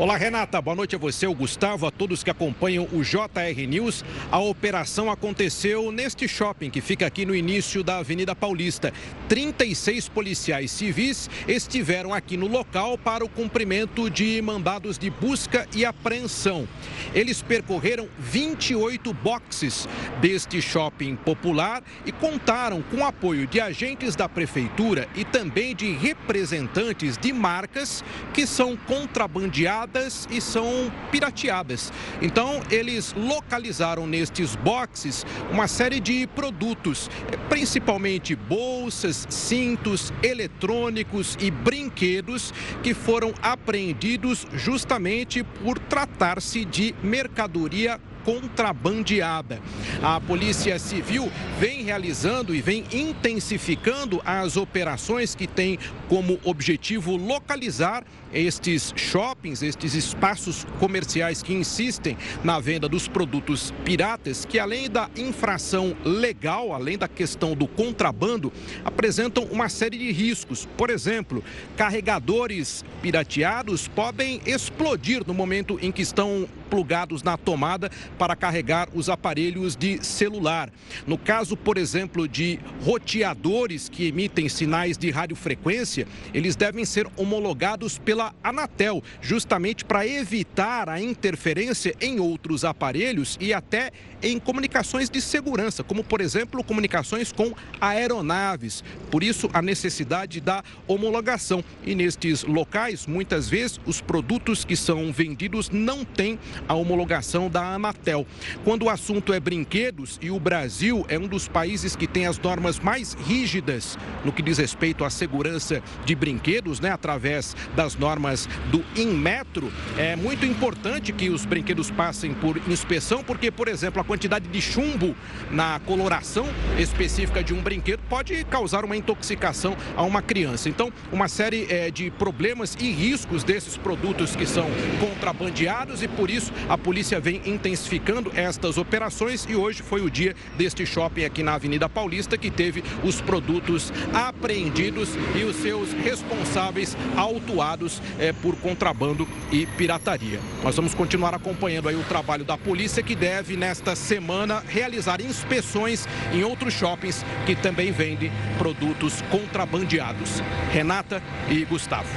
Olá, 0.00 0.16
Renata. 0.16 0.62
Boa 0.62 0.76
noite 0.76 0.94
a 0.94 0.98
você, 0.98 1.26
o 1.26 1.34
Gustavo, 1.34 1.84
a 1.84 1.90
todos 1.90 2.22
que 2.22 2.30
acompanham 2.30 2.88
o 2.92 3.02
JR 3.02 3.66
News. 3.68 4.04
A 4.30 4.38
operação 4.38 5.10
aconteceu 5.10 5.90
neste 5.90 6.28
shopping 6.28 6.70
que 6.70 6.80
fica 6.80 7.04
aqui 7.04 7.26
no 7.26 7.34
início 7.34 7.82
da 7.82 7.98
Avenida 7.98 8.32
Paulista. 8.32 8.92
36 9.28 10.08
policiais 10.08 10.70
civis 10.70 11.28
estiveram 11.48 12.14
aqui 12.14 12.36
no 12.36 12.46
local 12.46 12.96
para 12.96 13.24
o 13.24 13.28
cumprimento 13.28 14.08
de 14.08 14.40
mandados 14.40 14.96
de 14.98 15.10
busca 15.10 15.66
e 15.74 15.84
apreensão. 15.84 16.68
Eles 17.12 17.42
percorreram 17.42 18.08
28 18.20 19.12
boxes 19.12 19.88
deste 20.20 20.62
shopping 20.62 21.16
popular 21.16 21.82
e 22.06 22.12
contaram 22.12 22.82
com 22.82 22.98
o 22.98 23.04
apoio 23.04 23.48
de 23.48 23.60
agentes 23.60 24.14
da 24.14 24.28
prefeitura 24.28 25.08
e 25.16 25.24
também 25.24 25.74
de 25.74 25.90
representantes 25.90 27.18
de 27.18 27.32
marcas 27.32 28.04
que 28.32 28.46
são 28.46 28.76
contrabandeadas 28.76 29.87
e 30.30 30.40
são 30.40 30.92
pirateadas. 31.10 31.92
Então, 32.20 32.60
eles 32.70 33.14
localizaram 33.16 34.06
nestes 34.06 34.54
boxes 34.56 35.24
uma 35.50 35.66
série 35.66 36.00
de 36.00 36.26
produtos, 36.26 37.10
principalmente 37.48 38.36
bolsas, 38.36 39.26
cintos, 39.30 40.12
eletrônicos 40.22 41.36
e 41.40 41.50
brinquedos 41.50 42.52
que 42.82 42.92
foram 42.92 43.32
apreendidos 43.42 44.46
justamente 44.52 45.42
por 45.42 45.78
tratar-se 45.78 46.64
de 46.64 46.94
mercadoria 47.02 48.00
contrabandeada. 48.28 49.58
A 50.02 50.20
Polícia 50.20 50.78
Civil 50.78 51.32
vem 51.58 51.82
realizando 51.82 52.54
e 52.54 52.60
vem 52.60 52.84
intensificando 52.92 54.20
as 54.22 54.58
operações 54.58 55.34
que 55.34 55.46
têm 55.46 55.78
como 56.10 56.38
objetivo 56.44 57.16
localizar 57.16 58.04
estes 58.30 58.92
shoppings, 58.94 59.62
estes 59.62 59.94
espaços 59.94 60.66
comerciais 60.78 61.42
que 61.42 61.54
insistem 61.54 62.18
na 62.44 62.60
venda 62.60 62.86
dos 62.86 63.08
produtos 63.08 63.72
piratas, 63.82 64.44
que 64.44 64.58
além 64.58 64.90
da 64.90 65.08
infração 65.16 65.96
legal, 66.04 66.74
além 66.74 66.98
da 66.98 67.08
questão 67.08 67.54
do 67.54 67.66
contrabando, 67.66 68.52
apresentam 68.84 69.44
uma 69.44 69.70
série 69.70 69.96
de 69.96 70.12
riscos. 70.12 70.68
Por 70.76 70.90
exemplo, 70.90 71.42
carregadores 71.78 72.84
pirateados 73.00 73.88
podem 73.88 74.42
explodir 74.44 75.26
no 75.26 75.32
momento 75.32 75.78
em 75.80 75.90
que 75.90 76.02
estão 76.02 76.46
plugados 76.68 77.22
na 77.22 77.36
tomada 77.36 77.90
para 78.18 78.36
carregar 78.36 78.88
os 78.94 79.08
aparelhos 79.08 79.76
de 79.76 80.04
celular. 80.04 80.70
No 81.06 81.18
caso, 81.18 81.56
por 81.56 81.78
exemplo, 81.78 82.28
de 82.28 82.58
roteadores 82.82 83.88
que 83.88 84.06
emitem 84.06 84.48
sinais 84.48 84.96
de 84.96 85.10
radiofrequência, 85.10 86.06
eles 86.32 86.56
devem 86.56 86.84
ser 86.84 87.08
homologados 87.16 87.98
pela 87.98 88.34
Anatel, 88.42 89.02
justamente 89.20 89.84
para 89.84 90.06
evitar 90.06 90.88
a 90.88 91.00
interferência 91.00 91.94
em 92.00 92.20
outros 92.20 92.64
aparelhos 92.64 93.36
e 93.40 93.52
até 93.52 93.90
em 94.22 94.38
comunicações 94.38 95.08
de 95.08 95.20
segurança, 95.20 95.84
como 95.84 96.02
por 96.02 96.20
exemplo 96.20 96.64
comunicações 96.64 97.32
com 97.32 97.52
aeronaves. 97.80 98.82
Por 99.10 99.22
isso 99.22 99.48
a 99.52 99.62
necessidade 99.62 100.40
da 100.40 100.62
homologação. 100.86 101.62
E 101.84 101.94
nestes 101.94 102.42
locais, 102.44 103.06
muitas 103.06 103.48
vezes 103.48 103.80
os 103.86 104.00
produtos 104.00 104.64
que 104.64 104.76
são 104.76 105.12
vendidos 105.12 105.70
não 105.70 106.04
têm 106.04 106.38
a 106.66 106.74
homologação 106.74 107.48
da 107.48 107.74
Anatel. 107.74 108.26
Quando 108.64 108.84
o 108.84 108.90
assunto 108.90 109.32
é 109.32 109.40
brinquedos 109.40 110.18
e 110.22 110.30
o 110.30 110.40
Brasil 110.40 111.04
é 111.08 111.18
um 111.18 111.28
dos 111.28 111.46
países 111.46 111.94
que 111.94 112.06
tem 112.06 112.26
as 112.26 112.38
normas 112.38 112.78
mais 112.78 113.14
rígidas 113.14 113.98
no 114.24 114.32
que 114.32 114.42
diz 114.42 114.58
respeito 114.58 115.04
à 115.04 115.10
segurança 115.10 115.82
de 116.04 116.14
brinquedos, 116.14 116.80
né, 116.80 116.90
através 116.90 117.56
das 117.74 117.96
normas 117.96 118.48
do 118.70 118.84
Inmetro, 118.96 119.72
é 119.96 120.16
muito 120.16 120.44
importante 120.46 121.12
que 121.12 121.28
os 121.30 121.44
brinquedos 121.44 121.90
passem 121.90 122.34
por 122.34 122.56
inspeção, 122.68 123.22
porque 123.22 123.50
por 123.50 123.68
exemplo, 123.68 124.00
a 124.00 124.04
quantidade 124.04 124.48
de 124.48 124.60
chumbo 124.60 125.14
na 125.50 125.80
coloração 125.80 126.46
específica 126.78 127.42
de 127.42 127.52
um 127.52 127.62
brinquedo 127.62 128.00
pode 128.08 128.44
causar 128.44 128.84
uma 128.84 128.96
intoxicação 128.96 129.76
a 129.96 130.02
uma 130.02 130.22
criança. 130.22 130.68
Então, 130.68 130.92
uma 131.12 131.28
série 131.28 131.66
é, 131.68 131.90
de 131.90 132.10
problemas 132.10 132.76
e 132.78 132.90
riscos 132.90 133.44
desses 133.44 133.76
produtos 133.76 134.36
que 134.36 134.46
são 134.46 134.66
contrabandeados 135.00 136.02
e 136.02 136.08
por 136.08 136.30
isso 136.30 136.47
a 136.68 136.76
polícia 136.76 137.20
vem 137.20 137.40
intensificando 137.44 138.32
estas 138.34 138.78
operações 138.78 139.46
e 139.48 139.54
hoje 139.54 139.82
foi 139.82 140.00
o 140.00 140.10
dia 140.10 140.34
deste 140.56 140.84
shopping 140.84 141.24
aqui 141.24 141.42
na 141.42 141.54
Avenida 141.54 141.88
Paulista 141.88 142.36
que 142.36 142.50
teve 142.50 142.82
os 143.02 143.20
produtos 143.20 143.92
apreendidos 144.12 145.10
e 145.34 145.44
os 145.44 145.56
seus 145.56 145.92
responsáveis 145.92 146.96
autuados 147.16 148.00
é, 148.18 148.32
por 148.32 148.56
contrabando 148.56 149.26
e 149.50 149.66
pirataria. 149.66 150.40
Nós 150.62 150.76
vamos 150.76 150.94
continuar 150.94 151.34
acompanhando 151.34 151.88
aí 151.88 151.96
o 151.96 152.02
trabalho 152.04 152.44
da 152.44 152.56
polícia 152.56 153.02
que 153.02 153.14
deve 153.14 153.56
nesta 153.56 153.94
semana 153.96 154.62
realizar 154.66 155.20
inspeções 155.20 156.06
em 156.32 156.44
outros 156.44 156.74
shoppings 156.74 157.24
que 157.46 157.54
também 157.54 157.92
vendem 157.92 158.30
produtos 158.56 159.22
contrabandeados. 159.30 160.42
Renata 160.72 161.22
e 161.48 161.64
Gustavo. 161.64 162.08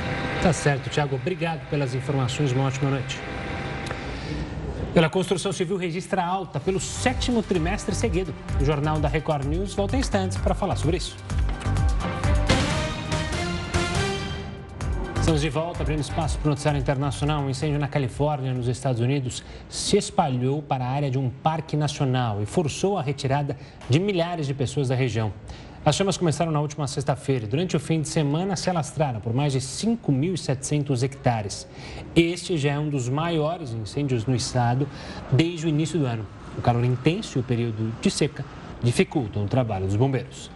Tá 0.41 0.51
certo, 0.51 0.89
Tiago. 0.89 1.15
Obrigado 1.15 1.67
pelas 1.69 1.93
informações. 1.93 2.51
Uma 2.51 2.65
ótima 2.65 2.89
noite. 2.89 3.19
Pela 4.93 5.09
construção 5.09 5.53
civil 5.53 5.77
registra 5.77 6.21
alta 6.21 6.59
pelo 6.59 6.77
sétimo 6.77 7.41
trimestre 7.41 7.95
seguido. 7.95 8.35
O 8.59 8.65
Jornal 8.65 8.99
da 8.99 9.07
Record 9.07 9.45
News 9.45 9.73
volta 9.73 9.95
em 9.95 10.01
instantes 10.01 10.37
para 10.37 10.53
falar 10.53 10.75
sobre 10.75 10.97
isso. 10.97 11.15
Estamos 15.17 15.39
de 15.39 15.49
volta, 15.49 15.81
abrindo 15.81 16.01
espaço 16.01 16.37
para 16.39 16.47
o 16.47 16.49
noticiário 16.49 16.77
internacional. 16.77 17.41
Um 17.41 17.49
incêndio 17.49 17.79
na 17.79 17.87
Califórnia, 17.87 18.53
nos 18.53 18.67
Estados 18.67 18.99
Unidos, 18.99 19.45
se 19.69 19.95
espalhou 19.95 20.61
para 20.61 20.83
a 20.83 20.89
área 20.89 21.09
de 21.09 21.17
um 21.17 21.29
parque 21.29 21.77
nacional 21.77 22.41
e 22.41 22.45
forçou 22.45 22.97
a 22.97 23.01
retirada 23.01 23.55
de 23.89 23.97
milhares 23.97 24.45
de 24.45 24.53
pessoas 24.53 24.89
da 24.89 24.95
região. 24.95 25.31
As 25.83 25.95
chamas 25.95 26.15
começaram 26.15 26.51
na 26.51 26.61
última 26.61 26.85
sexta-feira. 26.85 27.47
Durante 27.47 27.75
o 27.75 27.79
fim 27.79 28.01
de 28.01 28.07
semana, 28.07 28.55
se 28.55 28.69
alastraram 28.69 29.19
por 29.19 29.33
mais 29.33 29.51
de 29.51 29.59
5.700 29.59 31.01
hectares. 31.01 31.67
Este 32.15 32.55
já 32.55 32.73
é 32.73 32.79
um 32.79 32.87
dos 32.87 33.09
maiores 33.09 33.71
incêndios 33.73 34.27
no 34.27 34.35
estado 34.35 34.87
desde 35.31 35.65
o 35.65 35.69
início 35.69 35.97
do 35.97 36.05
ano. 36.05 36.23
O 36.55 36.61
calor 36.61 36.85
intenso 36.85 37.39
e 37.39 37.41
o 37.41 37.43
período 37.43 37.91
de 37.99 38.11
seca 38.11 38.45
dificultam 38.83 39.43
o 39.43 39.47
trabalho 39.47 39.87
dos 39.87 39.95
bombeiros. 39.95 40.51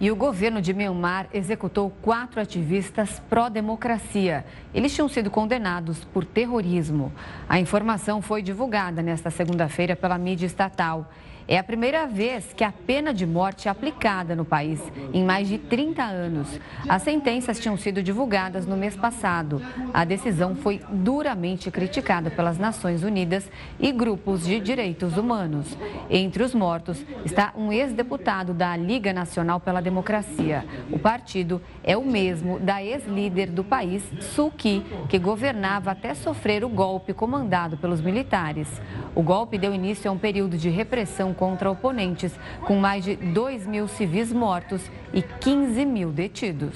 E 0.00 0.10
o 0.10 0.16
governo 0.16 0.60
de 0.60 0.74
Myanmar 0.74 1.28
executou 1.32 1.88
quatro 2.02 2.40
ativistas 2.40 3.22
pró-democracia. 3.30 4.44
Eles 4.74 4.92
tinham 4.92 5.08
sido 5.08 5.30
condenados 5.30 6.04
por 6.06 6.24
terrorismo. 6.24 7.12
A 7.48 7.60
informação 7.60 8.20
foi 8.20 8.42
divulgada 8.42 9.00
nesta 9.00 9.30
segunda-feira 9.30 9.94
pela 9.94 10.18
mídia 10.18 10.46
estatal. 10.46 11.08
É 11.46 11.58
a 11.58 11.62
primeira 11.62 12.06
vez 12.06 12.54
que 12.54 12.64
a 12.64 12.72
pena 12.72 13.12
de 13.12 13.26
morte 13.26 13.68
é 13.68 13.70
aplicada 13.70 14.34
no 14.34 14.46
país, 14.46 14.80
em 15.12 15.22
mais 15.22 15.46
de 15.46 15.58
30 15.58 16.02
anos. 16.02 16.58
As 16.88 17.02
sentenças 17.02 17.60
tinham 17.60 17.76
sido 17.76 18.02
divulgadas 18.02 18.66
no 18.66 18.78
mês 18.78 18.96
passado. 18.96 19.60
A 19.92 20.06
decisão 20.06 20.54
foi 20.54 20.80
duramente 20.88 21.70
criticada 21.70 22.30
pelas 22.30 22.56
Nações 22.56 23.02
Unidas 23.02 23.50
e 23.78 23.92
grupos 23.92 24.46
de 24.46 24.58
direitos 24.58 25.18
humanos. 25.18 25.76
Entre 26.08 26.42
os 26.42 26.54
mortos 26.54 27.04
está 27.26 27.52
um 27.54 27.70
ex-deputado 27.70 28.54
da 28.54 28.74
Liga 28.74 29.12
Nacional 29.12 29.60
pela 29.60 29.82
Democracia. 29.82 30.64
O 30.90 30.98
partido 30.98 31.60
é 31.82 31.94
o 31.94 32.06
mesmo 32.06 32.58
da 32.58 32.82
ex-líder 32.82 33.50
do 33.50 33.62
país, 33.62 34.02
Suki, 34.18 34.82
que 35.10 35.18
governava 35.18 35.90
até 35.90 36.14
sofrer 36.14 36.64
o 36.64 36.70
golpe 36.70 37.12
comandado 37.12 37.76
pelos 37.76 38.00
militares. 38.00 38.80
O 39.14 39.22
golpe 39.22 39.58
deu 39.58 39.74
início 39.74 40.10
a 40.10 40.14
um 40.14 40.18
período 40.18 40.56
de 40.56 40.70
repressão 40.70 41.33
contra 41.34 41.70
oponentes, 41.70 42.32
com 42.66 42.76
mais 42.76 43.04
de 43.04 43.16
2 43.16 43.66
mil 43.66 43.88
civis 43.88 44.32
mortos 44.32 44.80
e 45.12 45.20
15 45.20 45.84
mil 45.84 46.10
detidos. 46.10 46.74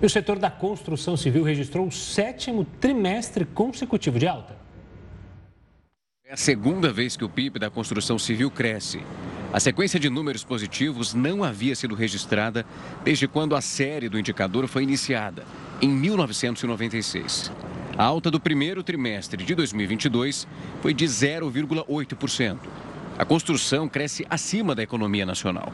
E 0.00 0.06
o 0.06 0.10
setor 0.10 0.38
da 0.38 0.50
construção 0.50 1.16
civil 1.16 1.42
registrou 1.42 1.86
o 1.86 1.92
sétimo 1.92 2.64
trimestre 2.80 3.44
consecutivo 3.44 4.18
de 4.18 4.26
alta. 4.26 4.56
É 6.24 6.34
a 6.34 6.36
segunda 6.36 6.92
vez 6.92 7.16
que 7.16 7.24
o 7.24 7.28
PIB 7.28 7.58
da 7.58 7.70
construção 7.70 8.18
civil 8.18 8.50
cresce. 8.50 9.00
A 9.50 9.58
sequência 9.58 9.98
de 9.98 10.10
números 10.10 10.44
positivos 10.44 11.14
não 11.14 11.42
havia 11.42 11.74
sido 11.74 11.94
registrada 11.94 12.66
desde 13.02 13.26
quando 13.26 13.56
a 13.56 13.62
série 13.62 14.08
do 14.10 14.18
indicador 14.18 14.68
foi 14.68 14.82
iniciada, 14.82 15.44
em 15.80 15.88
1996. 15.88 17.50
A 17.96 18.04
alta 18.04 18.30
do 18.30 18.38
primeiro 18.38 18.82
trimestre 18.82 19.42
de 19.42 19.54
2022 19.54 20.46
foi 20.82 20.92
de 20.92 21.06
0,8%. 21.06 22.58
A 23.18 23.24
construção 23.24 23.88
cresce 23.88 24.24
acima 24.30 24.76
da 24.76 24.82
economia 24.84 25.26
nacional. 25.26 25.72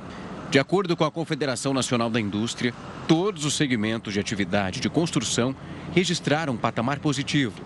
De 0.50 0.58
acordo 0.58 0.96
com 0.96 1.04
a 1.04 1.10
Confederação 1.10 1.74
Nacional 1.74 2.08
da 2.08 2.18
Indústria, 2.18 2.72
todos 3.06 3.44
os 3.44 3.52
segmentos 3.52 4.14
de 4.14 4.20
atividade 4.20 4.80
de 4.80 4.88
construção 4.88 5.54
registraram 5.92 6.54
um 6.54 6.56
patamar 6.56 7.00
positivo. 7.00 7.60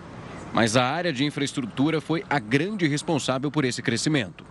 Mas 0.53 0.75
a 0.75 0.83
área 0.83 1.13
de 1.13 1.23
infraestrutura 1.23 2.01
foi 2.01 2.25
a 2.29 2.39
grande 2.39 2.87
responsável 2.87 3.49
por 3.49 3.63
esse 3.63 3.81
crescimento. 3.81 4.43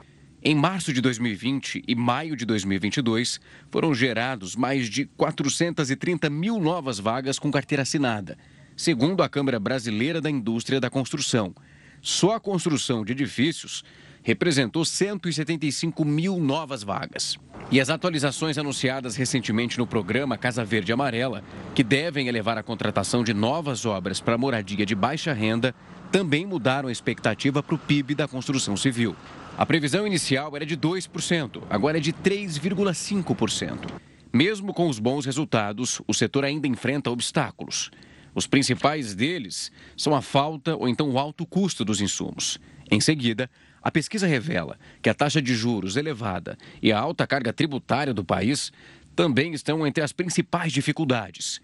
Em 0.43 0.55
março 0.55 0.95
de 0.95 1.03
2020 1.03 1.83
e 1.87 1.95
maio 1.95 2.35
de 2.35 2.47
2022, 2.47 3.39
foram 3.71 3.95
gerados 3.95 4.57
mais 4.57 4.89
de 4.89 5.05
430 5.05 6.31
mil 6.31 6.59
novas 6.59 6.99
vagas 6.99 7.39
com 7.39 7.51
carteira 7.51 7.83
assinada, 7.83 8.39
segundo 8.75 9.23
a 9.23 9.29
Câmara 9.29 9.61
Brasileira 9.61 10.23
da 10.23 10.31
Indústria 10.31 10.81
da 10.81 10.89
Construção. 10.89 11.55
Só 12.01 12.37
a 12.37 12.41
construção 12.41 13.05
de 13.05 13.13
edifícios 13.13 13.85
representou 14.23 14.85
175 14.85 16.05
mil 16.05 16.39
novas 16.39 16.83
vagas. 16.83 17.39
E 17.71 17.81
as 17.81 17.91
atualizações 17.91 18.57
anunciadas 18.57 19.17
recentemente 19.17 19.79
no 19.79 19.87
programa 19.87 20.39
Casa 20.39 20.65
Verde 20.65 20.93
Amarela, 20.93 21.43
que 21.75 21.85
devem 21.85 22.29
elevar 22.29 22.57
a 22.57 22.63
contratação 22.63 23.23
de 23.23 23.35
novas 23.35 23.85
obras 23.85 24.21
para 24.21 24.39
moradia 24.39 24.87
de 24.87 24.95
baixa 24.95 25.33
renda, 25.33 25.75
também 26.11 26.47
mudaram 26.47 26.89
a 26.89 26.93
expectativa 26.93 27.63
para 27.63 27.75
o 27.75 27.79
PIB 27.79 28.15
da 28.15 28.27
construção 28.27 28.77
civil. 28.77 29.15
A 29.57 29.67
previsão 29.67 30.07
inicial 30.07 30.55
era 30.57 30.65
de 30.65 30.77
2%, 30.77 31.63
agora 31.69 31.99
é 31.99 32.01
de 32.01 32.13
3,5%. 32.13 33.91
Mesmo 34.33 34.73
com 34.73 34.89
os 34.89 34.99
bons 34.99 35.27
resultados, 35.27 36.01
o 36.07 36.15
setor 36.15 36.45
ainda 36.45 36.69
enfrenta 36.69 37.11
obstáculos. 37.11 37.91
Os 38.35 38.47
principais 38.47 39.15
deles 39.15 39.73
são 39.97 40.15
a 40.15 40.23
falta 40.23 40.77
ou 40.77 40.89
então 40.89 41.11
o 41.11 41.19
alto 41.19 41.45
custo 41.45 41.85
dos 41.85 42.01
insumos. 42.01 42.59
Em 42.91 43.01
seguida, 43.01 43.51
a 43.83 43.91
pesquisa 43.91 44.27
revela 44.27 44.79
que 45.03 45.09
a 45.09 45.15
taxa 45.15 45.41
de 45.41 45.55
juros 45.55 45.97
elevada 45.97 46.57
e 46.83 46.93
a 46.93 46.99
alta 46.99 47.27
carga 47.27 47.53
tributária 47.53 48.15
do 48.15 48.25
país 48.25 48.73
também 49.15 49.53
estão 49.53 49.87
entre 49.87 50.03
as 50.03 50.13
principais 50.13 50.73
dificuldades. 50.73 51.61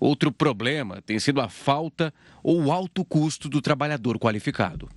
Outro 0.00 0.32
problema 0.32 1.00
tem 1.02 1.18
sido 1.18 1.40
a 1.40 1.48
falta 1.48 2.12
ou 2.42 2.64
o 2.64 2.72
alto 2.72 3.04
custo 3.04 3.48
do 3.48 3.60
trabalhador 3.60 4.18
qualificado. 4.18 4.88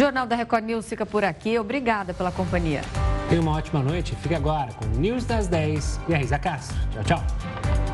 O 0.00 0.02
Jornal 0.02 0.26
da 0.26 0.34
Record 0.34 0.64
News 0.64 0.88
fica 0.88 1.04
por 1.04 1.24
aqui. 1.24 1.58
Obrigada 1.58 2.14
pela 2.14 2.32
companhia. 2.32 2.80
Tenha 3.28 3.40
uma 3.40 3.52
ótima 3.52 3.82
noite. 3.82 4.16
Fique 4.16 4.34
agora 4.34 4.72
com 4.72 4.86
o 4.86 4.98
News 4.98 5.24
das 5.24 5.46
10 5.46 6.00
e 6.08 6.14
a 6.14 6.18
Risa 6.18 6.38
Castro. 6.38 6.76
Tchau, 6.90 7.04
tchau. 7.04 7.89